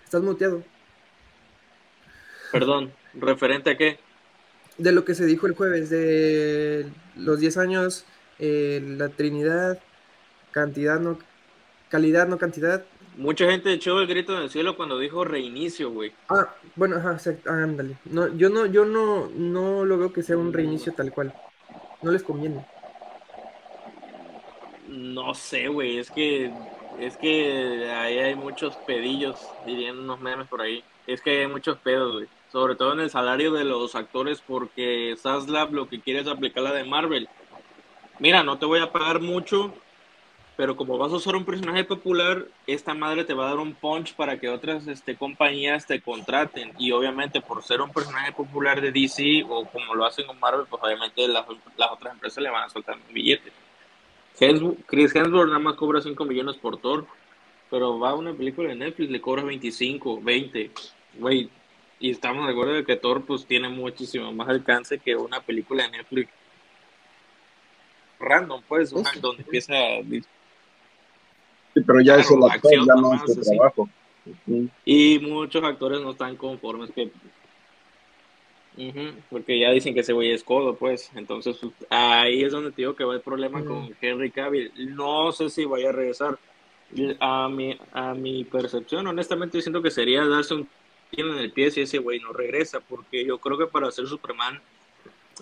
Estás 0.06 0.22
muteado. 0.22 0.64
Perdón, 2.52 2.92
¿referente 3.14 3.72
a 3.72 3.78
qué? 3.78 4.00
De 4.78 4.92
lo 4.92 5.06
que 5.06 5.14
se 5.14 5.26
dijo 5.26 5.46
el 5.46 5.54
jueves, 5.54 5.90
de 5.90 6.90
los 7.16 7.40
10 7.40 7.58
años, 7.58 8.06
eh, 8.40 8.82
la 8.98 9.10
Trinidad, 9.10 9.80
cantidad, 10.52 11.00
no, 11.00 11.20
calidad, 11.90 12.28
no 12.28 12.38
cantidad. 12.38 12.86
Mucha 13.18 13.46
gente 13.52 13.74
echó 13.74 14.00
el 14.00 14.08
grito 14.08 14.36
en 14.36 14.44
el 14.44 14.50
cielo 14.50 14.78
cuando 14.78 14.98
dijo 14.98 15.26
reinicio, 15.26 15.92
güey. 15.92 16.14
Ah, 16.30 16.56
bueno, 16.76 16.96
ajá, 16.96 17.18
ándale. 17.46 17.98
No, 18.06 18.36
yo 18.36 18.50
no, 18.50 18.66
yo 18.66 18.86
no, 18.86 19.30
no 19.30 19.86
lo 19.86 19.98
veo 19.98 20.14
que 20.14 20.24
sea 20.24 20.38
un 20.38 20.54
reinicio 20.54 20.94
tal 20.94 21.12
cual. 21.12 21.34
No 22.02 22.12
les 22.12 22.24
conviene. 22.24 22.66
No 24.90 25.36
sé, 25.36 25.68
güey, 25.68 26.00
es 26.00 26.10
que 26.10 26.52
es 27.00 27.16
que 27.16 27.92
ahí 27.92 28.18
hay 28.18 28.36
muchos 28.36 28.76
pedillos, 28.76 29.40
dirían 29.66 30.00
unos 30.00 30.20
memes 30.20 30.48
por 30.48 30.62
ahí. 30.62 30.84
Es 31.06 31.22
que 31.22 31.42
hay 31.42 31.48
muchos 31.48 31.78
pedos, 31.78 32.14
güey. 32.14 32.28
Sobre 32.52 32.76
todo 32.76 32.94
en 32.94 33.02
el 33.02 33.10
salario 33.12 33.52
de 33.54 33.64
los 33.64 33.96
actores 33.96 34.42
porque 34.46 35.16
Saslab 35.18 35.72
lo 35.72 35.88
que 35.88 36.02
quiere 36.02 36.22
es 36.22 36.28
aplicar 36.28 36.64
la 36.64 36.74
de 36.74 36.84
Marvel. 36.84 37.30
Mira, 38.18 38.44
no 38.44 38.58
te 38.58 38.66
voy 38.66 38.80
a 38.80 38.92
pagar 38.92 39.22
mucho, 39.22 39.74
pero 40.58 40.76
como 40.76 40.98
vas 40.98 41.14
a 41.14 41.18
usar 41.18 41.36
un 41.36 41.46
personaje 41.46 41.84
popular, 41.84 42.46
esta 42.68 42.94
madre 42.96 43.24
te 43.24 43.36
va 43.36 43.46
a 43.46 43.50
dar 43.50 43.60
un 43.60 43.76
punch 43.76 44.16
para 44.16 44.40
que 44.40 44.50
otras 44.50 44.88
este, 44.88 45.16
compañías 45.16 45.86
te 45.86 46.02
contraten. 46.02 46.74
Y 46.80 46.92
obviamente 46.92 47.42
por 47.42 47.64
ser 47.64 47.82
un 47.82 47.94
personaje 47.94 48.32
popular 48.32 48.82
de 48.82 48.92
DC 48.92 49.46
o 49.48 49.66
como 49.66 49.94
lo 49.94 50.06
hacen 50.06 50.26
con 50.26 50.40
Marvel, 50.40 50.66
pues 50.68 50.82
obviamente 50.84 51.28
las, 51.28 51.46
las 51.78 51.92
otras 51.92 52.14
empresas 52.14 52.44
le 52.44 52.50
van 52.50 52.64
a 52.64 52.70
soltar 52.70 52.96
un 52.96 53.14
billete. 53.14 53.54
Chris 54.86 55.16
Hemsworth 55.16 55.48
nada 55.48 55.60
más 55.60 55.76
cobra 55.76 56.02
5 56.02 56.26
millones 56.26 56.56
por 56.58 56.78
Thor, 56.78 57.06
pero 57.70 58.00
va 58.00 58.12
a 58.12 58.16
una 58.16 58.34
película 58.34 58.70
de 58.70 58.76
Netflix, 58.76 59.12
le 59.12 59.22
cobra 59.22 59.44
25, 59.44 60.22
20, 60.22 60.72
güey. 61.20 61.50
Y 62.00 62.12
estamos 62.12 62.46
de 62.46 62.54
acuerdo 62.54 62.74
de 62.74 62.86
que 62.86 62.96
Thor 62.96 63.26
pues 63.26 63.46
tiene 63.46 63.68
muchísimo 63.68 64.32
más 64.32 64.48
alcance 64.48 65.00
que 65.00 65.16
una 65.16 65.42
película 65.42 65.84
de 65.84 65.98
Netflix 65.98 66.30
random, 68.20 68.62
pues, 68.68 68.92
donde 68.92 69.44
empieza 69.44 69.74
a... 69.74 70.02
Sí, 71.74 71.82
pero 71.86 72.02
ya 72.02 72.16
es 72.16 72.30
el 72.32 72.44
actor, 72.44 72.72
ya 72.72 72.96
no 72.96 73.14
es 73.14 73.34
su 73.34 73.42
trabajo. 73.42 73.90
Y 74.86 75.20
muchos 75.20 75.64
actores 75.64 76.02
no 76.02 76.12
están 76.12 76.36
conformes 76.36 76.92
que 76.92 77.12
porque 79.30 79.60
ya 79.60 79.72
dicen 79.72 79.94
que 79.94 80.02
ese 80.02 80.14
güey 80.14 80.32
es 80.32 80.44
codo, 80.44 80.76
pues. 80.76 81.12
Entonces, 81.16 81.58
ahí 81.90 82.44
es 82.44 82.52
donde 82.52 82.72
te 82.72 82.82
digo 82.82 82.96
que 82.96 83.04
va 83.04 83.16
el 83.16 83.22
problema 83.22 83.64
con 83.64 83.96
Henry 84.02 84.32
Cavill. 84.32 84.72
No 84.96 85.32
sé 85.32 85.50
si 85.50 85.66
vaya 85.66 85.90
a 85.90 85.94
regresar. 85.94 86.38
A 87.20 87.48
mi, 87.50 87.78
a 87.94 88.16
mi 88.16 88.44
percepción, 88.46 89.06
honestamente, 89.06 89.62
siento 89.62 89.84
que 89.84 89.92
sería 89.92 90.26
darse 90.26 90.56
un 90.56 90.68
tiro 91.12 91.34
en 91.34 91.40
el 91.40 91.52
pie 91.52 91.70
si 91.70 91.82
ese 91.82 92.00
güey 92.00 92.20
no 92.20 92.34
regresa, 92.34 92.80
porque 92.80 93.24
yo 93.24 93.38
creo 93.38 93.60
que 93.60 93.68
para 93.68 93.92
ser 93.92 94.08
Superman 94.08 94.60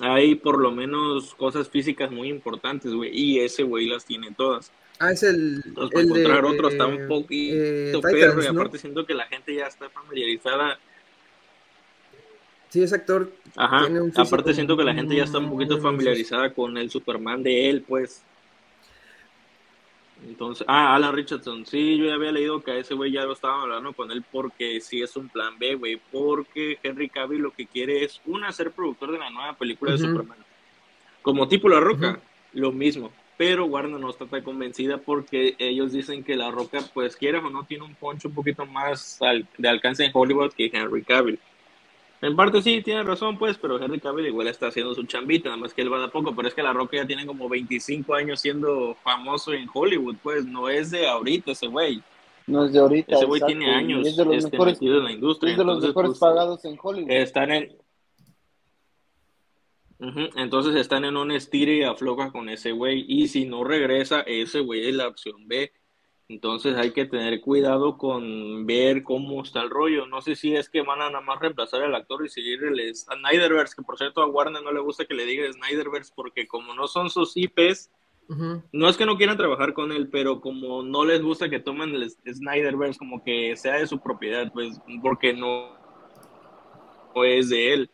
hay 0.01 0.35
por 0.35 0.59
lo 0.59 0.71
menos 0.71 1.33
cosas 1.35 1.69
físicas 1.69 2.11
muy 2.11 2.27
importantes, 2.27 2.93
güey, 2.93 3.11
y 3.17 3.39
ese 3.39 3.63
güey 3.63 3.87
las 3.87 4.05
tiene 4.05 4.31
todas. 4.31 4.71
Ah, 4.99 5.11
es 5.11 5.23
el. 5.23 5.61
Entonces, 5.65 6.05
encontrar 6.05 6.45
otro 6.45 6.69
está 6.69 6.85
un 6.85 7.07
poquito 7.07 7.55
eh, 7.55 8.01
perro, 8.01 8.43
y 8.43 8.47
aparte 8.47 8.77
siento 8.77 9.05
que 9.05 9.13
la 9.13 9.25
gente 9.27 9.53
ya 9.53 9.67
está 9.67 9.89
familiarizada 9.89 10.79
Sí, 12.69 12.83
ese 12.83 12.95
actor. 12.95 13.31
Ajá. 13.55 13.87
Aparte 14.15 14.53
siento 14.53 14.75
que 14.75 14.83
la 14.83 14.93
gente 14.93 15.15
ya 15.15 15.23
está 15.23 15.39
un 15.39 15.49
poquito 15.49 15.79
familiarizada 15.79 16.53
con 16.53 16.77
el 16.77 16.89
Superman 16.89 17.43
de 17.43 17.69
él, 17.69 17.81
pues. 17.87 18.23
Entonces, 20.25 20.65
ah, 20.67 20.95
Alan 20.95 21.13
Richardson, 21.13 21.65
sí, 21.65 21.97
yo 21.97 22.05
ya 22.05 22.15
había 22.15 22.31
leído 22.31 22.61
que 22.61 22.71
a 22.71 22.77
ese 22.77 22.95
güey 22.95 23.11
ya 23.11 23.23
lo 23.23 23.33
estaban 23.33 23.61
hablando 23.61 23.93
con 23.93 24.11
él 24.11 24.23
porque 24.31 24.81
sí 24.81 25.01
es 25.01 25.15
un 25.15 25.29
plan 25.29 25.57
B, 25.59 25.75
güey, 25.75 26.01
porque 26.11 26.79
Henry 26.81 27.07
Cavill 27.07 27.41
lo 27.41 27.51
que 27.51 27.67
quiere 27.67 28.03
es, 28.03 28.19
una, 28.25 28.51
ser 28.51 28.71
productor 28.71 29.11
de 29.11 29.19
la 29.19 29.29
nueva 29.29 29.53
película 29.53 29.91
de 29.91 29.99
Superman. 29.99 30.39
Como 31.21 31.47
tipo 31.47 31.69
La 31.69 31.79
Roca, 31.79 32.19
lo 32.53 32.71
mismo, 32.71 33.11
pero 33.37 33.65
Warner 33.65 33.99
no 33.99 34.09
está 34.09 34.25
tan 34.25 34.41
convencida 34.41 34.97
porque 34.97 35.55
ellos 35.59 35.91
dicen 35.91 36.23
que 36.23 36.35
La 36.35 36.49
Roca, 36.49 36.79
pues 36.93 37.15
quieras 37.15 37.43
o 37.45 37.49
no, 37.51 37.65
tiene 37.65 37.83
un 37.83 37.93
poncho 37.93 38.29
un 38.29 38.33
poquito 38.33 38.65
más 38.65 39.19
de 39.57 39.69
alcance 39.69 40.03
en 40.03 40.11
Hollywood 40.13 40.53
que 40.53 40.71
Henry 40.73 41.03
Cavill. 41.03 41.39
En 42.21 42.35
parte 42.35 42.61
sí, 42.63 42.81
tiene 42.81 43.03
razón, 43.03 43.37
pues, 43.37 43.57
pero 43.57 43.79
Henry 43.79 43.99
Cavill 43.99 44.27
igual 44.27 44.47
está 44.47 44.67
haciendo 44.67 44.95
su 44.95 45.03
chambita, 45.03 45.49
nada 45.49 45.61
más 45.61 45.73
que 45.73 45.83
él 45.83 45.93
va 45.93 46.01
de 46.01 46.07
poco, 46.07 46.35
pero 46.35 46.47
es 46.47 46.53
que 46.53 46.63
La 46.63 46.73
Roca 46.73 46.97
ya 46.97 47.05
tiene 47.05 47.27
como 47.27 47.47
25 47.47 48.15
años 48.15 48.39
siendo 48.39 48.95
famoso 49.03 49.53
en 49.53 49.69
Hollywood, 49.71 50.15
pues, 50.23 50.45
no 50.45 50.67
es 50.67 50.89
de 50.89 51.07
ahorita 51.07 51.51
ese 51.51 51.67
güey. 51.67 52.01
No 52.47 52.65
es 52.65 52.73
de 52.73 52.79
ahorita. 52.79 53.15
Ese 53.15 53.25
güey 53.25 53.41
tiene 53.45 53.75
años 53.75 54.07
es 54.07 54.15
de 54.15 54.25
los 54.25 54.35
este, 54.35 54.51
mejores, 54.51 54.81
en 54.81 55.03
la 55.03 55.11
industria. 55.11 55.51
Es 55.51 55.57
de 55.57 55.65
los 55.65 55.81
mejores 55.81 56.09
pues, 56.09 56.19
pagados 56.19 56.65
en 56.65 56.77
Hollywood. 56.81 57.11
Están 57.11 57.51
en... 57.51 57.77
Entonces 60.35 60.75
están 60.75 61.05
en 61.05 61.17
un 61.17 61.31
estire 61.31 61.77
y 61.77 61.83
afloja 61.83 62.31
con 62.31 62.49
ese 62.49 62.71
güey, 62.71 63.03
y 63.07 63.27
si 63.27 63.45
no 63.45 63.63
regresa, 63.63 64.21
ese 64.21 64.59
güey 64.59 64.87
es 64.87 64.95
la 64.95 65.07
opción 65.07 65.47
B. 65.47 65.71
Entonces 66.29 66.75
hay 66.75 66.91
que 66.91 67.05
tener 67.05 67.39
cuidado 67.39 67.97
con 67.97 68.65
ver 68.65 69.03
cómo 69.03 69.41
está 69.41 69.61
el 69.61 69.69
rollo. 69.69 70.07
No 70.07 70.21
sé 70.21 70.35
si 70.35 70.55
es 70.55 70.69
que 70.69 70.81
van 70.81 71.01
a 71.01 71.09
nada 71.09 71.21
más 71.21 71.39
reemplazar 71.39 71.83
al 71.83 71.95
actor 71.95 72.25
y 72.25 72.29
seguir 72.29 72.63
el 72.65 72.93
Snyderverse, 72.93 73.75
que 73.75 73.83
por 73.83 73.97
cierto 73.97 74.21
a 74.21 74.27
Warner 74.27 74.61
no 74.61 74.73
le 74.73 74.81
gusta 74.81 75.05
que 75.05 75.13
le 75.13 75.25
diga 75.25 75.51
Snyderverse 75.51 76.11
porque 76.13 76.45
como 76.47 76.73
no 76.73 76.87
son 76.87 77.09
sus 77.09 77.37
IPs, 77.37 77.91
no 78.73 78.89
es 78.89 78.97
que 78.97 79.05
no 79.05 79.15
quieran 79.15 79.37
trabajar 79.37 79.73
con 79.73 79.93
él, 79.93 80.09
pero 80.09 80.41
como 80.41 80.83
no 80.83 81.05
les 81.05 81.21
gusta 81.21 81.49
que 81.49 81.61
tomen 81.61 81.95
el 81.95 82.09
Snyderverse 82.09 82.99
como 82.99 83.23
que 83.23 83.55
sea 83.55 83.75
de 83.75 83.87
su 83.87 83.99
propiedad, 83.99 84.51
pues 84.51 84.81
porque 85.01 85.31
no, 85.31 85.77
no 87.15 87.23
es 87.23 87.49
de 87.49 87.73
él. 87.73 87.91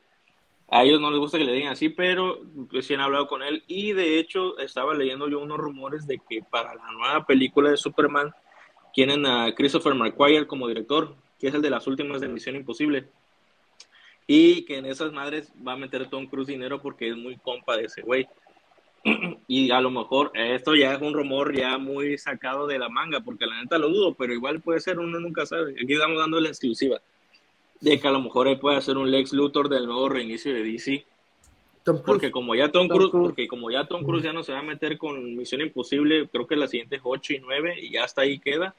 A 0.74 0.84
ellos 0.84 1.00
no 1.00 1.12
les 1.12 1.20
gusta 1.20 1.38
que 1.38 1.44
le 1.44 1.54
digan 1.54 1.74
así, 1.74 1.90
pero 1.90 2.42
recién 2.72 3.00
he 3.00 3.04
hablado 3.04 3.28
con 3.28 3.44
él 3.44 3.64
y 3.68 3.94
de 3.94 4.18
hecho 4.18 4.58
estaba 4.58 4.96
leyendo 4.96 5.30
yo 5.30 5.40
unos 5.40 5.60
rumores 5.60 6.08
de 6.08 6.18
que 6.28 6.42
para 6.42 6.74
la 6.74 6.92
nueva 6.94 7.28
película 7.28 7.70
de 7.70 7.78
Superman 7.78 8.34
quieren 8.92 9.24
a 9.28 9.54
Christopher 9.54 9.94
McQuarrie 9.94 10.48
como 10.48 10.68
director, 10.68 11.16
que 11.40 11.50
es 11.50 11.54
el 11.54 11.62
de 11.62 11.70
las 11.70 11.86
últimas 11.86 12.22
de 12.22 12.28
Misión 12.28 12.56
Imposible. 12.56 13.08
Y 14.26 14.66
que 14.66 14.80
en 14.80 14.88
esas 14.88 15.14
madres 15.14 15.54
va 15.56 15.74
a 15.74 15.78
meter 15.78 16.10
Tom 16.10 16.26
Cruise 16.26 16.48
dinero 16.48 16.82
porque 16.82 17.08
es 17.08 17.16
muy 17.16 17.38
compa 17.38 17.78
de 17.78 17.86
ese 17.86 18.02
güey. 18.02 18.28
y 19.48 19.70
a 19.70 19.80
lo 19.80 19.92
mejor 19.92 20.32
esto 20.34 20.74
ya 20.74 20.96
es 20.96 21.02
un 21.04 21.14
rumor 21.14 21.56
ya 21.56 21.78
muy 21.78 22.18
sacado 22.18 22.66
de 22.66 22.80
la 22.80 22.90
manga, 22.90 23.20
porque 23.20 23.46
la 23.46 23.62
neta 23.62 23.78
lo 23.78 23.90
dudo, 23.90 24.16
pero 24.16 24.34
igual 24.34 24.60
puede 24.60 24.80
ser, 24.80 24.98
uno 24.98 25.20
nunca 25.20 25.46
sabe. 25.46 25.76
Aquí 25.80 25.94
estamos 25.94 26.18
dando 26.18 26.40
la 26.40 26.50
exclusiva 26.50 27.00
de 27.84 28.00
que 28.00 28.08
a 28.08 28.12
lo 28.12 28.22
mejor 28.22 28.48
él 28.48 28.60
puede 28.60 28.78
hacer 28.78 28.98
un 28.98 29.12
Lex 29.12 29.34
Luthor 29.34 29.68
del 29.68 29.86
nuevo 29.86 30.08
reinicio 30.08 30.54
de 30.54 30.64
DC. 30.64 31.06
Porque 32.06 32.32
como 32.32 32.56
ya 32.56 32.72
Tom, 32.72 32.88
Cruise, 32.88 33.12
porque 33.12 33.46
como 33.46 33.70
ya 33.70 33.84
Tom 33.84 34.06
Cruise 34.06 34.24
ya 34.24 34.32
no 34.32 34.42
se 34.42 34.54
va 34.54 34.60
a 34.60 34.64
meter 34.64 34.98
con 34.98 35.36
Misión 35.36 35.60
Imposible, 35.60 36.30
creo 36.30 36.48
que 36.48 36.56
las 36.56 36.70
siguientes 36.70 37.02
8 37.04 37.34
y 37.34 37.40
9 37.40 37.76
y 37.82 37.92
ya 37.92 38.06
hasta 38.06 38.22
ahí 38.22 38.40
queda. 38.40 38.74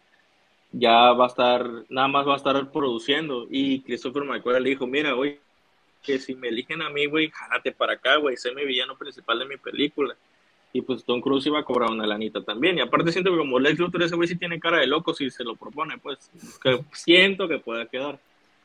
Ya 0.72 1.12
va 1.12 1.26
a 1.26 1.28
estar, 1.28 1.70
nada 1.90 2.08
más 2.08 2.26
va 2.26 2.32
a 2.32 2.38
estar 2.38 2.72
produciendo. 2.72 3.46
Y 3.50 3.82
Christopher 3.82 4.24
McQuarrie 4.24 4.62
le 4.62 4.70
dijo, 4.70 4.86
mira, 4.86 5.12
güey, 5.12 5.38
que 6.02 6.18
si 6.18 6.34
me 6.34 6.48
eligen 6.48 6.80
a 6.80 6.88
mí, 6.88 7.04
güey, 7.04 7.28
jálate 7.28 7.72
para 7.72 7.92
acá, 7.92 8.16
güey, 8.16 8.38
sé 8.38 8.54
mi 8.54 8.64
villano 8.64 8.96
principal 8.96 9.38
de 9.38 9.44
mi 9.44 9.58
película. 9.58 10.16
Y 10.72 10.80
pues 10.80 11.04
Tom 11.04 11.20
Cruise 11.20 11.46
iba 11.46 11.58
a 11.58 11.64
cobrar 11.64 11.90
una 11.90 12.06
lanita 12.06 12.42
también. 12.42 12.78
Y 12.78 12.80
aparte 12.80 13.12
siento 13.12 13.30
que 13.30 13.36
como 13.36 13.58
Lex 13.58 13.78
Luthor 13.78 14.02
ese 14.02 14.16
güey 14.16 14.28
sí 14.28 14.36
tiene 14.36 14.58
cara 14.58 14.78
de 14.78 14.86
loco 14.86 15.12
si 15.12 15.28
se 15.28 15.44
lo 15.44 15.56
propone, 15.56 15.98
pues 15.98 16.30
que 16.62 16.82
siento 16.92 17.46
que 17.46 17.58
pueda 17.58 17.84
quedar. 17.84 18.18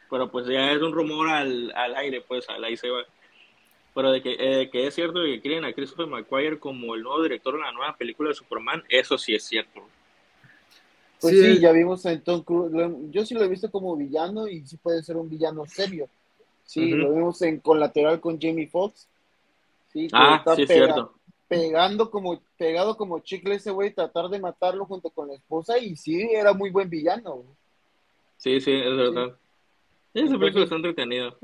Pero 0.09 0.29
pues 0.29 0.47
ya 0.47 0.71
es 0.71 0.81
un 0.81 0.93
rumor 0.93 1.29
al, 1.29 1.71
al 1.75 1.95
aire, 1.95 2.21
pues 2.21 2.49
al 2.49 2.63
ahí 2.63 2.75
se 2.77 2.89
va. 2.89 3.03
Pero 3.93 4.11
de 4.11 4.21
que, 4.21 4.35
eh, 4.39 4.69
que 4.69 4.87
es 4.87 4.95
cierto 4.95 5.21
que 5.23 5.41
quieren 5.41 5.65
a 5.65 5.73
Christopher 5.73 6.07
McQuarrie 6.07 6.59
como 6.59 6.95
el 6.95 7.03
nuevo 7.03 7.21
director 7.21 7.53
de 7.55 7.61
la 7.61 7.71
nueva 7.71 7.95
película 7.97 8.29
de 8.29 8.35
Superman, 8.35 8.83
eso 8.89 9.17
sí 9.17 9.35
es 9.35 9.43
cierto. 9.43 9.81
Pues 11.19 11.37
sí, 11.37 11.59
ya 11.59 11.71
vimos 11.71 12.05
a 12.05 12.17
Tom 12.21 12.43
Cruise. 12.43 12.71
Yo 13.11 13.25
sí 13.25 13.33
lo 13.33 13.43
he 13.43 13.49
visto 13.49 13.69
como 13.69 13.95
villano 13.97 14.47
y 14.47 14.65
sí 14.65 14.77
puede 14.77 15.03
ser 15.03 15.17
un 15.17 15.29
villano 15.29 15.65
serio. 15.65 16.07
Sí, 16.63 16.91
lo 16.91 17.11
vimos 17.11 17.41
en 17.41 17.59
Colateral 17.59 18.21
con 18.21 18.39
Jamie 18.39 18.67
Foxx. 18.67 19.07
Sí, 19.91 20.07
ah, 20.13 20.43
sí, 20.55 20.61
es 20.61 20.69
cierto. 20.69 21.13
Pegando 21.47 22.11
como, 22.11 22.39
pegado 22.57 22.95
como 22.95 23.19
chicle 23.19 23.55
ese 23.55 23.71
güey, 23.71 23.91
tratar 23.91 24.29
de 24.29 24.39
matarlo 24.39 24.85
junto 24.85 25.09
con 25.09 25.27
la 25.27 25.33
esposa 25.33 25.79
y 25.79 25.95
sí, 25.95 26.21
era 26.31 26.53
muy 26.53 26.69
buen 26.69 26.89
villano. 26.89 27.43
Sí, 28.37 28.61
sí, 28.61 28.71
es 28.71 28.95
verdad. 28.95 29.29
Sí. 29.29 29.48
Esa 30.25 30.37
película 30.37 30.63
está 30.63 30.75
entretenida. 30.75 31.35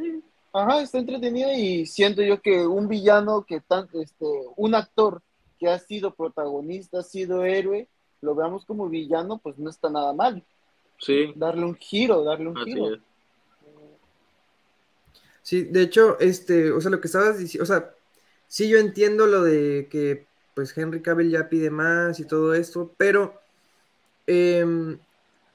Ajá, 0.54 0.82
está 0.82 0.98
entretenida 1.00 1.54
y 1.54 1.86
siento 1.86 2.22
yo 2.22 2.42
que 2.42 2.66
un 2.66 2.88
villano 2.88 3.46
que 3.46 3.62
tan, 3.62 3.88
este, 3.94 4.26
un 4.56 4.76
actor 4.76 5.22
que 5.60 5.68
ha 5.68 5.80
sido 5.80 6.14
protagonista, 6.14 7.00
ha 7.00 7.04
sido 7.04 7.44
héroe, 7.44 7.88
lo 8.22 8.36
veamos 8.36 8.66
como 8.66 8.90
villano, 8.90 9.38
pues 9.38 9.58
no 9.58 9.70
está 9.70 9.90
nada 9.90 10.14
mal. 10.14 10.44
Sí. 11.00 11.34
Darle 11.36 11.66
un 11.66 11.76
giro, 11.76 12.24
darle 12.24 12.48
un 12.48 12.56
giro. 12.58 12.98
Sí, 15.42 15.64
de 15.64 15.82
hecho, 15.84 16.18
este, 16.20 16.72
o 16.72 16.82
sea, 16.82 16.90
lo 16.90 17.00
que 17.00 17.08
estabas 17.08 17.38
diciendo, 17.38 17.64
o 17.64 17.68
sea, 17.68 17.94
sí 18.48 18.68
yo 18.68 18.80
entiendo 18.80 19.28
lo 19.28 19.44
de 19.44 19.88
que 19.92 20.26
pues 20.54 20.76
Henry 20.78 21.02
Cavill 21.02 21.30
ya 21.30 21.50
pide 21.50 21.70
más 21.70 22.20
y 22.20 22.26
todo 22.26 22.54
esto, 22.54 22.94
pero 22.98 23.40
em, 24.26 24.98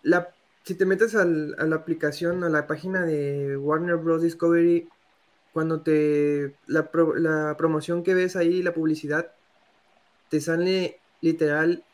la 0.03 0.29
si 0.65 0.75
te 0.75 0.87
metes 0.87 1.15
a 1.15 1.25
la 1.25 1.77
aplicación, 1.77 2.45
a 2.45 2.49
la 2.49 2.67
página 2.67 3.05
de 3.05 3.57
Warner 3.57 3.97
Bros. 3.97 4.23
Discovery, 4.23 4.89
cuando 5.53 5.81
te. 5.81 6.55
La, 6.67 6.91
la 7.17 7.57
promoción 7.57 8.03
que 8.03 8.15
ves 8.15 8.37
ahí, 8.37 8.63
la 8.63 8.75
publicidad, 8.75 9.33
te 10.29 10.41
sale 10.41 11.01
literal 11.21 11.85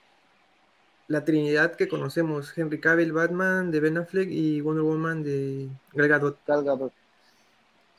la 1.08 1.24
trinidad 1.24 1.76
que 1.76 1.88
conocemos: 1.88 2.56
Henry 2.56 2.80
Cavill, 2.80 3.12
Batman, 3.12 3.70
de 3.70 3.80
Ben 3.80 3.98
Affleck 3.98 4.28
y 4.30 4.60
Wonder 4.60 4.84
Woman 4.84 5.22
de 5.22 5.68
Gal 5.94 6.08
Gadot. 6.08 6.92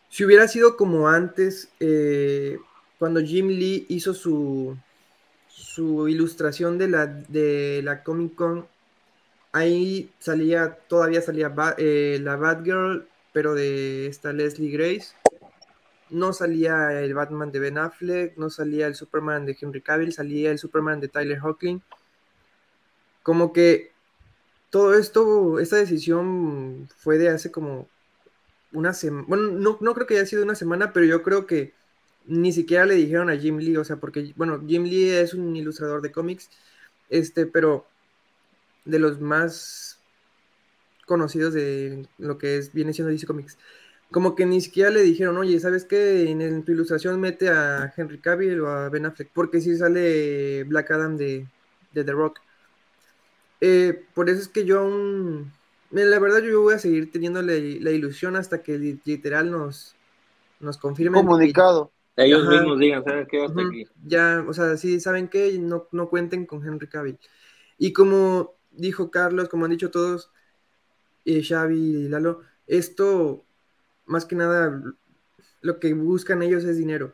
Si 0.10 0.24
hubiera 0.26 0.48
sido 0.48 0.78
como 0.78 1.10
antes, 1.10 1.70
eh, 1.80 2.58
cuando 3.00 3.22
Jim 3.22 3.48
Lee 3.48 3.86
hizo 3.90 4.14
su, 4.14 4.78
su 5.48 6.08
ilustración 6.08 6.78
de 6.78 6.88
la, 6.88 7.08
de 7.08 7.82
la 7.84 8.04
Comic 8.04 8.36
Con 8.36 8.68
ahí 9.52 10.12
salía, 10.20 10.78
todavía 10.88 11.22
salía 11.22 11.54
eh, 11.78 12.20
la 12.22 12.36
Batgirl, 12.36 13.08
pero 13.34 13.54
de 13.54 14.08
esta 14.08 14.34
Leslie 14.34 14.72
Grace. 14.72 15.14
No 16.10 16.32
salía 16.32 17.02
el 17.02 17.14
Batman 17.14 17.52
de 17.52 17.60
Ben 17.60 17.78
Affleck, 17.78 18.38
no 18.38 18.50
salía 18.50 18.88
el 18.88 18.96
Superman 18.96 19.46
de 19.46 19.58
Henry 19.60 19.82
Cavill, 19.82 20.14
salía 20.14 20.52
el 20.52 20.60
Superman 20.60 21.02
de 21.02 21.10
Tyler 21.10 21.40
Hoechlin. 21.44 21.82
Como 23.24 23.52
que 23.52 23.92
todo 24.70 24.94
esto, 24.94 25.60
esta 25.60 25.76
decisión 25.76 26.90
fue 26.98 27.18
de 27.18 27.30
hace 27.30 27.52
como 27.52 27.88
una 28.72 28.94
semana. 28.94 29.26
Bueno, 29.28 29.48
no, 29.52 29.78
no 29.82 29.94
creo 29.94 30.08
que 30.08 30.16
haya 30.16 30.26
sido 30.26 30.44
una 30.44 30.56
semana, 30.56 30.94
pero 30.94 31.06
yo 31.06 31.24
creo 31.24 31.46
que 31.46 31.74
ni 32.26 32.52
siquiera 32.52 32.86
le 32.86 32.96
dijeron 32.96 33.30
a 33.30 33.38
Jim 33.38 33.58
Lee, 33.58 33.78
o 33.78 33.86
sea, 33.86 33.98
porque, 33.98 34.34
bueno, 34.36 34.62
Jim 34.68 34.84
Lee 34.84 35.12
es 35.12 35.34
un 35.34 35.56
ilustrador 35.56 36.02
de 36.02 36.12
cómics, 36.12 36.50
este, 37.10 37.46
pero 37.46 37.86
de 38.88 39.00
los 39.00 39.20
más 39.20 40.00
conocidos 41.06 41.54
de 41.54 42.06
lo 42.18 42.38
que 42.38 42.58
es, 42.58 42.74
viene 42.74 42.94
siendo 42.94 43.12
DC 43.12 43.28
Comics. 43.28 43.58
Como 44.12 44.36
que 44.36 44.46
ni 44.46 44.62
siquiera 44.62 44.90
le 44.90 45.02
dijeron, 45.02 45.38
oye, 45.38 45.60
¿sabes 45.60 45.86
qué? 45.86 46.30
En, 46.30 46.64
tu 46.64 46.72
ilustración 46.72 47.20
mete 47.20 47.50
a 47.50 47.94
Henry 47.96 48.20
Cavill 48.20 48.62
o 48.62 48.70
a 48.70 48.90
Ben 48.90 49.06
Affleck, 49.06 49.30
porque 49.34 49.60
si 49.60 49.76
sale 49.76 50.64
Black 50.64 50.92
Adam 50.92 51.18
de, 51.18 51.48
The 51.94 52.12
Rock. 52.12 52.40
Eh, 53.60 54.06
por 54.14 54.30
eso 54.30 54.42
es 54.42 54.48
que 54.48 54.66
yo 54.66 54.82
aún, 54.82 55.52
la 55.92 56.20
verdad 56.20 56.42
yo 56.42 56.62
voy 56.62 56.76
a 56.76 56.80
seguir 56.80 57.12
teniendo 57.12 57.42
la, 57.42 57.54
ilusión 57.56 58.36
hasta 58.36 58.62
que 58.62 58.78
literal 58.78 59.52
nos, 59.52 59.96
nos 60.60 60.78
confirmen. 60.78 61.26
Comunicado. 61.26 61.92
Ellos 62.16 62.48
mismos 62.48 62.80
digan, 62.80 63.04
¿saben 63.04 63.28
qué? 63.28 63.44
Hasta 63.44 63.62
aquí. 63.62 63.86
Ya, 64.06 64.44
o 64.48 64.54
sea, 64.54 64.76
sí, 64.78 65.00
¿saben 65.00 65.28
qué? 65.28 65.58
No, 65.60 65.88
no 65.92 66.10
cuenten 66.10 66.46
con 66.46 66.66
Henry 66.66 66.88
Cavill. 66.88 67.20
Y 67.78 67.94
como 67.94 68.57
dijo 68.78 69.12
Carlos, 69.12 69.50
como 69.50 69.66
han 69.66 69.72
dicho 69.72 69.92
todos, 69.92 70.32
y 71.26 71.44
Xavi 71.44 72.06
y 72.06 72.08
Lalo, 72.08 72.42
esto, 72.68 73.44
más 74.06 74.26
que 74.26 74.36
nada, 74.36 74.82
lo 75.62 75.80
que 75.80 75.94
buscan 75.94 76.42
ellos 76.42 76.64
es 76.64 76.78
dinero. 76.78 77.14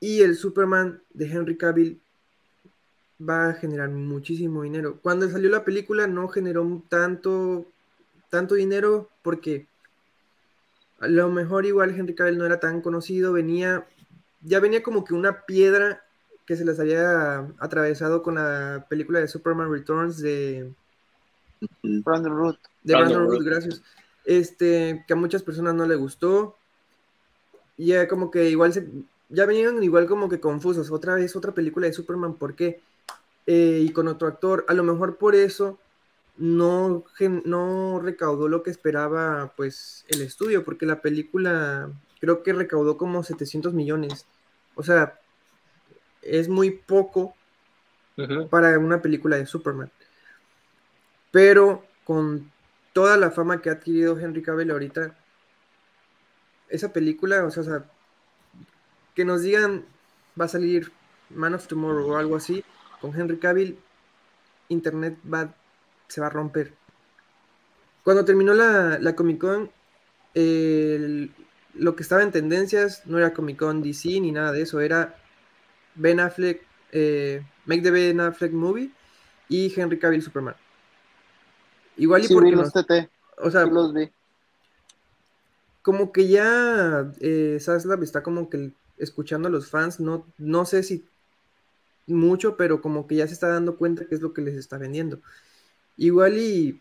Y 0.00 0.22
el 0.22 0.36
Superman 0.36 1.02
de 1.12 1.26
Henry 1.30 1.56
Cavill 1.56 2.00
va 3.20 3.50
a 3.50 3.54
generar 3.54 3.90
muchísimo 3.90 4.62
dinero. 4.62 4.98
Cuando 5.00 5.30
salió 5.30 5.48
la 5.50 5.64
película 5.64 6.06
no 6.06 6.28
generó 6.28 6.82
tanto, 6.88 7.66
tanto 8.28 8.54
dinero 8.56 9.08
porque 9.22 9.66
a 10.98 11.08
lo 11.08 11.30
mejor 11.30 11.66
igual 11.66 11.94
Henry 11.96 12.14
Cavill 12.14 12.38
no 12.38 12.46
era 12.46 12.60
tan 12.60 12.80
conocido, 12.80 13.32
venía, 13.32 13.86
ya 14.42 14.60
venía 14.60 14.82
como 14.82 15.04
que 15.04 15.14
una 15.14 15.46
piedra 15.46 16.04
que 16.46 16.56
se 16.56 16.64
les 16.64 16.78
había 16.78 17.48
atravesado 17.58 18.22
con 18.22 18.36
la 18.36 18.86
película 18.88 19.20
de 19.20 19.28
Superman 19.28 19.70
Returns 19.70 20.18
de 20.18 20.72
Brandon 21.82 22.36
Root. 22.36 22.58
De 22.82 22.94
Brandon, 22.94 23.26
Root, 23.26 23.42
gracias. 23.42 23.82
Este, 24.24 25.04
que 25.06 25.12
a 25.12 25.16
muchas 25.16 25.42
personas 25.42 25.74
no 25.74 25.86
le 25.86 25.94
gustó. 25.94 26.56
Y 27.76 27.86
ya 27.86 28.08
como 28.08 28.30
que 28.30 28.50
igual 28.50 28.72
se, 28.72 28.86
ya 29.28 29.46
venían 29.46 29.82
igual 29.82 30.06
como 30.06 30.28
que 30.28 30.40
confusos. 30.40 30.90
Otra 30.90 31.14
vez 31.14 31.34
otra 31.36 31.52
película 31.52 31.86
de 31.86 31.92
Superman, 31.92 32.34
¿por 32.34 32.54
qué? 32.54 32.80
Eh, 33.46 33.80
y 33.82 33.90
con 33.90 34.08
otro 34.08 34.28
actor. 34.28 34.64
A 34.68 34.74
lo 34.74 34.84
mejor 34.84 35.16
por 35.16 35.34
eso 35.34 35.78
no, 36.36 37.04
no 37.44 38.00
recaudó 38.00 38.48
lo 38.48 38.62
que 38.62 38.70
esperaba 38.70 39.52
pues 39.56 40.04
el 40.08 40.22
estudio, 40.22 40.64
porque 40.64 40.86
la 40.86 41.00
película 41.00 41.90
creo 42.20 42.42
que 42.42 42.52
recaudó 42.52 42.96
como 42.96 43.22
700 43.22 43.74
millones. 43.74 44.26
O 44.74 44.82
sea, 44.82 45.20
es 46.24 46.48
muy 46.48 46.70
poco 46.70 47.34
para 48.50 48.78
una 48.78 49.02
película 49.02 49.36
de 49.36 49.46
Superman. 49.46 49.90
Pero 51.30 51.84
con 52.04 52.50
toda 52.92 53.16
la 53.16 53.30
fama 53.30 53.60
que 53.60 53.70
ha 53.70 53.74
adquirido 53.74 54.18
Henry 54.18 54.42
Cavill 54.42 54.70
ahorita, 54.70 55.16
esa 56.68 56.92
película, 56.92 57.44
o 57.44 57.50
sea, 57.50 57.84
que 59.14 59.24
nos 59.24 59.42
digan 59.42 59.84
va 60.40 60.46
a 60.46 60.48
salir 60.48 60.92
Man 61.30 61.54
of 61.54 61.66
Tomorrow 61.66 62.10
o 62.10 62.16
algo 62.16 62.36
así, 62.36 62.64
con 63.00 63.18
Henry 63.18 63.38
Cavill, 63.38 63.78
Internet 64.68 65.18
va, 65.32 65.54
se 66.08 66.20
va 66.20 66.28
a 66.28 66.30
romper. 66.30 66.74
Cuando 68.02 68.24
terminó 68.24 68.54
la, 68.54 68.98
la 68.98 69.16
Comic 69.16 69.38
Con, 69.40 69.70
lo 71.74 71.96
que 71.96 72.02
estaba 72.02 72.22
en 72.22 72.32
tendencias 72.32 73.06
no 73.06 73.18
era 73.18 73.32
Comic 73.32 73.58
Con 73.58 73.82
DC 73.82 74.20
ni 74.20 74.32
nada 74.32 74.52
de 74.52 74.62
eso, 74.62 74.80
era 74.80 75.16
Ben 75.94 76.20
Affleck, 76.20 76.62
eh, 76.92 77.42
Make 77.66 77.82
the 77.82 77.90
Ben 77.90 78.20
Affleck 78.20 78.52
Movie 78.52 78.90
y 79.48 79.72
Henry 79.78 79.98
Cavill 79.98 80.22
Superman. 80.22 80.56
Igual 81.96 82.24
y 82.24 82.28
porque 82.28 82.52
los 82.52 82.72
TT. 82.72 83.08
O 83.38 83.50
sea, 83.50 83.64
los 83.66 83.92
vi. 83.92 84.10
Como 85.82 86.12
que 86.12 86.28
ya 86.28 87.12
eh, 87.20 87.58
está 87.58 88.22
como 88.22 88.48
que 88.48 88.72
escuchando 88.98 89.48
a 89.48 89.50
los 89.50 89.68
fans, 89.68 90.00
no, 90.00 90.26
no 90.38 90.64
sé 90.64 90.82
si 90.82 91.04
mucho, 92.06 92.56
pero 92.56 92.80
como 92.80 93.06
que 93.06 93.16
ya 93.16 93.26
se 93.26 93.34
está 93.34 93.48
dando 93.48 93.76
cuenta 93.76 94.06
que 94.06 94.14
es 94.14 94.20
lo 94.20 94.32
que 94.32 94.42
les 94.42 94.56
está 94.56 94.78
vendiendo. 94.78 95.20
Igual 95.96 96.38
y 96.38 96.80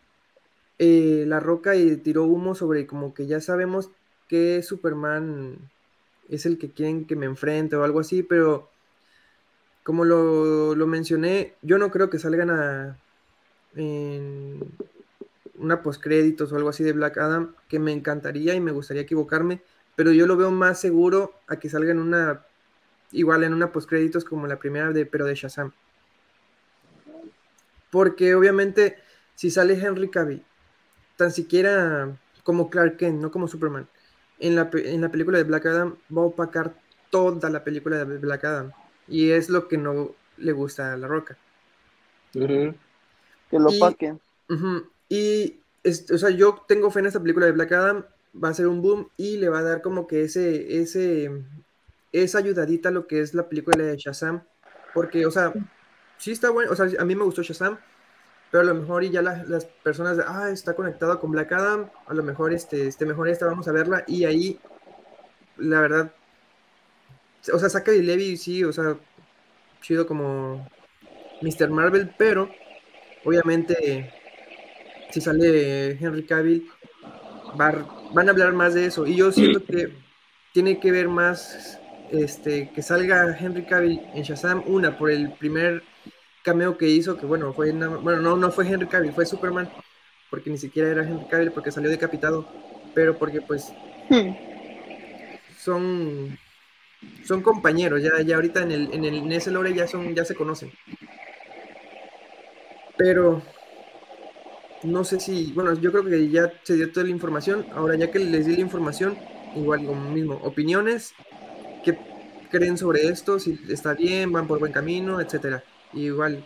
eh, 0.79 1.25
La 1.27 1.39
Roca 1.39 1.75
y 1.75 1.97
tiró 1.97 2.23
humo 2.23 2.55
sobre 2.55 2.87
como 2.87 3.13
que 3.13 3.27
ya 3.27 3.41
sabemos 3.41 3.89
que 4.27 4.63
Superman 4.63 5.57
es 6.29 6.45
el 6.45 6.57
que 6.57 6.71
quieren 6.71 7.05
que 7.05 7.15
me 7.15 7.25
enfrente 7.25 7.75
o 7.75 7.83
algo 7.83 7.99
así, 7.99 8.23
pero 8.23 8.69
como 9.83 10.05
lo, 10.05 10.87
mencioné, 10.87 11.55
yo 11.61 11.77
no 11.77 11.91
creo 11.91 12.09
que 12.09 12.19
salgan 12.19 12.49
a 12.49 12.97
en 13.75 14.59
una 15.57 15.81
postcréditos 15.81 16.51
o 16.51 16.55
algo 16.55 16.69
así 16.69 16.83
de 16.83 16.93
Black 16.93 17.17
Adam, 17.17 17.55
que 17.67 17.79
me 17.79 17.91
encantaría 17.91 18.53
y 18.55 18.59
me 18.59 18.71
gustaría 18.71 19.03
equivocarme, 19.03 19.61
pero 19.95 20.11
yo 20.11 20.27
lo 20.27 20.37
veo 20.37 20.51
más 20.51 20.79
seguro 20.79 21.33
a 21.47 21.57
que 21.57 21.69
salga 21.69 21.91
en 21.91 21.99
una, 21.99 22.45
igual 23.11 23.43
en 23.43 23.53
una 23.53 23.71
postcréditos 23.71 24.25
como 24.25 24.47
la 24.47 24.59
primera, 24.59 24.91
de, 24.91 25.05
pero 25.05 25.25
de 25.25 25.35
Shazam. 25.35 25.71
Porque 27.91 28.35
obviamente 28.35 28.97
si 29.35 29.51
sale 29.51 29.73
Henry 29.73 30.09
Cavill, 30.09 30.43
tan 31.17 31.31
siquiera 31.31 32.15
como 32.43 32.69
Clark 32.69 32.97
Kent, 32.97 33.21
no 33.21 33.31
como 33.31 33.47
Superman, 33.47 33.87
en 34.39 34.55
la, 34.55 34.69
en 34.73 35.01
la 35.01 35.09
película 35.09 35.37
de 35.37 35.43
Black 35.43 35.65
Adam 35.65 35.95
va 36.15 36.21
a 36.21 36.25
opacar 36.25 36.73
toda 37.09 37.49
la 37.49 37.63
película 37.63 38.03
de 38.03 38.17
Black 38.17 38.43
Adam. 38.43 38.71
Y 39.07 39.31
es 39.31 39.49
lo 39.49 39.67
que 39.67 39.77
no 39.77 40.11
le 40.37 40.51
gusta 40.51 40.93
a 40.93 40.97
La 40.97 41.07
Roca. 41.07 41.37
Que 42.31 43.59
lo 43.59 43.69
opaquen. 43.69 44.19
Y, 45.09 45.59
o 45.85 46.17
sea, 46.17 46.29
yo 46.29 46.63
tengo 46.67 46.89
fe 46.89 46.99
en 46.99 47.05
esta 47.07 47.19
película 47.19 47.45
de 47.45 47.51
Black 47.51 47.71
Adam, 47.71 48.05
va 48.41 48.49
a 48.49 48.53
ser 48.53 48.67
un 48.67 48.81
boom 48.81 49.09
y 49.17 49.37
le 49.37 49.49
va 49.49 49.59
a 49.59 49.63
dar 49.63 49.81
como 49.81 50.07
que 50.07 50.23
ese, 50.23 50.81
ese, 50.81 51.29
esa 52.11 52.37
ayudadita 52.39 52.89
a 52.89 52.91
lo 52.91 53.05
que 53.05 53.19
es 53.19 53.33
la 53.33 53.47
película 53.47 53.77
de 53.77 53.97
Shazam. 53.97 54.43
Porque, 54.93 55.25
o 55.25 55.31
sea, 55.31 55.53
sí 56.17 56.31
está 56.31 56.49
bueno, 56.49 56.71
o 56.71 56.75
sea, 56.75 56.87
a 56.99 57.05
mí 57.05 57.15
me 57.15 57.23
gustó 57.23 57.41
Shazam, 57.41 57.77
pero 58.51 58.61
a 58.61 58.65
lo 58.65 58.75
mejor 58.75 59.03
y 59.03 59.09
ya 59.09 59.21
las 59.21 59.65
personas, 59.65 60.17
de, 60.17 60.23
ah, 60.27 60.49
está 60.51 60.75
conectado 60.75 61.19
con 61.19 61.31
Black 61.31 61.51
Adam, 61.51 61.89
a 62.05 62.13
lo 62.13 62.23
mejor 62.23 62.53
este, 62.53 62.87
este 62.87 63.05
mejor 63.05 63.27
esta, 63.27 63.47
vamos 63.47 63.67
a 63.67 63.71
verla, 63.71 64.03
y 64.07 64.25
ahí, 64.25 64.59
la 65.57 65.81
verdad, 65.81 66.13
o 67.51 67.59
sea, 67.59 67.69
saca 67.69 67.91
de 67.91 68.03
Levi, 68.03 68.37
sí, 68.37 68.63
o 68.63 68.71
sea, 68.71 68.97
chido 69.81 70.07
como 70.07 70.67
Mr. 71.41 71.69
Marvel, 71.69 72.13
pero 72.17 72.49
obviamente 73.25 74.13
si 75.11 75.21
sale 75.21 75.91
Henry 75.91 76.23
Cavill, 76.25 76.67
van 77.55 78.27
a 78.27 78.31
hablar 78.31 78.53
más 78.53 78.73
de 78.73 78.85
eso, 78.85 79.05
y 79.05 79.15
yo 79.15 79.31
siento 79.31 79.63
que 79.63 79.93
tiene 80.53 80.79
que 80.79 80.91
ver 80.91 81.07
más 81.07 81.79
este, 82.11 82.71
que 82.71 82.81
salga 82.81 83.37
Henry 83.37 83.65
Cavill 83.65 84.01
en 84.13 84.23
Shazam, 84.23 84.63
una, 84.65 84.97
por 84.97 85.11
el 85.11 85.31
primer 85.33 85.83
cameo 86.43 86.77
que 86.77 86.87
hizo, 86.87 87.17
que 87.17 87.25
bueno, 87.25 87.53
fue 87.53 87.71
bueno, 87.71 88.21
no, 88.21 88.37
no 88.37 88.51
fue 88.51 88.67
Henry 88.67 88.87
Cavill, 88.87 89.13
fue 89.13 89.25
Superman, 89.25 89.69
porque 90.29 90.49
ni 90.49 90.57
siquiera 90.57 90.89
era 90.89 91.03
Henry 91.03 91.25
Cavill, 91.25 91.51
porque 91.51 91.71
salió 91.71 91.89
decapitado, 91.89 92.47
pero 92.93 93.17
porque 93.17 93.41
pues 93.41 93.71
son 95.59 96.37
son 97.23 97.41
compañeros, 97.41 98.01
ya, 98.01 98.21
ya 98.21 98.35
ahorita 98.35 98.63
en 98.63 98.71
el, 98.71 98.93
en 98.93 99.05
el 99.05 99.15
en 99.15 99.31
ese 99.31 99.51
lore 99.51 99.73
ya 99.73 99.87
son, 99.87 100.13
ya 100.15 100.25
se 100.25 100.35
conocen. 100.35 100.71
Pero 102.97 103.41
no 104.83 105.03
sé 105.03 105.19
si, 105.19 105.51
bueno, 105.53 105.73
yo 105.79 105.91
creo 105.91 106.05
que 106.05 106.29
ya 106.29 106.51
se 106.63 106.75
dio 106.75 106.91
toda 106.91 107.05
la 107.05 107.11
información. 107.11 107.65
Ahora 107.73 107.95
ya 107.95 108.11
que 108.11 108.19
les 108.19 108.45
di 108.45 108.55
la 108.55 108.61
información, 108.61 109.17
igual 109.55 109.85
como 109.85 110.11
mismo, 110.11 110.35
opiniones, 110.43 111.13
qué 111.83 111.97
creen 112.51 112.77
sobre 112.77 113.07
esto, 113.07 113.39
si 113.39 113.59
está 113.69 113.93
bien, 113.93 114.31
van 114.31 114.47
por 114.47 114.59
buen 114.59 114.71
camino, 114.71 115.19
etcétera 115.19 115.63
igual, 115.93 116.45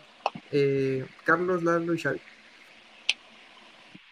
eh, 0.52 1.06
Carlos, 1.24 1.64
Lalo 1.64 1.94
y 1.94 2.00
Xavi. 2.00 2.20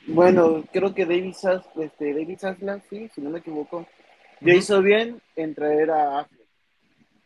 Bueno, 0.07 0.63
creo 0.71 0.93
que 0.93 1.05
David, 1.05 1.33
Sass, 1.33 1.63
este, 1.77 2.13
David 2.13 2.37
sí, 2.89 3.09
si 3.13 3.21
no 3.21 3.29
me 3.31 3.39
equivoco, 3.39 3.87
ya 4.41 4.53
hizo 4.53 4.81
bien 4.81 5.21
en 5.35 5.55
traer 5.55 5.91
a. 5.91 6.27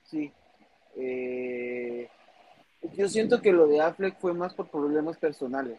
Sí. 0.09 0.31
Eh, 0.95 2.07
yo 2.95 3.07
siento 3.07 3.41
que 3.41 3.51
lo 3.51 3.67
de 3.67 3.81
Affleck 3.81 4.19
fue 4.19 4.33
más 4.33 4.53
por 4.53 4.69
problemas 4.69 5.17
personales. 5.17 5.77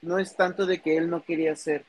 No 0.00 0.18
es 0.18 0.34
tanto 0.34 0.66
de 0.66 0.80
que 0.80 0.96
él 0.96 1.08
no 1.08 1.22
quería 1.22 1.52
hacer. 1.52 1.84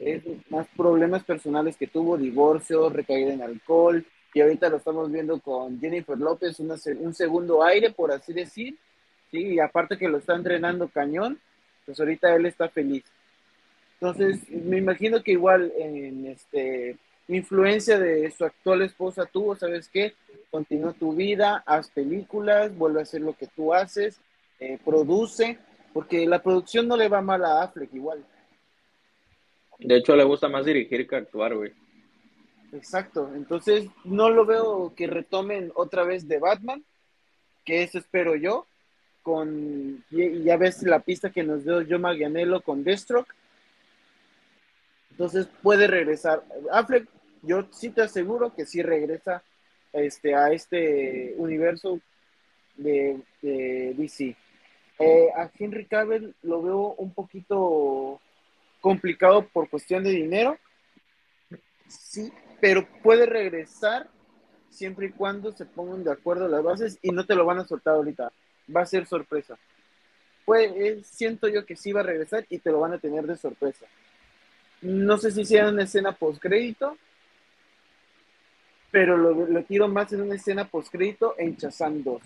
Es 0.00 0.22
más 0.50 0.66
problemas 0.76 1.24
personales 1.24 1.76
que 1.76 1.86
tuvo, 1.86 2.16
divorcio, 2.16 2.88
recaída 2.88 3.32
en 3.32 3.42
alcohol, 3.42 4.04
y 4.34 4.40
ahorita 4.40 4.68
lo 4.68 4.76
estamos 4.76 5.10
viendo 5.10 5.40
con 5.40 5.80
Jennifer 5.80 6.16
López, 6.16 6.60
un 6.60 7.14
segundo 7.14 7.64
aire, 7.64 7.90
por 7.90 8.12
así 8.12 8.32
decir, 8.32 8.76
¿sí? 9.30 9.54
Y 9.54 9.58
aparte 9.58 9.98
que 9.98 10.08
lo 10.08 10.18
está 10.18 10.36
entrenando 10.36 10.88
cañón, 10.88 11.40
pues 11.84 11.98
ahorita 11.98 12.34
él 12.36 12.46
está 12.46 12.68
feliz. 12.68 13.04
Entonces, 13.94 14.48
me 14.50 14.78
imagino 14.78 15.22
que 15.22 15.32
igual 15.32 15.72
en 15.76 16.26
este 16.26 16.96
influencia 17.28 17.98
de 17.98 18.30
su 18.30 18.44
actual 18.44 18.82
esposa 18.82 19.26
tuvo, 19.26 19.54
¿sabes 19.54 19.88
qué? 19.88 20.14
Continúa 20.50 20.92
tu 20.92 21.14
vida, 21.14 21.62
haz 21.66 21.90
películas, 21.90 22.76
vuelve 22.76 23.00
a 23.00 23.02
hacer 23.02 23.20
lo 23.20 23.34
que 23.34 23.46
tú 23.46 23.74
haces, 23.74 24.20
eh, 24.58 24.78
produce, 24.84 25.58
porque 25.92 26.26
la 26.26 26.42
producción 26.42 26.88
no 26.88 26.96
le 26.96 27.08
va 27.08 27.20
mal 27.20 27.44
a 27.44 27.62
Affleck 27.62 27.92
igual. 27.94 28.24
De 29.78 29.96
hecho, 29.96 30.16
le 30.16 30.24
gusta 30.24 30.48
más 30.48 30.64
dirigir 30.64 31.06
que 31.06 31.16
actuar, 31.16 31.54
güey. 31.54 31.72
Exacto, 32.72 33.30
entonces 33.34 33.88
no 34.04 34.28
lo 34.28 34.44
veo 34.44 34.92
que 34.94 35.06
retomen 35.06 35.72
otra 35.74 36.04
vez 36.04 36.28
de 36.28 36.38
Batman, 36.38 36.84
que 37.64 37.82
eso 37.82 37.98
espero 37.98 38.36
yo, 38.36 38.66
con, 39.22 40.04
y 40.10 40.42
ya 40.42 40.56
ves 40.56 40.82
la 40.82 41.00
pista 41.00 41.30
que 41.30 41.42
nos 41.42 41.64
dio 41.64 41.84
Joe 41.86 41.98
Maglianello 41.98 42.60
con 42.62 42.82
Deathstroke. 42.82 43.34
Entonces 45.10 45.48
puede 45.62 45.86
regresar. 45.86 46.42
Affleck, 46.70 47.08
yo 47.42 47.66
sí 47.72 47.90
te 47.90 48.02
aseguro 48.02 48.54
que 48.54 48.66
sí 48.66 48.82
regresa 48.82 49.42
este, 49.92 50.34
a 50.34 50.52
este 50.52 51.34
universo 51.36 52.00
de, 52.76 53.20
DC. 53.42 54.36
Eh, 55.00 55.28
a 55.36 55.50
Henry 55.56 55.86
Cavill 55.86 56.34
lo 56.42 56.62
veo 56.62 56.94
un 56.98 57.12
poquito 57.12 58.20
complicado 58.80 59.46
por 59.46 59.68
cuestión 59.68 60.04
de 60.04 60.10
dinero. 60.10 60.58
Sí, 61.86 62.32
pero 62.60 62.86
puede 63.02 63.26
regresar 63.26 64.08
siempre 64.70 65.06
y 65.06 65.10
cuando 65.10 65.52
se 65.52 65.64
pongan 65.64 66.04
de 66.04 66.12
acuerdo 66.12 66.48
las 66.48 66.62
bases 66.62 66.98
y 67.02 67.10
no 67.10 67.24
te 67.24 67.34
lo 67.34 67.44
van 67.44 67.58
a 67.58 67.64
soltar 67.64 67.94
ahorita 67.94 68.32
va 68.74 68.82
a 68.82 68.86
ser 68.86 69.06
sorpresa. 69.06 69.58
Pues 70.44 71.06
siento 71.06 71.48
yo 71.48 71.66
que 71.66 71.76
sí 71.76 71.92
va 71.92 72.00
a 72.00 72.04
regresar 72.04 72.46
y 72.48 72.58
te 72.58 72.70
lo 72.70 72.80
van 72.80 72.92
a 72.92 72.98
tener 72.98 73.26
de 73.26 73.36
sorpresa. 73.36 73.86
No 74.80 75.18
sé 75.18 75.30
si 75.32 75.56
una 75.56 75.82
escena 75.82 76.12
post 76.12 76.40
crédito, 76.40 76.96
pero 78.90 79.16
lo, 79.16 79.62
tiro 79.64 79.88
más 79.88 80.12
en 80.12 80.22
una 80.22 80.34
escena 80.34 80.66
post 80.66 80.90
crédito 80.90 81.34
en 81.38 81.56
Chazam 81.56 82.02
2. 82.02 82.22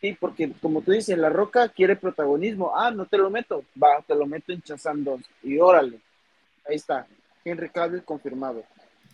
Sí, 0.00 0.16
porque 0.18 0.52
como 0.60 0.82
tú 0.82 0.90
dices, 0.90 1.16
La 1.16 1.28
Roca 1.28 1.68
quiere 1.68 1.94
protagonismo. 1.94 2.72
Ah, 2.76 2.90
no 2.90 3.06
te 3.06 3.18
lo 3.18 3.30
meto. 3.30 3.64
Va, 3.80 4.02
te 4.04 4.16
lo 4.16 4.26
meto 4.26 4.52
en 4.52 4.60
Chazam 4.62 5.04
2. 5.04 5.20
Y 5.44 5.58
órale. 5.58 6.00
Ahí 6.68 6.74
está. 6.74 7.06
Henry 7.44 7.68
Cavill 7.68 8.02
confirmado. 8.02 8.64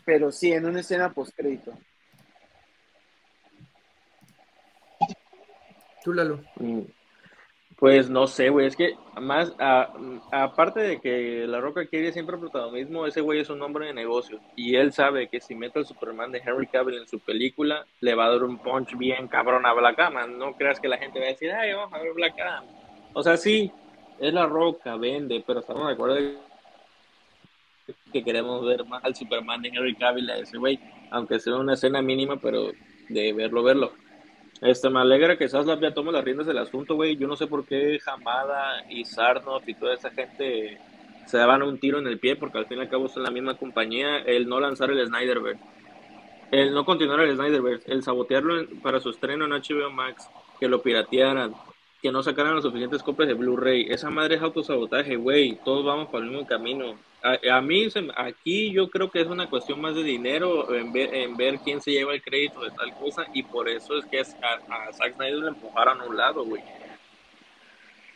Pero 0.07 0.33
sí, 0.33 0.51
en 0.51 0.65
una 0.65 0.81
escena 0.81 1.13
post 1.13 1.37
crédito. 1.37 1.75
Mm, 6.07 6.81
pues 7.79 8.11
no 8.11 8.27
sé, 8.27 8.49
güey, 8.49 8.67
es 8.67 8.75
que 8.75 8.97
más, 9.21 9.55
aparte 10.33 10.81
de 10.81 11.01
que 11.01 11.45
La 11.47 11.61
Roca 11.61 11.87
quiere 11.87 12.13
siempre 12.13 12.37
protagonismo, 12.37 13.07
ese 13.07 13.21
güey 13.21 13.39
es 13.39 13.51
un 13.51 13.63
hombre 13.63 13.87
de 13.87 13.95
negocio 13.95 14.41
y 14.57 14.75
él 14.75 14.93
sabe 14.93 15.29
que 15.29 15.41
si 15.41 15.55
mete 15.55 15.79
al 15.79 15.87
Superman 15.87 16.33
de 16.33 16.43
Henry 16.45 16.67
Cavill 16.67 16.99
en 16.99 17.07
su 17.07 17.21
película, 17.21 17.87
le 18.01 18.17
va 18.17 18.27
a 18.27 18.31
dar 18.31 18.43
un 18.43 18.59
punch 18.59 18.97
bien 18.99 19.29
cabrón 19.29 19.65
a 19.65 19.75
Black 19.75 19.97
Adam. 19.97 20.37
No 20.37 20.55
creas 20.55 20.81
que 20.81 20.89
la 20.89 20.99
gente 20.99 21.21
va 21.21 21.27
a 21.27 21.29
decir, 21.29 21.53
ay, 21.53 21.73
vamos 21.73 21.93
a 21.93 22.03
ver 22.03 22.13
Black 22.15 22.41
Adam. 22.41 22.65
O 23.13 23.23
sea, 23.23 23.37
sí, 23.37 23.71
es 24.19 24.35
La 24.35 24.47
Roca, 24.47 24.97
vende, 24.97 25.45
pero 25.47 25.61
estamos 25.61 25.87
de 25.87 25.93
acuerdo 25.93 26.17
que 28.13 28.25
queremos 28.25 28.67
ver 28.67 28.85
más 28.87 29.05
al 29.05 29.15
Superman 29.15 29.63
de 29.63 29.69
Henry 29.69 29.95
Cavill 29.95 30.29
a 30.31 30.39
ese 30.39 30.59
güey, 30.59 30.81
aunque 31.13 31.39
sea 31.39 31.55
una 31.55 31.75
escena 31.75 32.03
mínima, 32.03 32.39
pero 32.39 32.73
de 33.09 33.33
verlo, 33.33 33.63
verlo. 33.63 33.93
Este, 34.61 34.91
me 34.91 35.01
alegra 35.01 35.37
que 35.39 35.49
Saslav 35.49 35.81
ya 35.81 35.95
tome 35.95 36.11
las 36.11 36.25
riendas 36.25 36.47
del 36.47 36.59
asunto, 36.59 36.97
güey. 36.97 37.17
Yo 37.17 37.29
no 37.29 37.37
sé 37.37 37.47
por 37.47 37.65
qué 37.65 37.99
Hamada 38.05 38.85
y 38.89 39.05
Sarnoff 39.05 39.69
y 39.69 39.75
toda 39.75 39.95
esa 39.95 40.11
gente 40.11 40.79
se 41.27 41.39
daban 41.39 41.63
un 41.63 41.79
tiro 41.79 41.99
en 41.99 42.07
el 42.07 42.19
pie, 42.19 42.37
porque 42.37 42.59
al 42.59 42.67
fin 42.67 42.79
y 42.79 42.81
al 42.81 42.89
cabo 42.89 43.09
son 43.09 43.23
la 43.23 43.31
misma 43.31 43.55
compañía. 43.55 44.19
El 44.19 44.49
no 44.49 44.59
lanzar 44.59 44.91
el 44.91 45.07
Snyderverse, 45.07 45.63
el 46.51 46.75
no 46.75 46.85
continuar 46.85 47.21
el 47.21 47.37
Snyderverse, 47.37 47.93
el 47.93 48.03
sabotearlo 48.03 48.67
para 48.83 48.99
su 49.01 49.11
estreno 49.11 49.45
en 49.45 49.53
HBO 49.53 49.91
Max, 49.91 50.29
que 50.59 50.69
lo 50.69 50.83
piratearan, 50.83 51.55
que 52.03 52.11
no 52.11 52.23
sacaran 52.23 52.55
las 52.55 52.65
suficientes 52.65 53.03
copias 53.03 53.29
de 53.29 53.35
Blu-ray. 53.35 53.87
Esa 53.91 54.11
madre 54.11 54.37
es 54.37 54.43
autosabotaje, 54.43 55.17
güey. 55.17 55.59
Todos 55.65 55.85
vamos 55.85 56.09
por 56.09 56.23
el 56.23 56.31
mismo 56.31 56.47
camino. 56.47 56.97
A, 57.21 57.61
mí, 57.61 57.89
aquí 58.17 58.73
yo 58.73 58.89
creo 58.89 59.11
que 59.11 59.21
es 59.21 59.27
una 59.27 59.51
cuestión 59.51 59.81
más 59.81 59.95
de 59.97 60.05
dinero 60.05 60.73
en 60.73 60.93
ver, 61.37 61.59
quién 61.65 61.81
se 61.81 61.91
lleva 61.91 62.15
el 62.15 62.23
crédito 62.23 62.61
de 62.61 62.71
tal 62.71 62.95
cosa 62.95 63.27
y 63.35 63.43
por 63.43 63.69
eso 63.69 63.99
es 63.99 64.05
que 64.07 64.21
a, 64.21 64.93
Zack 64.93 65.15
Snyder 65.15 65.39
le 65.39 65.49
empujaron 65.49 66.01
a 66.01 66.05
un 66.05 66.17
lado, 66.17 66.45
güey. 66.45 66.63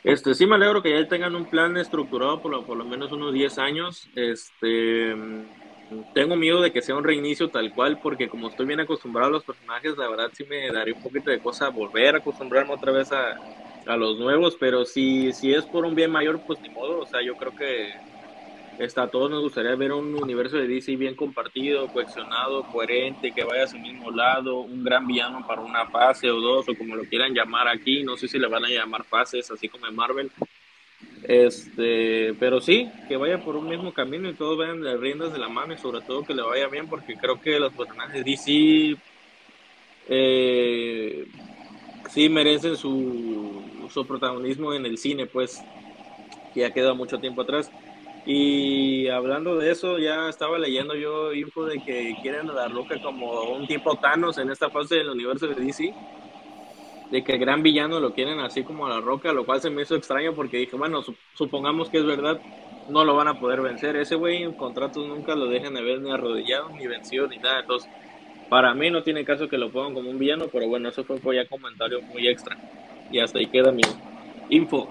Este, 0.04 0.34
sí 0.34 0.46
me 0.46 0.54
alegro 0.54 0.82
que 0.82 0.90
ya 0.90 1.08
tengan 1.08 1.34
un 1.34 1.46
plan 1.46 1.76
estructurado 1.76 2.40
por 2.40 2.64
por 2.64 2.76
lo 2.76 2.84
menos 2.84 3.10
unos 3.10 3.32
10 3.32 3.58
años. 3.58 4.08
Este, 4.14 5.14
tengo 6.14 6.36
miedo 6.36 6.60
de 6.60 6.72
que 6.72 6.82
sea 6.82 6.94
un 6.94 7.04
reinicio 7.04 7.50
tal 7.50 7.72
cual, 7.74 7.98
porque 8.00 8.28
como 8.28 8.48
estoy 8.48 8.66
bien 8.66 8.80
acostumbrado 8.80 9.28
a 9.28 9.32
los 9.32 9.44
personajes, 9.44 9.96
la 9.96 10.08
verdad 10.08 10.30
sí 10.32 10.44
me 10.44 10.70
daría 10.70 10.94
un 10.94 11.02
poquito 11.02 11.30
de 11.30 11.40
cosa 11.40 11.70
volver 11.70 12.14
a 12.14 12.18
acostumbrarme 12.18 12.72
otra 12.72 12.92
vez 12.92 13.10
a, 13.12 13.36
a 13.86 13.96
los 13.96 14.18
nuevos, 14.18 14.56
pero 14.58 14.84
si, 14.84 15.32
si 15.32 15.52
es 15.52 15.64
por 15.66 15.84
un 15.84 15.94
bien 15.94 16.10
mayor, 16.10 16.40
pues 16.46 16.60
ni 16.60 16.68
modo, 16.70 17.00
o 17.00 17.06
sea, 17.06 17.20
yo 17.22 17.36
creo 17.36 17.54
que 17.54 17.92
Está, 18.78 19.02
a 19.04 19.08
todos 19.08 19.30
nos 19.30 19.42
gustaría 19.42 19.74
ver 19.76 19.92
un 19.92 20.14
universo 20.14 20.56
de 20.56 20.66
DC 20.66 20.96
bien 20.96 21.14
compartido, 21.14 21.86
cohesionado, 21.88 22.64
coherente, 22.64 23.32
que 23.32 23.44
vaya 23.44 23.64
a 23.64 23.68
su 23.68 23.78
mismo 23.78 24.10
lado, 24.10 24.60
un 24.60 24.82
gran 24.82 25.06
villano 25.06 25.46
para 25.46 25.60
una 25.60 25.86
fase 25.86 26.30
o 26.30 26.40
dos, 26.40 26.68
o 26.68 26.74
como 26.74 26.96
lo 26.96 27.04
quieran 27.04 27.34
llamar 27.34 27.68
aquí, 27.68 28.02
no 28.02 28.16
sé 28.16 28.28
si 28.28 28.38
le 28.38 28.48
van 28.48 28.64
a 28.64 28.70
llamar 28.70 29.04
fases, 29.04 29.50
así 29.50 29.68
como 29.68 29.86
en 29.86 29.94
Marvel. 29.94 30.30
Este, 31.22 32.34
pero 32.40 32.60
sí, 32.60 32.90
que 33.08 33.16
vaya 33.16 33.44
por 33.44 33.56
un 33.56 33.68
mismo 33.68 33.92
camino 33.92 34.28
y 34.28 34.34
todos 34.34 34.58
vayan 34.58 34.82
las 34.82 34.98
riendas 34.98 35.32
de 35.32 35.38
la 35.38 35.48
mano 35.48 35.74
y 35.74 35.78
sobre 35.78 36.00
todo 36.00 36.24
que 36.24 36.34
le 36.34 36.42
vaya 36.42 36.66
bien, 36.68 36.88
porque 36.88 37.14
creo 37.14 37.40
que 37.40 37.60
los 37.60 37.72
personajes 37.72 38.24
de 38.24 38.30
DC 38.30 38.96
eh, 40.08 41.26
sí 42.10 42.28
merecen 42.28 42.76
su, 42.76 43.62
protagonismo 44.08 44.72
en 44.74 44.86
el 44.86 44.98
cine, 44.98 45.26
pues, 45.26 45.62
ya 46.54 46.72
queda 46.72 46.94
mucho 46.94 47.18
tiempo 47.18 47.42
atrás. 47.42 47.70
Y 48.24 49.08
hablando 49.08 49.56
de 49.56 49.72
eso, 49.72 49.98
ya 49.98 50.28
estaba 50.28 50.58
leyendo 50.58 50.94
yo 50.94 51.32
info 51.32 51.64
de 51.64 51.82
que 51.82 52.16
quieren 52.22 52.48
a 52.50 52.52
la 52.52 52.68
Roca 52.68 53.00
como 53.02 53.42
un 53.52 53.66
tipo 53.66 53.96
Thanos 53.96 54.38
en 54.38 54.50
esta 54.50 54.70
fase 54.70 54.96
del 54.96 55.10
universo 55.10 55.48
de 55.48 55.56
DC. 55.56 55.92
De 57.10 57.24
que 57.24 57.32
el 57.32 57.40
gran 57.40 57.62
villano 57.62 58.00
lo 58.00 58.14
quieren 58.14 58.38
así 58.38 58.62
como 58.62 58.86
a 58.86 58.90
la 58.90 59.00
Roca, 59.00 59.32
lo 59.32 59.44
cual 59.44 59.60
se 59.60 59.70
me 59.70 59.82
hizo 59.82 59.96
extraño 59.96 60.34
porque 60.34 60.58
dije, 60.58 60.76
bueno, 60.76 61.02
supongamos 61.34 61.90
que 61.90 61.98
es 61.98 62.06
verdad, 62.06 62.40
no 62.88 63.04
lo 63.04 63.16
van 63.16 63.28
a 63.28 63.40
poder 63.40 63.60
vencer. 63.60 63.96
Ese 63.96 64.14
güey 64.14 64.44
en 64.44 64.52
contratos 64.52 65.06
nunca 65.06 65.34
lo 65.34 65.46
dejan 65.46 65.74
de 65.74 65.82
ver 65.82 66.00
ni 66.00 66.10
arrodillado, 66.10 66.70
ni 66.70 66.86
vencido, 66.86 67.26
ni 67.26 67.38
nada. 67.38 67.60
Entonces, 67.60 67.90
para 68.48 68.72
mí 68.72 68.88
no 68.88 69.02
tiene 69.02 69.24
caso 69.24 69.48
que 69.48 69.58
lo 69.58 69.70
pongan 69.70 69.94
como 69.94 70.10
un 70.10 70.18
villano, 70.18 70.46
pero 70.50 70.68
bueno, 70.68 70.88
eso 70.88 71.04
fue 71.04 71.36
ya 71.36 71.46
comentario 71.46 72.00
muy 72.02 72.28
extra. 72.28 72.56
Y 73.10 73.18
hasta 73.18 73.40
ahí 73.40 73.46
queda 73.46 73.72
mi 73.72 73.82
info. 74.48 74.88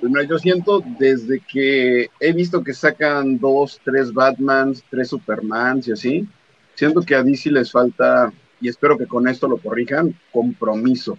Pues 0.00 0.28
yo 0.28 0.38
siento 0.38 0.82
desde 0.98 1.40
que 1.40 2.10
he 2.20 2.32
visto 2.32 2.62
que 2.62 2.74
sacan 2.74 3.38
dos, 3.38 3.80
tres 3.84 4.12
Batmans, 4.12 4.84
tres 4.90 5.08
Supermans 5.08 5.88
y 5.88 5.92
así, 5.92 6.28
siento 6.74 7.00
que 7.00 7.14
a 7.14 7.22
DC 7.22 7.50
les 7.50 7.72
falta, 7.72 8.32
y 8.60 8.68
espero 8.68 8.98
que 8.98 9.06
con 9.06 9.26
esto 9.26 9.48
lo 9.48 9.56
corrijan, 9.56 10.14
compromiso. 10.32 11.18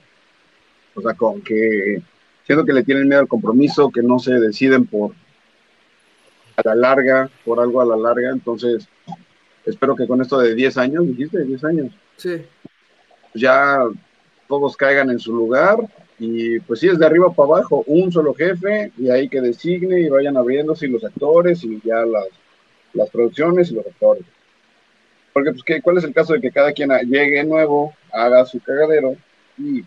O 0.93 1.01
sea, 1.01 1.13
con 1.15 1.41
que 1.41 2.01
siento 2.45 2.65
que 2.65 2.73
le 2.73 2.83
tienen 2.83 3.07
miedo 3.07 3.21
al 3.21 3.27
compromiso, 3.27 3.91
que 3.91 4.03
no 4.03 4.19
se 4.19 4.33
deciden 4.33 4.85
por 4.85 5.11
a 6.55 6.61
la 6.63 6.75
larga, 6.75 7.29
por 7.45 7.59
algo 7.59 7.81
a 7.81 7.85
la 7.85 7.97
larga, 7.97 8.31
entonces 8.31 8.87
espero 9.65 9.95
que 9.95 10.07
con 10.07 10.21
esto 10.21 10.39
de 10.39 10.55
10 10.55 10.77
años, 10.77 11.07
dijiste, 11.07 11.43
10 11.43 11.63
años. 11.65 11.93
Sí. 12.15 12.43
Ya 13.33 13.79
todos 14.47 14.77
caigan 14.77 15.09
en 15.11 15.19
su 15.19 15.35
lugar 15.35 15.77
y 16.19 16.59
pues 16.61 16.79
sí, 16.79 16.87
es 16.87 16.97
de 16.97 17.05
arriba 17.05 17.31
para 17.31 17.57
abajo, 17.57 17.83
un 17.85 18.11
solo 18.11 18.33
jefe 18.33 18.91
y 18.97 19.09
ahí 19.09 19.29
que 19.29 19.41
designe 19.41 20.01
y 20.01 20.09
vayan 20.09 20.35
abriéndose 20.35 20.87
los 20.87 21.03
actores 21.03 21.63
y 21.63 21.79
ya 21.83 22.05
las, 22.05 22.27
las 22.93 23.09
producciones 23.09 23.71
y 23.71 23.75
los 23.75 23.85
actores. 23.85 24.23
Porque 25.31 25.51
pues 25.51 25.63
¿qué, 25.63 25.81
¿cuál 25.81 25.97
es 25.97 26.03
el 26.03 26.13
caso 26.13 26.33
de 26.33 26.41
que 26.41 26.51
cada 26.51 26.71
quien 26.71 26.89
llegue 27.07 27.43
nuevo, 27.43 27.93
haga 28.11 28.45
su 28.45 28.59
cagadero 28.59 29.15
y 29.59 29.83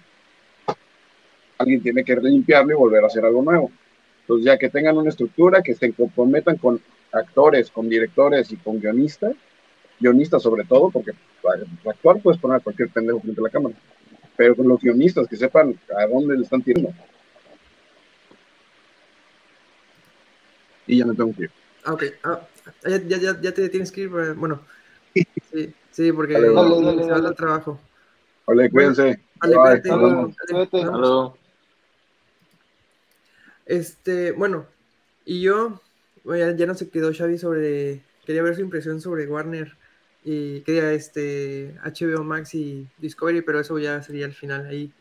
alguien 1.58 1.82
tiene 1.82 2.04
que 2.04 2.14
limpiarlo 2.14 2.72
y 2.72 2.76
volver 2.76 3.02
a 3.02 3.08
hacer 3.08 3.24
algo 3.24 3.42
nuevo? 3.42 3.72
Entonces 4.20 4.46
ya 4.46 4.56
que 4.56 4.70
tengan 4.70 4.96
una 4.96 5.08
estructura, 5.08 5.62
que 5.62 5.74
se 5.74 5.92
comprometan 5.92 6.58
con 6.58 6.80
actores, 7.10 7.72
con 7.72 7.88
directores 7.88 8.52
y 8.52 8.56
con 8.56 8.78
guionistas, 8.78 9.34
guionistas 9.98 10.44
sobre 10.44 10.64
todo, 10.64 10.90
porque 10.90 11.10
para 11.42 11.64
actuar 11.86 12.20
puedes 12.22 12.40
poner 12.40 12.58
a 12.58 12.60
cualquier 12.60 12.90
pendejo 12.90 13.18
frente 13.18 13.40
a 13.40 13.44
la 13.44 13.50
cámara 13.50 13.74
pero 14.40 14.56
con 14.56 14.66
los 14.66 14.80
guionistas 14.80 15.28
que 15.28 15.36
sepan 15.36 15.78
a 15.94 16.06
dónde 16.06 16.34
le 16.34 16.44
están 16.44 16.62
tirando. 16.62 16.94
Y 20.86 20.96
ya 20.96 21.04
me 21.04 21.14
tengo 21.14 21.34
que 21.36 21.42
ir. 21.42 21.50
Ah, 21.84 21.92
ok. 21.92 22.04
Ah, 22.24 22.40
ya, 22.88 23.18
ya, 23.18 23.38
ya, 23.38 23.52
te 23.52 23.68
tienes 23.68 23.92
que 23.92 24.00
ir. 24.00 24.08
Bueno, 24.08 24.62
sí, 25.52 25.74
sí 25.90 26.10
porque 26.12 26.32
dale, 26.32 26.54
dale, 26.54 27.04
se 27.04 27.10
va 27.10 27.16
al 27.16 27.36
trabajo. 27.36 27.78
Vale, 28.46 28.70
cuídense. 28.70 29.20
Vale, 29.42 29.82
cuídate. 29.82 29.90
Este, 33.66 34.32
bueno, 34.32 34.64
y 35.26 35.42
yo, 35.42 35.82
bueno, 36.24 36.56
ya, 36.56 36.64
no 36.64 36.74
se 36.74 36.88
quedó 36.88 37.12
Xavi 37.12 37.36
sobre, 37.36 38.00
quería 38.24 38.42
ver 38.42 38.54
su 38.54 38.62
impresión 38.62 39.02
sobre 39.02 39.26
Warner 39.26 39.76
y 40.24 40.60
quería 40.62 40.92
este 40.92 41.74
HBO 41.84 42.24
Max 42.24 42.54
y 42.54 42.86
Discovery, 42.98 43.42
pero 43.42 43.60
eso 43.60 43.78
ya 43.78 44.02
sería 44.02 44.26
el 44.26 44.34
final. 44.34 44.66
Ahí, 44.66 44.92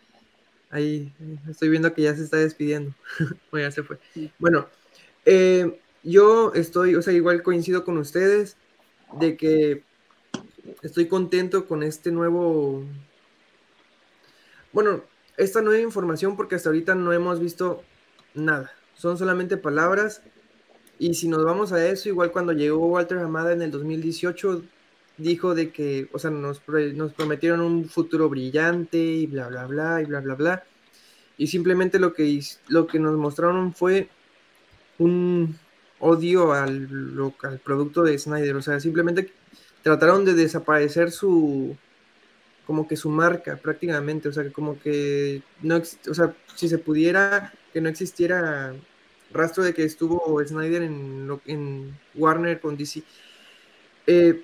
ahí 0.69 1.13
estoy 1.49 1.69
viendo 1.69 1.93
que 1.93 2.03
ya 2.03 2.15
se 2.15 2.23
está 2.23 2.37
despidiendo. 2.37 2.93
bueno, 3.51 3.67
ya 3.67 3.71
se 3.71 3.83
fue. 3.83 3.99
Bueno, 4.37 4.67
eh, 5.25 5.79
yo 6.03 6.53
estoy, 6.53 6.95
o 6.95 7.01
sea, 7.01 7.13
igual 7.13 7.43
coincido 7.43 7.83
con 7.83 7.97
ustedes 7.97 8.55
de 9.19 9.35
que 9.35 9.83
estoy 10.81 11.07
contento 11.07 11.67
con 11.67 11.83
este 11.83 12.11
nuevo, 12.11 12.83
bueno, 14.71 15.03
esta 15.37 15.61
nueva 15.61 15.81
información 15.81 16.35
porque 16.35 16.55
hasta 16.55 16.69
ahorita 16.69 16.95
no 16.95 17.11
hemos 17.13 17.39
visto 17.39 17.83
nada. 18.33 18.71
Son 18.95 19.17
solamente 19.17 19.57
palabras. 19.57 20.21
Y 20.97 21.13
si 21.13 21.29
nos 21.29 21.45
vamos 21.45 21.71
a 21.71 21.87
eso, 21.87 22.09
igual 22.09 22.31
cuando 22.31 22.51
llegó 22.51 22.85
Walter 22.87 23.19
Hamada 23.19 23.53
en 23.53 23.61
el 23.61 23.71
2018, 23.71 24.63
dijo 25.19 25.53
de 25.53 25.71
que, 25.71 26.09
o 26.11 26.19
sea, 26.19 26.31
nos, 26.31 26.61
nos 26.67 27.13
prometieron 27.13 27.61
un 27.61 27.87
futuro 27.87 28.29
brillante 28.29 28.97
y 28.97 29.27
bla, 29.27 29.47
bla, 29.47 29.67
bla, 29.67 30.01
y 30.01 30.05
bla, 30.05 30.21
bla, 30.21 30.35
bla. 30.35 30.63
Y 31.37 31.47
simplemente 31.47 31.99
lo 31.99 32.13
que, 32.13 32.41
lo 32.67 32.87
que 32.87 32.99
nos 32.99 33.15
mostraron 33.17 33.73
fue 33.73 34.09
un 34.97 35.57
odio 35.99 36.53
al, 36.53 36.87
al 37.43 37.59
producto 37.59 38.03
de 38.03 38.17
Snyder. 38.17 38.55
O 38.55 38.61
sea, 38.61 38.79
simplemente 38.79 39.31
trataron 39.83 40.25
de 40.25 40.33
desaparecer 40.33 41.11
su, 41.11 41.77
como 42.65 42.87
que 42.87 42.95
su 42.95 43.09
marca 43.09 43.57
prácticamente. 43.57 44.29
O 44.29 44.33
sea, 44.33 44.49
como 44.51 44.79
que 44.79 45.41
no, 45.61 45.77
o 45.77 46.13
sea, 46.13 46.35
si 46.55 46.67
se 46.67 46.77
pudiera, 46.77 47.53
que 47.73 47.81
no 47.81 47.89
existiera 47.89 48.73
rastro 49.31 49.63
de 49.63 49.73
que 49.73 49.83
estuvo 49.83 50.43
Snyder 50.45 50.83
en, 50.83 51.39
en 51.45 51.97
Warner 52.15 52.59
con 52.59 52.75
DC. 52.75 53.03
Eh, 54.07 54.43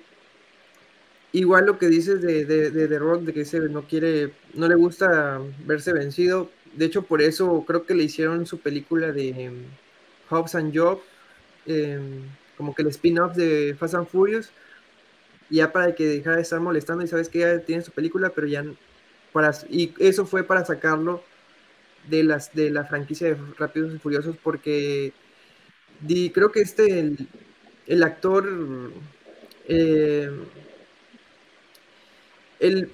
Igual 1.36 1.66
lo 1.66 1.78
que 1.78 1.88
dices 1.88 2.22
de, 2.22 2.46
de, 2.46 2.70
de 2.70 2.88
The 2.88 2.98
Rock, 2.98 3.20
de 3.24 3.34
que 3.34 3.44
se 3.44 3.60
no 3.68 3.82
quiere, 3.82 4.32
no 4.54 4.68
le 4.68 4.74
gusta 4.74 5.38
verse 5.66 5.92
vencido. 5.92 6.50
De 6.72 6.86
hecho, 6.86 7.02
por 7.02 7.20
eso 7.20 7.62
creo 7.66 7.84
que 7.84 7.94
le 7.94 8.04
hicieron 8.04 8.46
su 8.46 8.58
película 8.58 9.12
de 9.12 9.28
em, 9.28 9.64
Hobbs 10.30 10.54
and 10.54 10.74
Job, 10.74 11.02
em, 11.66 12.22
como 12.56 12.74
que 12.74 12.80
el 12.80 12.88
spin-off 12.88 13.36
de 13.36 13.76
Fast 13.78 13.96
and 13.96 14.08
Furious, 14.08 14.50
ya 15.50 15.72
para 15.72 15.94
que 15.94 16.06
dejara 16.06 16.36
de 16.36 16.42
estar 16.42 16.58
molestando 16.58 17.04
y 17.04 17.06
sabes 17.06 17.28
que 17.28 17.40
ya 17.40 17.58
tiene 17.60 17.82
su 17.82 17.92
película, 17.92 18.30
pero 18.30 18.46
ya 18.46 18.64
para 19.34 19.52
y 19.68 19.92
eso 19.98 20.24
fue 20.24 20.42
para 20.42 20.64
sacarlo 20.64 21.22
de 22.08 22.24
las 22.24 22.54
de 22.54 22.70
la 22.70 22.86
franquicia 22.86 23.28
de 23.28 23.36
Rápidos 23.58 23.94
y 23.94 23.98
Furiosos 23.98 24.36
porque 24.42 25.12
di, 26.00 26.30
creo 26.30 26.50
que 26.50 26.60
este 26.60 26.98
el, 27.00 27.28
el 27.86 28.02
actor 28.02 28.48
eh, 29.68 30.30
el, 32.60 32.90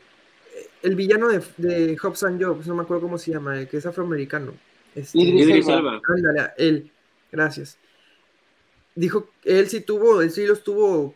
el 0.83 0.97
villano 0.97 1.29
de, 1.29 1.43
de 1.57 1.97
Hobbs 1.97 2.25
and 2.25 2.43
Jobs, 2.43 2.67
no 2.67 2.75
me 2.75 2.83
acuerdo 2.83 3.03
cómo 3.03 3.19
se 3.19 3.33
llama, 3.33 3.65
que 3.67 3.77
es 3.77 3.87
afroamericano. 3.87 4.53
Este, 4.95 5.19
Idris 5.19 5.69
Elba. 5.69 6.01
Ándale, 6.07 6.51
él, 6.59 6.91
gracias. 7.31 7.79
Dijo, 8.95 9.31
él 9.45 9.69
sí 9.69 9.81
tuvo, 9.81 10.21
él 10.21 10.31
sí 10.31 10.47
los 10.47 10.63
tuvo 10.63 11.15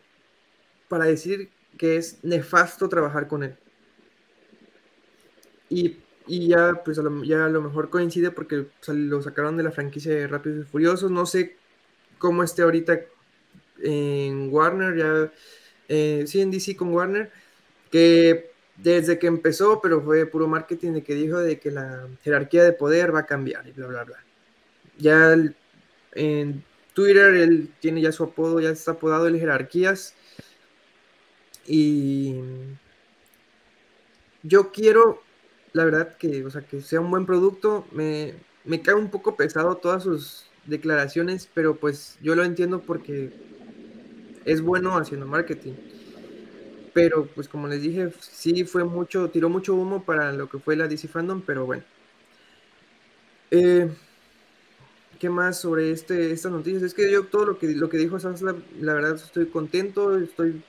para 0.87 1.05
decir 1.05 1.49
que 1.77 1.97
es 1.97 2.23
nefasto 2.23 2.89
trabajar 2.89 3.27
con 3.27 3.43
él. 3.43 3.55
Y, 5.69 5.97
y 6.25 6.47
ya, 6.47 6.81
pues 6.83 6.97
a 6.97 7.03
lo, 7.03 7.23
ya 7.23 7.45
a 7.45 7.49
lo 7.49 7.61
mejor 7.61 7.89
coincide 7.89 8.31
porque 8.31 8.65
lo 8.87 9.21
sacaron 9.21 9.57
de 9.57 9.63
la 9.63 9.71
franquicia 9.71 10.13
de 10.13 10.27
Rápidos 10.27 10.65
y 10.65 10.69
Furiosos. 10.69 11.11
No 11.11 11.25
sé 11.25 11.57
cómo 12.17 12.43
esté 12.43 12.63
ahorita 12.63 13.01
en 13.79 14.51
Warner, 14.51 14.97
ya, 14.97 15.31
eh, 15.87 16.23
sí, 16.25 16.41
en 16.41 16.49
DC 16.49 16.75
con 16.75 16.93
Warner 16.93 17.31
que 17.89 18.51
desde 18.77 19.17
que 19.17 19.27
empezó, 19.27 19.81
pero 19.81 20.01
fue 20.01 20.25
puro 20.25 20.47
marketing 20.47 20.93
de 20.93 21.03
que 21.03 21.15
dijo 21.15 21.39
de 21.39 21.59
que 21.59 21.71
la 21.71 22.07
jerarquía 22.23 22.63
de 22.63 22.73
poder 22.73 23.13
va 23.13 23.19
a 23.19 23.25
cambiar 23.25 23.67
y 23.67 23.71
bla, 23.71 23.87
bla, 23.87 24.03
bla. 24.03 24.23
Ya 24.97 25.35
en 26.13 26.63
Twitter 26.93 27.35
él 27.35 27.69
tiene 27.79 28.01
ya 28.01 28.11
su 28.11 28.23
apodo, 28.23 28.59
ya 28.59 28.69
está 28.69 28.91
apodado 28.91 29.27
el 29.27 29.39
jerarquías. 29.39 30.13
Y 31.65 32.35
yo 34.43 34.71
quiero, 34.71 35.21
la 35.73 35.83
verdad, 35.83 36.17
que, 36.17 36.45
o 36.45 36.49
sea, 36.49 36.61
que 36.61 36.81
sea 36.81 37.01
un 37.01 37.11
buen 37.11 37.25
producto. 37.25 37.85
Me, 37.91 38.35
me 38.63 38.81
cae 38.81 38.95
un 38.95 39.09
poco 39.09 39.35
pesado 39.35 39.75
todas 39.75 40.03
sus 40.03 40.45
declaraciones, 40.65 41.49
pero 41.53 41.75
pues 41.75 42.17
yo 42.21 42.35
lo 42.35 42.43
entiendo 42.43 42.81
porque 42.81 43.31
es 44.45 44.61
bueno 44.61 44.97
haciendo 44.97 45.25
marketing 45.25 45.73
pero 46.97 47.27
pues 47.27 47.47
como 47.47 47.67
les 47.67 47.83
dije, 47.83 48.11
sí 48.19 48.63
fue 48.63 48.83
mucho, 48.83 49.29
tiró 49.29 49.49
mucho 49.49 49.75
humo 49.75 50.03
para 50.03 50.33
lo 50.33 50.49
que 50.49 50.57
fue 50.57 50.75
la 50.75 50.87
DC 50.87 51.07
Fandom, 51.07 51.43
pero 51.45 51.63
bueno. 51.63 51.83
Eh, 53.51 53.87
¿qué 55.19 55.29
más 55.29 55.61
sobre 55.61 55.91
este, 55.91 56.31
estas 56.31 56.51
noticias? 56.51 56.81
Es 56.81 56.95
que 56.95 57.11
yo 57.11 57.27
todo 57.27 57.45
lo 57.45 57.59
que, 57.59 57.67
lo 57.67 57.87
que 57.87 57.97
dijo 57.97 58.19
Sasla, 58.19 58.55
la 58.81 58.95
verdad 58.95 59.13
estoy 59.13 59.45
contento, 59.45 60.17
estoy 60.17 60.63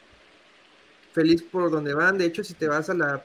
feliz 1.15 1.43
por 1.43 1.71
donde 1.71 1.95
van. 1.95 2.19
De 2.19 2.27
hecho, 2.27 2.45
si 2.45 2.53
te 2.53 2.69
vas 2.69 2.91
a 2.91 2.95
la... 2.95 3.25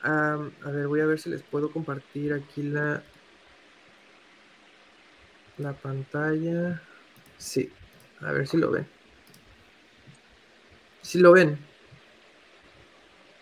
A, 0.00 0.38
a 0.64 0.70
ver, 0.70 0.88
voy 0.88 1.00
a 1.00 1.06
ver 1.06 1.20
si 1.20 1.28
les 1.28 1.42
puedo 1.42 1.70
compartir 1.70 2.32
aquí 2.32 2.62
la, 2.62 3.02
la 5.58 5.74
pantalla. 5.74 6.80
Sí, 7.36 7.70
a 8.22 8.32
ver 8.32 8.48
si 8.48 8.56
lo 8.56 8.70
ven. 8.70 8.86
Si 11.02 11.18
lo 11.18 11.32
ven. 11.32 11.71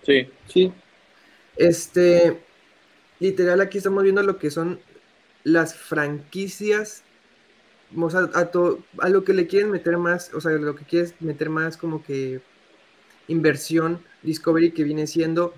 Sí, 0.02 0.28
sí. 0.46 0.72
Este, 1.56 2.40
literal, 3.18 3.60
aquí 3.60 3.78
estamos 3.78 4.02
viendo 4.02 4.22
lo 4.22 4.38
que 4.38 4.50
son 4.50 4.80
las 5.44 5.74
franquicias. 5.74 7.02
O 7.96 8.08
sea, 8.08 8.30
a, 8.34 8.50
a 8.98 9.08
lo 9.08 9.24
que 9.24 9.34
le 9.34 9.46
quieren 9.46 9.70
meter 9.70 9.98
más, 9.98 10.32
o 10.32 10.40
sea, 10.40 10.52
lo 10.52 10.76
que 10.76 10.84
quieres 10.84 11.14
meter 11.20 11.50
más 11.50 11.76
como 11.76 12.02
que 12.04 12.40
inversión 13.28 14.00
Discovery 14.22 14.72
que 14.72 14.84
viene 14.84 15.06
siendo. 15.06 15.54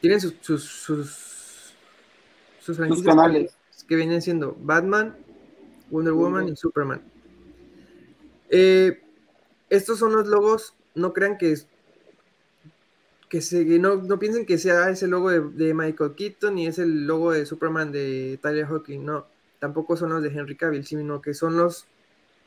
Tienen 0.00 0.20
sus, 0.20 0.34
sus, 0.40 1.74
sus, 2.60 2.76
franquicias 2.76 3.06
canales. 3.06 3.56
Que, 3.86 3.96
vienen 3.96 4.22
siendo 4.22 4.56
Batman, 4.60 5.16
Wonder 5.90 6.12
Woman 6.12 6.48
y 6.48 6.56
Superman. 6.56 7.02
Eh, 8.50 9.00
estos 9.68 9.98
son 9.98 10.12
los 10.12 10.28
logos, 10.28 10.74
no 10.94 11.12
crean 11.12 11.38
que 11.38 11.56
que 13.30 13.40
se, 13.40 13.64
no, 13.78 13.96
no 13.96 14.18
piensen 14.18 14.44
que 14.44 14.58
sea 14.58 14.90
ese 14.90 15.06
logo 15.06 15.30
de, 15.30 15.72
Michael 15.72 16.16
Keaton 16.16 16.56
ni 16.56 16.66
es 16.66 16.80
el 16.80 17.06
logo 17.06 17.30
de 17.30 17.46
Superman 17.46 17.92
de 17.92 18.40
Tyler 18.42 18.66
Hawking, 18.66 19.04
no, 19.04 19.28
tampoco 19.60 19.96
son 19.96 20.10
los 20.10 20.22
de 20.22 20.30
Henry 20.30 20.56
Cavill, 20.56 20.84
sino 20.84 21.22
que 21.22 21.32
son 21.32 21.56
los 21.56 21.86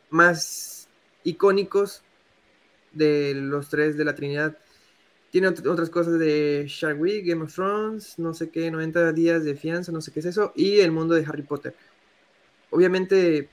más 0.09 0.89
icónicos 1.23 2.03
de 2.91 3.33
los 3.33 3.69
tres 3.69 3.95
de 3.97 4.03
la 4.03 4.13
Trinidad. 4.13 4.57
Tiene 5.31 5.47
otras 5.47 5.89
cosas 5.89 6.19
de 6.19 6.65
Shark 6.67 6.99
Week, 6.99 7.25
Game 7.25 7.43
of 7.43 7.55
Thrones, 7.55 8.19
no 8.19 8.33
sé 8.33 8.49
qué, 8.49 8.69
90 8.69 9.13
días 9.13 9.45
de 9.45 9.55
fianza, 9.55 9.93
no 9.93 10.01
sé 10.01 10.11
qué 10.11 10.19
es 10.19 10.25
eso, 10.25 10.51
y 10.53 10.81
el 10.81 10.91
mundo 10.91 11.15
de 11.15 11.25
Harry 11.25 11.43
Potter. 11.43 11.73
Obviamente, 12.71 13.47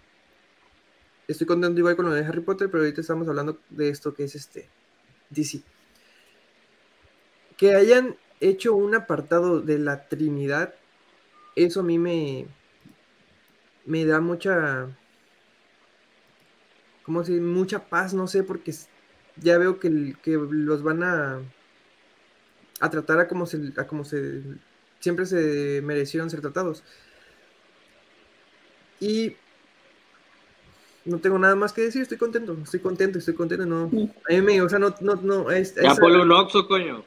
estoy 1.29 1.47
contento 1.47 1.79
igual 1.79 1.95
con 1.95 2.07
lo 2.07 2.13
de 2.13 2.25
Harry 2.25 2.41
Potter, 2.41 2.69
pero 2.69 2.83
ahorita 2.83 3.03
estamos 3.03 3.29
hablando 3.29 3.61
de 3.71 3.89
esto 3.89 4.13
que 4.13 4.25
es 4.25 4.35
este 4.35 4.69
DC 5.31 5.63
que 7.61 7.75
hayan 7.75 8.17
hecho 8.41 8.75
un 8.75 8.95
apartado 8.95 9.61
de 9.61 9.79
la 9.79 10.09
Trinidad, 10.09 10.75
eso 11.57 11.81
a 11.81 11.83
mí 11.83 11.99
me, 11.99 12.47
me 13.85 14.07
da 14.07 14.19
mucha, 14.19 14.89
¿cómo 17.03 17.23
se 17.23 17.39
Mucha 17.39 17.91
paz, 17.91 18.15
no 18.15 18.27
sé, 18.29 18.45
porque 18.45 18.73
ya 19.37 19.59
veo 19.59 19.79
que, 19.79 20.17
que 20.23 20.39
los 20.39 20.83
van 20.83 21.03
a, 21.03 21.43
a 22.81 22.89
tratar 22.89 23.21
a 23.21 23.29
como 23.29 23.45
se, 23.45 23.75
a 23.77 23.87
como 23.87 24.07
se, 24.07 24.43
siempre 24.99 25.27
se 25.27 25.83
merecieron 25.85 26.31
ser 26.31 26.41
tratados. 26.41 26.83
Y 29.01 29.37
no 31.05 31.19
tengo 31.19 31.39
nada 31.39 31.55
más 31.55 31.73
que 31.73 31.83
decir, 31.83 32.03
estoy 32.03 32.19
contento, 32.19 32.57
estoy 32.63 32.81
contento, 32.81 33.19
estoy 33.19 33.35
contento, 33.35 33.65
no. 33.65 33.85
A 33.85 34.33
mí 34.33 34.43
me, 34.43 34.61
o 34.61 34.69
sea, 34.69 34.79
no, 34.79 34.95
no, 35.01 35.17
no. 35.17 35.51
Es, 35.51 35.75
ya 35.75 35.95
ponle 35.95 36.21
un 36.21 36.31
oxo, 36.31 36.67
coño. 36.69 37.05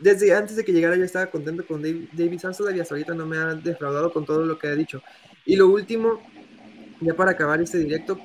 desde 0.00 0.34
antes 0.34 0.56
de 0.56 0.64
que 0.64 0.72
llegara 0.72 0.96
yo 0.96 1.04
estaba 1.04 1.26
contento 1.26 1.66
con 1.66 1.82
David, 1.82 2.08
David 2.12 2.40
y 2.42 2.80
hasta 2.80 2.94
ahorita 2.94 3.14
no 3.14 3.26
me 3.26 3.38
ha 3.38 3.54
defraudado 3.54 4.12
con 4.12 4.24
todo 4.24 4.44
lo 4.46 4.58
que 4.58 4.68
ha 4.68 4.74
dicho. 4.74 5.02
Y 5.44 5.56
lo 5.56 5.68
último, 5.68 6.22
ya 7.00 7.14
para 7.14 7.32
acabar 7.32 7.60
este 7.60 7.78
directo, 7.78 8.18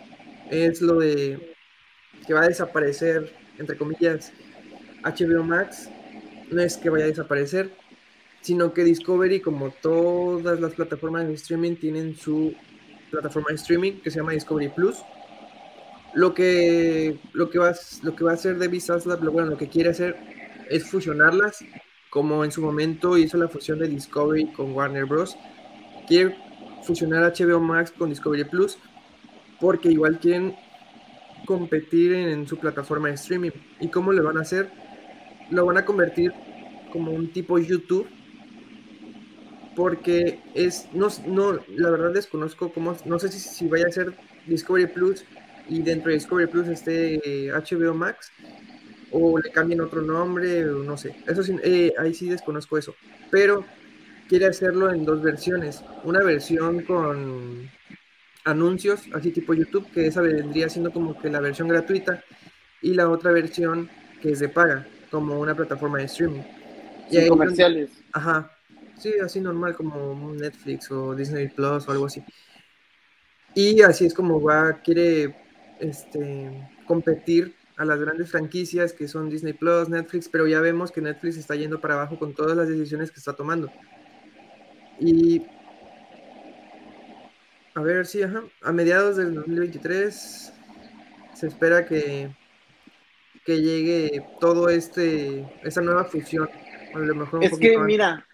es 0.50 0.82
lo 0.82 1.00
de 1.00 1.56
que 2.28 2.34
va 2.34 2.44
a 2.44 2.48
desaparecer, 2.48 3.34
entre 3.58 3.78
comillas, 3.78 4.32
HBO 5.04 5.44
Max. 5.44 5.90
No 6.52 6.62
es 6.62 6.78
que 6.78 6.90
vaya 6.90 7.06
a 7.06 7.10
desaparecer, 7.10 7.72
sino 8.42 8.74
que 8.74 8.84
Discovery, 8.84 9.40
como 9.40 9.72
todas 9.72 10.60
las 10.60 10.74
plataformas 10.74 11.28
de 11.28 11.34
streaming, 11.34 11.76
tienen 11.76 12.16
su 12.16 12.54
plataforma 13.10 13.48
de 13.50 13.56
streaming 13.56 13.94
que 14.02 14.12
se 14.12 14.20
llama 14.20 14.32
Discovery 14.32 14.70
Plus. 14.70 14.98
Lo 16.14 16.34
que, 16.34 17.20
lo 17.34 17.50
que, 17.50 17.60
va, 17.60 17.74
lo 18.04 18.16
que 18.16 18.24
va 18.24 18.32
a 18.32 18.34
hacer 18.34 18.58
David 18.58 18.82
Zaslav, 18.82 19.24
lo, 19.24 19.32
lo 19.32 19.58
que 19.58 19.68
quiere 19.68 19.90
hacer 19.90 20.18
es 20.70 20.90
fusionarlas, 20.90 21.64
como 22.10 22.44
en 22.44 22.52
su 22.52 22.62
momento 22.62 23.18
hizo 23.18 23.38
la 23.38 23.48
fusión 23.48 23.80
de 23.80 23.88
Discovery 23.88 24.52
con 24.54 24.74
Warner 24.74 25.06
Bros. 25.06 25.38
Quiere 26.08 26.36
fusionar 26.84 27.32
HBO 27.32 27.60
Max 27.60 27.92
con 27.92 28.10
Discovery 28.10 28.46
Plus, 28.46 28.78
porque 29.60 29.90
igual 29.90 30.20
quieren 30.20 30.56
competir 31.46 32.14
en, 32.14 32.48
su 32.48 32.58
plataforma 32.58 33.10
de 33.10 33.16
streaming. 33.16 33.52
¿Y 33.80 33.90
cómo 33.90 34.12
le 34.12 34.22
van 34.22 34.38
a 34.38 34.42
hacer? 34.42 34.72
Lo 35.52 35.66
van 35.66 35.78
a 35.78 35.86
convertir 35.86 36.34
como 36.92 37.12
un 37.12 37.32
tipo 37.32 37.60
YouTube 37.60 38.08
porque 39.80 40.42
es, 40.56 40.90
no, 40.92 41.08
no, 41.26 41.58
la 41.70 41.90
verdad 41.90 42.12
desconozco 42.12 42.70
cómo, 42.74 42.98
no 43.06 43.18
sé 43.18 43.30
si, 43.30 43.40
si 43.40 43.66
vaya 43.70 43.88
a 43.88 43.92
ser 43.92 44.14
Discovery 44.46 44.88
Plus 44.88 45.24
y 45.70 45.82
dentro 45.82 46.10
de 46.10 46.16
Discovery 46.16 46.52
Plus 46.52 46.68
esté 46.68 47.50
HBO 47.50 47.94
Max 47.94 48.30
o 49.10 49.40
le 49.40 49.50
cambien 49.52 49.80
otro 49.80 50.02
nombre, 50.02 50.68
o 50.68 50.84
no 50.84 50.98
sé, 50.98 51.16
eso 51.26 51.44
sí, 51.44 51.56
eh, 51.64 51.94
ahí 51.98 52.14
sí 52.14 52.28
desconozco 52.28 52.78
eso, 52.78 52.94
pero 53.32 53.64
quiere 54.28 54.48
hacerlo 54.48 54.92
en 54.92 55.06
dos 55.06 55.22
versiones, 55.22 55.82
una 56.04 56.26
versión 56.26 56.84
con 56.84 57.72
anuncios, 58.44 59.04
así 59.14 59.32
tipo 59.32 59.54
YouTube, 59.54 59.90
que 59.94 60.08
esa 60.08 60.20
vendría 60.20 60.68
siendo 60.68 60.92
como 60.92 61.18
que 61.18 61.30
la 61.30 61.40
versión 61.40 61.70
gratuita, 61.70 62.22
y 62.82 62.96
la 62.96 63.08
otra 63.10 63.32
versión 63.32 63.90
que 64.22 64.32
es 64.32 64.40
de 64.40 64.50
paga, 64.50 64.86
como 65.10 65.40
una 65.40 65.56
plataforma 65.56 66.00
de 66.00 66.04
streaming. 66.04 66.42
Y 67.10 67.28
comerciales. 67.28 67.92
Ajá, 68.12 68.52
Sí, 69.00 69.14
así 69.24 69.40
normal 69.40 69.76
como 69.76 70.34
Netflix 70.34 70.92
o 70.92 71.16
Disney 71.16 71.48
Plus 71.48 71.88
o 71.88 71.92
algo 71.92 72.06
así. 72.06 72.24
Y 73.56 73.82
así 73.82 74.06
es 74.06 74.14
como 74.14 74.42
va, 74.42 74.82
quiere 74.82 75.36
este, 75.80 76.70
competir 76.86 77.56
a 77.78 77.86
las 77.86 77.98
grandes 77.98 78.30
franquicias 78.30 78.92
que 78.92 79.08
son 79.08 79.30
Disney 79.30 79.54
Plus, 79.54 79.88
Netflix, 79.88 80.28
pero 80.28 80.48
ya 80.48 80.60
vemos 80.60 80.92
que 80.92 81.02
Netflix 81.02 81.38
está 81.38 81.56
yendo 81.56 81.80
para 81.80 81.94
abajo 81.94 82.20
con 82.20 82.36
todas 82.36 82.58
las 82.58 82.68
decisiones 82.68 83.10
que 83.10 83.20
está 83.20 83.34
tomando. 83.34 83.72
Y 85.00 85.44
a 87.74 87.82
ver, 87.82 88.06
sí, 88.06 88.22
ajá, 88.22 88.44
a 88.62 88.74
mediados 88.74 89.16
del 89.16 89.34
2023 89.34 90.54
se 91.34 91.48
espera 91.48 91.86
que, 91.86 92.30
que 93.46 93.62
llegue 93.62 94.26
todo 94.42 94.68
este, 94.68 95.48
esa 95.64 95.80
nueva 95.80 96.04
fusión. 96.04 96.50
A 96.94 97.00
lo 97.00 97.16
mejor 97.16 97.42
es 97.44 97.58
que, 97.58 97.78
mira, 97.78 98.28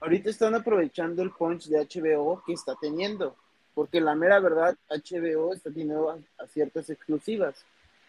ahorita 0.00 0.30
están 0.30 0.54
aprovechando 0.54 1.22
el 1.22 1.30
punch 1.30 1.66
de 1.66 1.78
HBO 1.78 2.42
que 2.44 2.52
está 2.52 2.74
teniendo, 2.80 3.36
porque 3.74 4.00
la 4.00 4.14
mera 4.14 4.40
verdad, 4.40 4.76
HBO 4.88 5.52
está 5.52 5.70
teniendo 5.70 6.10
a, 6.10 6.46
ciertas 6.48 6.90
exclusivas, 6.90 7.64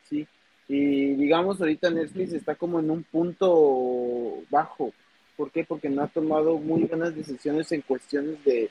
¿sí? 0.10 0.28
Y 0.68 1.16
digamos, 1.16 1.60
ahorita 1.60 1.90
Netflix 1.90 2.34
está 2.34 2.56
como 2.56 2.80
en 2.80 2.92
un 2.92 3.04
punto 3.04 4.36
bajo. 4.52 4.94
¿Por 5.36 5.52
qué? 5.52 5.64
Porque 5.64 5.90
no 5.90 6.04
ha 6.04 6.08
tomado 6.08 6.58
muy 6.58 6.84
buenas 6.84 7.16
decisiones 7.16 7.72
en 7.72 7.82
cuestiones 7.82 8.44
de, 8.44 8.70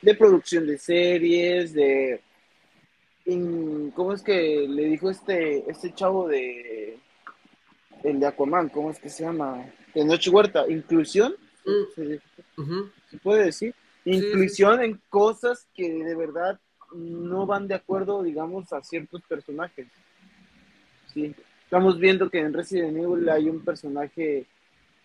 de 0.00 0.14
producción 0.14 0.66
de 0.66 0.78
series, 0.78 1.74
de... 1.74 2.20
¿Cómo 3.94 4.12
es 4.12 4.22
que 4.22 4.66
le 4.68 4.84
dijo 4.84 5.10
este, 5.10 5.68
este 5.70 5.92
chavo 5.92 6.28
de... 6.28 6.98
El 8.02 8.20
de 8.20 8.26
Aquaman, 8.26 8.68
¿cómo 8.68 8.90
es 8.90 9.00
que 9.00 9.10
se 9.10 9.24
llama? 9.24 9.66
De 9.92 10.04
Noche 10.04 10.30
Huerta, 10.30 10.64
inclusión 10.68 11.34
se, 13.10 13.18
puede 13.18 13.46
decir, 13.46 13.74
inclusión 14.04 14.82
en 14.82 15.00
cosas 15.08 15.66
que 15.74 15.92
de 15.92 16.14
verdad 16.14 16.58
no 16.94 17.46
van 17.46 17.68
de 17.68 17.74
acuerdo, 17.74 18.22
digamos, 18.22 18.72
a 18.72 18.82
ciertos 18.82 19.22
personajes. 19.22 19.86
Sí. 21.12 21.34
Estamos 21.64 21.98
viendo 21.98 22.30
que 22.30 22.38
en 22.38 22.52
Resident 22.52 22.96
Evil 22.96 23.28
hay 23.28 23.48
un 23.48 23.64
personaje 23.64 24.46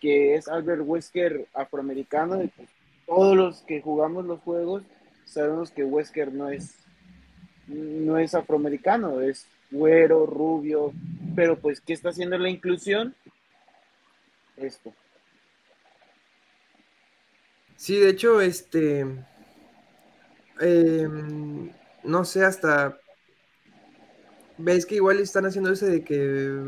que 0.00 0.34
es 0.34 0.48
Albert 0.48 0.82
Wesker 0.84 1.46
afroamericano 1.54 2.42
y 2.42 2.48
pues, 2.48 2.68
todos 3.06 3.36
los 3.36 3.62
que 3.62 3.80
jugamos 3.82 4.24
los 4.24 4.40
juegos 4.40 4.82
sabemos 5.24 5.70
que 5.70 5.84
Wesker 5.84 6.32
no 6.32 6.48
es 6.48 6.76
no 7.68 8.18
es 8.18 8.34
afroamericano, 8.34 9.20
es 9.20 9.46
güero, 9.70 10.26
rubio, 10.26 10.92
pero 11.34 11.58
pues 11.58 11.80
¿qué 11.80 11.92
está 11.92 12.10
haciendo 12.10 12.36
la 12.36 12.50
inclusión? 12.50 13.14
Esto. 14.56 14.92
Sí, 17.82 17.98
de 17.98 18.10
hecho, 18.10 18.40
este, 18.40 19.04
em, 20.60 21.72
no 22.04 22.24
sé, 22.24 22.44
hasta, 22.44 22.96
ves 24.56 24.86
que 24.86 24.94
igual 24.94 25.18
están 25.18 25.46
haciendo 25.46 25.72
eso 25.72 25.86
de 25.86 26.04
que 26.04 26.62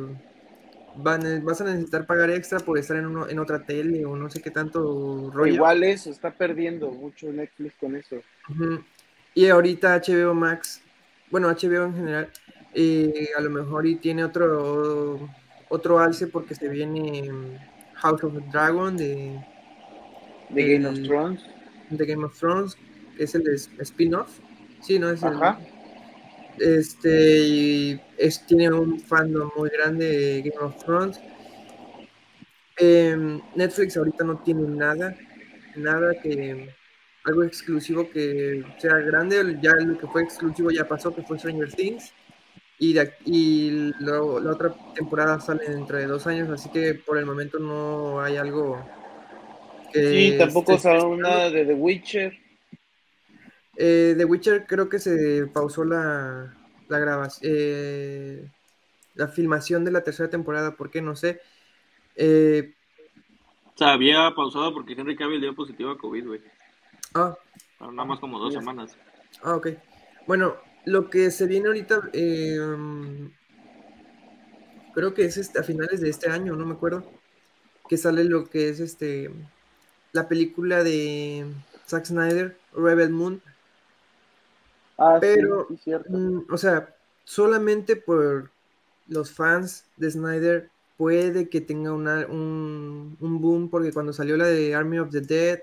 van, 0.96 1.44
vas 1.44 1.60
a 1.60 1.66
necesitar 1.66 2.04
pagar 2.04 2.30
extra 2.30 2.58
por 2.58 2.78
estar 2.78 2.96
en, 2.96 3.06
uno, 3.06 3.28
en 3.28 3.38
otra 3.38 3.64
tele 3.64 4.04
o 4.04 4.16
no 4.16 4.28
sé 4.28 4.42
qué 4.42 4.50
tanto 4.50 5.30
rollo. 5.32 5.54
Igual 5.54 5.84
eso, 5.84 6.10
está 6.10 6.32
perdiendo 6.32 6.90
mucho 6.90 7.28
Netflix 7.28 7.76
con 7.76 7.94
eso. 7.94 8.16
Y 9.34 9.46
ahorita 9.46 9.94
HBO 9.94 10.34
Max, 10.34 10.82
bueno, 11.30 11.46
HBO 11.48 11.84
en 11.84 11.94
general, 11.94 12.30
eh, 12.74 13.28
a 13.38 13.40
lo 13.40 13.50
mejor 13.50 13.86
y 13.86 13.94
tiene 13.94 14.24
otro, 14.24 15.30
otro 15.68 16.00
alce 16.00 16.26
porque 16.26 16.56
se 16.56 16.68
viene 16.68 17.30
House 17.94 18.24
of 18.24 18.34
the 18.34 18.40
Dragon 18.50 18.96
de, 18.96 19.53
de 20.54 20.74
Game 20.74 20.88
of 20.88 21.02
Thrones. 21.02 21.44
De 21.90 22.06
Game 22.06 22.24
of 22.24 22.38
Thrones, 22.38 22.76
que 23.16 23.24
es 23.24 23.34
el 23.34 23.48
spin-off. 23.48 24.38
Sí, 24.80 24.98
¿no? 24.98 25.10
Es 25.10 25.22
Ajá. 25.22 25.58
este, 26.58 27.38
y 27.40 28.00
es, 28.18 28.44
tiene 28.46 28.70
un 28.70 29.00
fandom 29.00 29.50
muy 29.56 29.70
grande 29.70 30.06
de 30.06 30.42
Game 30.42 30.64
of 30.64 30.84
Thrones. 30.84 31.20
Em, 32.76 33.40
Netflix 33.54 33.96
ahorita 33.96 34.24
no 34.24 34.38
tiene 34.38 34.62
nada, 34.62 35.16
nada 35.76 36.14
que 36.20 36.68
algo 37.24 37.42
exclusivo 37.44 38.10
que 38.10 38.64
sea 38.78 38.96
grande, 38.98 39.58
ya 39.62 39.72
lo 39.74 39.96
que 39.96 40.06
fue 40.06 40.22
exclusivo 40.22 40.70
ya 40.70 40.86
pasó, 40.86 41.14
que 41.14 41.22
fue 41.22 41.38
Stranger 41.38 41.72
Things, 41.72 42.12
y, 42.78 42.92
de, 42.92 43.12
y 43.24 43.92
la 44.00 44.20
otra 44.20 44.74
temporada 44.94 45.40
sale 45.40 45.68
dentro 45.68 45.96
de 45.96 46.06
dos 46.06 46.26
años, 46.26 46.50
así 46.50 46.68
que 46.70 46.94
por 46.94 47.16
el 47.16 47.24
momento 47.24 47.58
no 47.58 48.20
hay 48.20 48.36
algo 48.36 48.84
Sí, 49.94 50.34
tampoco 50.36 50.76
salió 50.76 51.16
nada 51.16 51.50
de 51.50 51.64
The 51.64 51.74
Witcher. 51.74 52.36
Eh, 53.76 54.14
The 54.16 54.24
Witcher 54.24 54.66
creo 54.66 54.88
que 54.88 54.98
se 54.98 55.46
pausó 55.46 55.84
la, 55.84 56.52
la 56.88 56.98
grabación, 56.98 57.52
eh, 57.54 58.50
la 59.14 59.28
filmación 59.28 59.84
de 59.84 59.92
la 59.92 60.02
tercera 60.02 60.28
temporada, 60.28 60.72
¿por 60.76 60.90
qué? 60.90 61.00
No 61.00 61.14
sé. 61.14 61.40
Eh, 62.16 62.74
o 63.72 63.78
sea, 63.78 63.92
había 63.92 64.32
pausado 64.34 64.74
porque 64.74 64.94
Henry 64.94 65.16
Cavill 65.16 65.40
dio 65.40 65.54
positivo 65.54 65.90
a 65.90 65.98
COVID, 65.98 66.26
güey. 66.26 66.40
Ah. 67.14 67.36
Nada 67.80 68.04
más 68.04 68.18
como 68.18 68.38
dos 68.40 68.52
semanas. 68.52 68.96
Ah, 69.42 69.54
ok. 69.54 69.68
Bueno, 70.26 70.56
lo 70.84 71.08
que 71.08 71.30
se 71.30 71.46
viene 71.46 71.68
ahorita, 71.68 72.10
eh, 72.12 72.58
creo 74.92 75.14
que 75.14 75.24
es 75.24 75.36
este, 75.36 75.60
a 75.60 75.62
finales 75.62 76.00
de 76.00 76.10
este 76.10 76.30
año, 76.30 76.56
no 76.56 76.66
me 76.66 76.74
acuerdo, 76.74 77.08
que 77.88 77.96
sale 77.96 78.24
lo 78.24 78.48
que 78.48 78.70
es 78.70 78.80
este 78.80 79.30
la 80.14 80.28
película 80.28 80.82
de 80.82 81.44
Zack 81.86 82.06
Snyder, 82.06 82.56
Rebel 82.72 83.10
Moon. 83.10 83.42
Ah, 84.96 85.18
Pero, 85.20 85.66
sí, 85.68 85.76
cierto. 85.82 86.08
Mm, 86.10 86.46
o 86.50 86.56
sea, 86.56 86.94
solamente 87.24 87.96
por 87.96 88.50
los 89.08 89.32
fans 89.32 89.84
de 89.96 90.10
Snyder 90.10 90.70
puede 90.96 91.48
que 91.48 91.60
tenga 91.60 91.92
una, 91.92 92.26
un, 92.26 93.16
un 93.20 93.40
boom, 93.40 93.68
porque 93.68 93.92
cuando 93.92 94.12
salió 94.12 94.36
la 94.36 94.46
de 94.46 94.74
Army 94.74 95.00
of 95.00 95.10
the 95.10 95.20
Dead, 95.20 95.60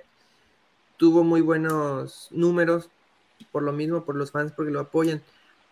tuvo 0.98 1.24
muy 1.24 1.42
buenos 1.42 2.28
números, 2.32 2.90
por 3.52 3.64
lo 3.64 3.72
mismo, 3.72 4.04
por 4.04 4.16
los 4.16 4.32
fans, 4.32 4.52
porque 4.52 4.72
lo 4.72 4.82
apoyan, 4.82 5.22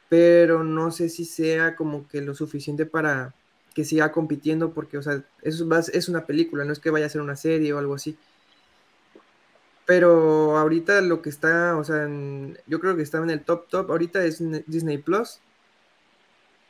pero 0.07 0.63
no 0.63 0.91
sé 0.91 1.09
si 1.09 1.25
sea 1.25 1.75
como 1.75 2.07
que 2.07 2.21
lo 2.21 2.33
suficiente 2.33 2.85
para 2.85 3.35
que 3.75 3.85
siga 3.85 4.11
compitiendo, 4.11 4.71
porque, 4.73 4.97
o 4.97 5.03
sea, 5.03 5.21
eso 5.43 5.67
es 5.93 6.09
una 6.09 6.25
película, 6.25 6.65
no 6.65 6.73
es 6.73 6.79
que 6.79 6.89
vaya 6.89 7.05
a 7.05 7.09
ser 7.09 7.21
una 7.21 7.35
serie 7.35 7.73
o 7.73 7.77
algo 7.77 7.93
así. 7.93 8.17
Pero 9.89 10.55
ahorita 10.55 11.01
lo 11.01 11.23
que 11.23 11.29
está, 11.29 11.75
o 11.75 11.83
sea, 11.83 12.07
yo 12.67 12.79
creo 12.79 12.95
que 12.95 13.01
está 13.01 13.17
en 13.17 13.31
el 13.31 13.41
top 13.41 13.67
top, 13.69 13.89
ahorita 13.89 14.23
es 14.23 14.37
Disney 14.67 14.99
Plus. 14.99 15.39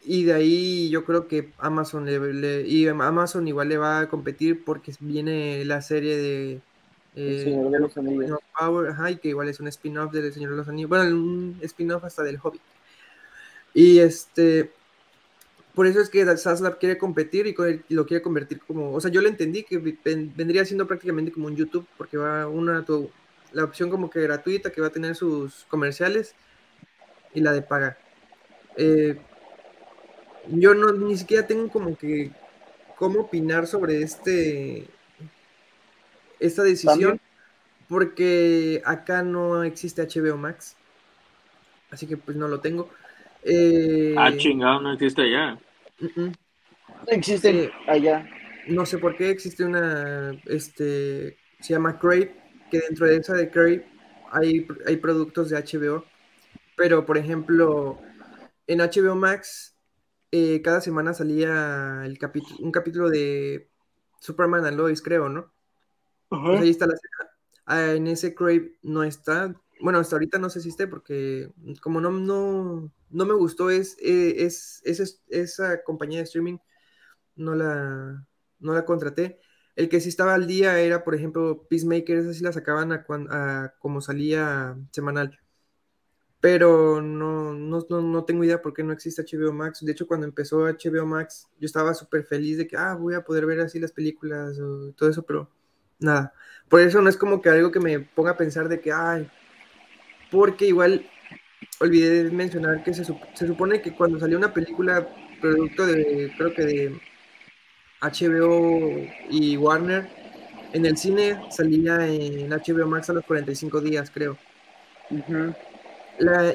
Y 0.05 0.23
de 0.23 0.31
ahí 0.31 0.89
yo 0.89 1.03
creo 1.03 1.27
que 1.27 1.51
Amazon 1.57 2.05
le, 2.05 2.61
y 2.65 2.87
Amazon 2.87 3.45
igual 3.45 3.67
le 3.67 3.77
va 3.77 3.99
a 3.99 4.07
competir 4.07 4.63
porque 4.63 4.93
viene 5.01 5.65
la 5.65 5.81
serie 5.81 6.15
de 6.15 6.61
el 7.13 7.43
Señor 7.43 7.71
de 7.71 7.79
los 7.81 7.97
Anillos. 7.97 8.39
Power, 8.57 8.91
ajá, 8.91 9.11
y 9.11 9.17
que 9.17 9.27
igual 9.27 9.49
es 9.49 9.59
un 9.59 9.67
spin-off 9.67 10.13
del 10.13 10.31
Señor 10.31 10.51
de 10.51 10.57
los 10.57 10.69
Anillos. 10.69 10.87
Bueno, 10.87 11.13
un 11.13 11.59
spin-off 11.61 12.05
hasta 12.05 12.23
del 12.23 12.39
Hobbit. 12.41 12.61
Y 13.73 13.99
este. 13.99 14.71
Por 15.75 15.87
eso 15.87 16.01
es 16.01 16.09
que 16.09 16.25
Saslab 16.37 16.79
quiere 16.79 16.97
competir 16.97 17.47
y 17.47 17.93
lo 17.93 18.05
quiere 18.05 18.21
convertir 18.21 18.59
como. 18.59 18.93
O 18.93 19.01
sea, 19.01 19.11
yo 19.11 19.21
le 19.21 19.29
entendí 19.29 19.63
que 19.63 19.77
vendría 19.77 20.65
siendo 20.65 20.87
prácticamente 20.87 21.31
como 21.31 21.47
un 21.47 21.55
YouTube, 21.55 21.87
porque 21.97 22.17
va 22.17 22.47
una. 22.47 22.85
la 23.53 23.63
opción 23.63 23.89
como 23.89 24.09
que 24.09 24.21
gratuita, 24.21 24.71
que 24.71 24.81
va 24.81 24.87
a 24.87 24.91
tener 24.91 25.15
sus 25.15 25.65
comerciales 25.69 26.35
y 27.33 27.41
la 27.41 27.51
de 27.51 27.61
paga. 27.61 27.97
Eh, 28.75 29.19
yo 30.47 30.73
no 30.73 30.91
ni 30.91 31.17
siquiera 31.17 31.45
tengo 31.45 31.69
como 31.69 31.97
que 31.97 32.31
cómo 32.95 33.21
opinar 33.21 33.67
sobre 33.67 34.01
este 34.01 34.87
esta 36.39 36.63
decisión 36.63 37.19
porque 37.87 38.81
acá 38.85 39.23
no 39.23 39.63
existe 39.63 40.01
HBO 40.01 40.37
Max. 40.37 40.75
Así 41.91 42.05
que 42.05 42.17
pues 42.17 42.37
no 42.37 42.47
lo 42.47 42.59
tengo. 42.59 42.89
Eh, 43.43 44.15
ah, 44.17 44.31
chingado, 44.35 44.81
no 44.81 44.93
existe 44.93 45.21
allá. 45.21 45.59
No 46.15 46.31
existe 47.07 47.65
eh, 47.65 47.71
allá. 47.87 48.29
No 48.67 48.85
sé 48.85 48.97
por 48.97 49.15
qué 49.15 49.29
existe 49.29 49.63
una, 49.63 50.31
este, 50.45 51.37
se 51.59 51.73
llama 51.73 51.97
Crave, 51.97 52.35
que 52.69 52.79
dentro 52.79 53.07
de 53.07 53.17
esa 53.17 53.33
de 53.33 53.49
Crave 53.49 53.85
hay, 54.31 54.67
hay 54.85 54.97
productos 54.97 55.49
de 55.49 55.57
HBO. 55.57 56.05
Pero, 56.75 57.05
por 57.05 57.17
ejemplo, 57.17 57.99
en 58.67 58.79
HBO 58.79 59.15
Max, 59.15 59.75
eh, 60.31 60.61
cada 60.61 60.81
semana 60.81 61.13
salía 61.13 62.03
el 62.05 62.19
un 62.59 62.71
capítulo 62.71 63.09
de 63.09 63.69
Superman 64.19 64.65
and 64.65 64.77
Lois, 64.77 65.01
creo, 65.01 65.27
¿no? 65.29 65.51
Pues 66.29 66.61
ahí 66.61 66.69
está 66.69 66.85
la 66.85 66.93
ah, 67.65 67.93
en 67.93 68.07
ese 68.07 68.35
Crave 68.35 68.73
no 68.83 69.03
está. 69.03 69.55
Bueno, 69.79 69.99
hasta 69.99 70.15
ahorita 70.15 70.39
no 70.39 70.49
sé 70.49 70.61
si 70.61 70.69
esté 70.69 70.87
porque 70.87 71.51
como 71.81 72.01
no, 72.01 72.11
no, 72.11 72.91
no 73.09 73.25
me 73.25 73.33
gustó 73.33 73.69
es, 73.69 73.97
eh, 74.01 74.45
es, 74.45 74.81
esa 75.29 75.83
compañía 75.83 76.19
de 76.19 76.25
streaming, 76.25 76.57
no 77.35 77.55
la, 77.55 78.25
no 78.59 78.73
la 78.73 78.85
contraté. 78.85 79.39
El 79.75 79.89
que 79.89 80.01
sí 80.01 80.09
estaba 80.09 80.35
al 80.35 80.47
día 80.47 80.79
era, 80.79 81.03
por 81.03 81.15
ejemplo, 81.15 81.65
Peacemaker, 81.69 82.17
esas 82.17 82.37
sí 82.37 82.43
la 82.43 82.51
sacaban 82.51 82.91
a, 82.91 83.73
como 83.79 84.01
salía 84.01 84.77
semanal. 84.91 85.39
Pero 86.41 87.01
no, 87.01 87.53
no, 87.53 87.79
no, 87.89 88.23
tengo 88.25 88.43
idea 88.45 88.61
por 88.61 88.73
qué 88.73 88.83
no 88.83 88.93
existe 88.93 89.23
HBO 89.23 89.53
Max. 89.53 89.85
De 89.85 89.91
hecho, 89.91 90.07
cuando 90.07 90.25
empezó 90.25 90.65
HBO 90.67 91.05
Max, 91.05 91.47
yo 91.59 91.65
estaba 91.65 91.93
súper 91.93 92.23
feliz 92.25 92.57
de 92.57 92.67
que, 92.67 92.77
ah, 92.77 92.95
voy 92.95 93.13
a 93.13 93.23
poder 93.23 93.45
ver 93.45 93.59
así 93.59 93.79
las 93.79 93.91
películas 93.91 94.57
o 94.59 94.93
todo 94.93 95.09
eso, 95.09 95.23
pero 95.23 95.49
nada. 95.99 96.33
Por 96.69 96.81
eso 96.81 97.01
no 97.01 97.09
es 97.09 97.17
como 97.17 97.41
que 97.41 97.49
algo 97.49 97.71
que 97.71 97.79
me 97.79 97.99
ponga 97.99 98.31
a 98.31 98.37
pensar 98.37 98.69
de 98.69 98.79
que, 98.79 98.91
ay, 98.91 99.29
porque 100.31 100.65
igual 100.65 101.05
olvidé 101.79 102.29
mencionar 102.31 102.83
que 102.83 102.93
se, 102.93 103.03
supone 103.03 103.81
que 103.81 103.93
cuando 103.93 104.19
salió 104.19 104.37
una 104.37 104.53
película, 104.53 105.07
producto 105.41 105.85
de, 105.85 106.31
creo 106.37 106.53
que 106.53 106.63
de 106.63 107.01
HBO 108.01 109.07
y 109.29 109.57
Warner, 109.57 110.07
en 110.73 110.85
el 110.85 110.97
cine 110.97 111.39
salía 111.49 112.07
en 112.07 112.49
HBO 112.49 112.87
Max 112.87 113.09
a 113.09 113.13
los 113.13 113.25
45 113.25 113.81
días, 113.81 114.11
creo. 114.11 114.37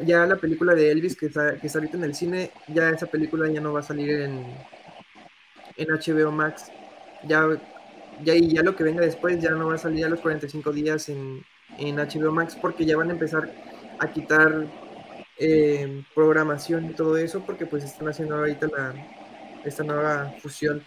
ya 0.06 0.26
la 0.26 0.36
película 0.36 0.74
de 0.74 0.90
Elvis 0.90 1.16
que 1.16 1.26
está, 1.26 1.58
que 1.58 1.66
está 1.66 1.78
ahorita 1.78 1.96
en 1.96 2.04
el 2.04 2.14
cine, 2.14 2.50
ya 2.68 2.90
esa 2.90 3.06
película 3.06 3.50
ya 3.50 3.60
no 3.60 3.72
va 3.72 3.80
a 3.80 3.82
salir 3.82 4.10
en, 4.10 4.44
en 5.76 5.88
HBO 5.88 6.30
Max. 6.30 6.70
Ya 7.26 7.48
ya, 8.22 8.34
y 8.34 8.48
ya 8.54 8.62
lo 8.62 8.76
que 8.76 8.84
venga 8.84 9.04
después 9.04 9.40
ya 9.40 9.50
no 9.50 9.68
va 9.68 9.74
a 9.74 9.78
salir 9.78 10.04
a 10.04 10.08
los 10.08 10.20
45 10.20 10.72
días 10.72 11.08
en, 11.08 11.44
en 11.78 11.96
HBO 11.96 12.32
Max 12.32 12.56
porque 12.60 12.84
ya 12.84 12.96
van 12.96 13.10
a 13.10 13.12
empezar 13.12 13.52
a 13.98 14.08
quitar 14.08 14.66
eh, 15.38 16.04
programación 16.14 16.86
y 16.86 16.94
todo 16.94 17.16
eso 17.16 17.40
porque 17.44 17.66
pues 17.66 17.84
están 17.84 18.08
haciendo 18.08 18.36
ahorita 18.36 18.66
la, 18.68 18.94
esta 19.64 19.82
nueva 19.82 20.34
fusión. 20.40 20.84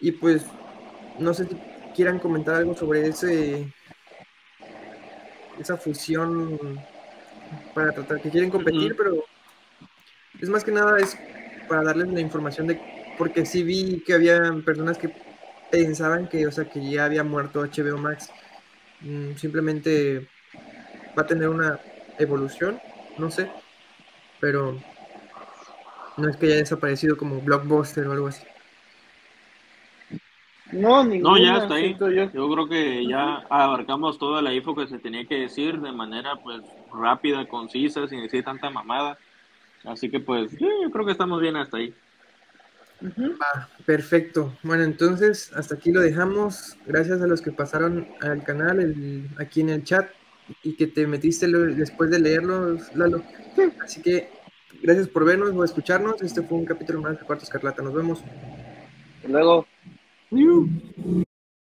Y 0.00 0.12
pues 0.12 0.46
no 1.18 1.34
sé 1.34 1.46
si 1.46 1.56
quieran 1.94 2.18
comentar 2.18 2.54
algo 2.54 2.74
sobre 2.74 3.06
ese 3.06 3.72
esa 5.58 5.76
fusión 5.76 6.58
para 7.74 7.92
tratar 7.92 8.20
que 8.22 8.30
quieren 8.30 8.50
competir, 8.50 8.96
pero 8.96 9.24
es 10.40 10.48
más 10.48 10.64
que 10.64 10.72
nada 10.72 10.98
es 10.98 11.18
para 11.68 11.82
darles 11.82 12.08
la 12.08 12.20
información 12.20 12.66
de 12.66 12.80
porque 13.18 13.44
sí 13.44 13.62
vi 13.62 14.02
que 14.06 14.14
había 14.14 14.40
personas 14.64 14.96
que 14.96 15.12
pensaban 15.70 16.26
que, 16.28 16.46
o 16.46 16.50
sea, 16.50 16.64
que 16.64 16.90
ya 16.90 17.04
había 17.04 17.22
muerto 17.22 17.60
HBO 17.60 17.98
Max. 17.98 18.30
Mm, 19.00 19.34
simplemente 19.36 20.28
va 21.18 21.22
a 21.22 21.26
tener 21.26 21.48
una 21.48 21.78
evolución, 22.18 22.78
no 23.18 23.30
sé, 23.30 23.50
pero 24.40 24.78
no 26.16 26.28
es 26.28 26.36
que 26.36 26.46
haya 26.46 26.56
desaparecido 26.56 27.16
como 27.16 27.40
Blockbuster 27.40 28.06
o 28.06 28.12
algo 28.12 28.28
así. 28.28 28.44
No, 30.72 31.02
ninguna, 31.02 31.38
no, 31.38 31.44
ya 31.44 31.56
está 31.58 31.74
ahí. 31.74 31.96
Yo. 31.98 32.52
creo 32.52 32.68
que 32.68 33.06
ya 33.06 33.44
abarcamos 33.48 34.18
toda 34.18 34.40
la 34.40 34.54
info 34.54 34.74
que 34.76 34.86
se 34.86 34.98
tenía 34.98 35.24
que 35.24 35.40
decir 35.40 35.80
de 35.80 35.90
manera 35.90 36.36
pues 36.36 36.62
rápida, 36.92 37.46
concisa, 37.46 38.06
sin 38.06 38.22
decir 38.22 38.44
tanta 38.44 38.70
mamada. 38.70 39.18
Así 39.84 40.10
que 40.10 40.20
pues 40.20 40.52
yo 40.58 40.68
creo 40.92 41.06
que 41.06 41.12
estamos 41.12 41.40
bien 41.40 41.56
hasta 41.56 41.78
ahí 41.78 41.92
perfecto. 43.86 44.56
Bueno, 44.62 44.84
entonces 44.84 45.52
hasta 45.54 45.74
aquí 45.74 45.92
lo 45.92 46.00
dejamos. 46.00 46.76
Gracias 46.86 47.20
a 47.20 47.26
los 47.26 47.42
que 47.42 47.52
pasaron 47.52 48.08
al 48.20 48.42
canal, 48.42 49.28
aquí 49.38 49.60
en 49.60 49.70
el 49.70 49.84
chat. 49.84 50.08
y 50.64 50.74
que 50.74 50.88
te 50.88 51.06
metiste 51.06 51.46
después 51.48 52.10
de 52.10 52.18
leerlo, 52.18 52.76
Lalo. 52.94 53.22
Así 53.84 54.02
que 54.02 54.30
gracias 54.82 55.08
por 55.08 55.24
vernos 55.24 55.50
o 55.54 55.64
escucharnos. 55.64 56.20
Este 56.22 56.42
fue 56.42 56.58
un 56.58 56.64
capítulo 56.64 57.00
más 57.00 57.18
de 57.18 57.24
Cuarto 57.24 57.44
Escarlata. 57.44 57.82
Nos 57.82 57.94
vemos. 57.94 58.22
Hasta 59.16 59.28
luego. 59.28 59.66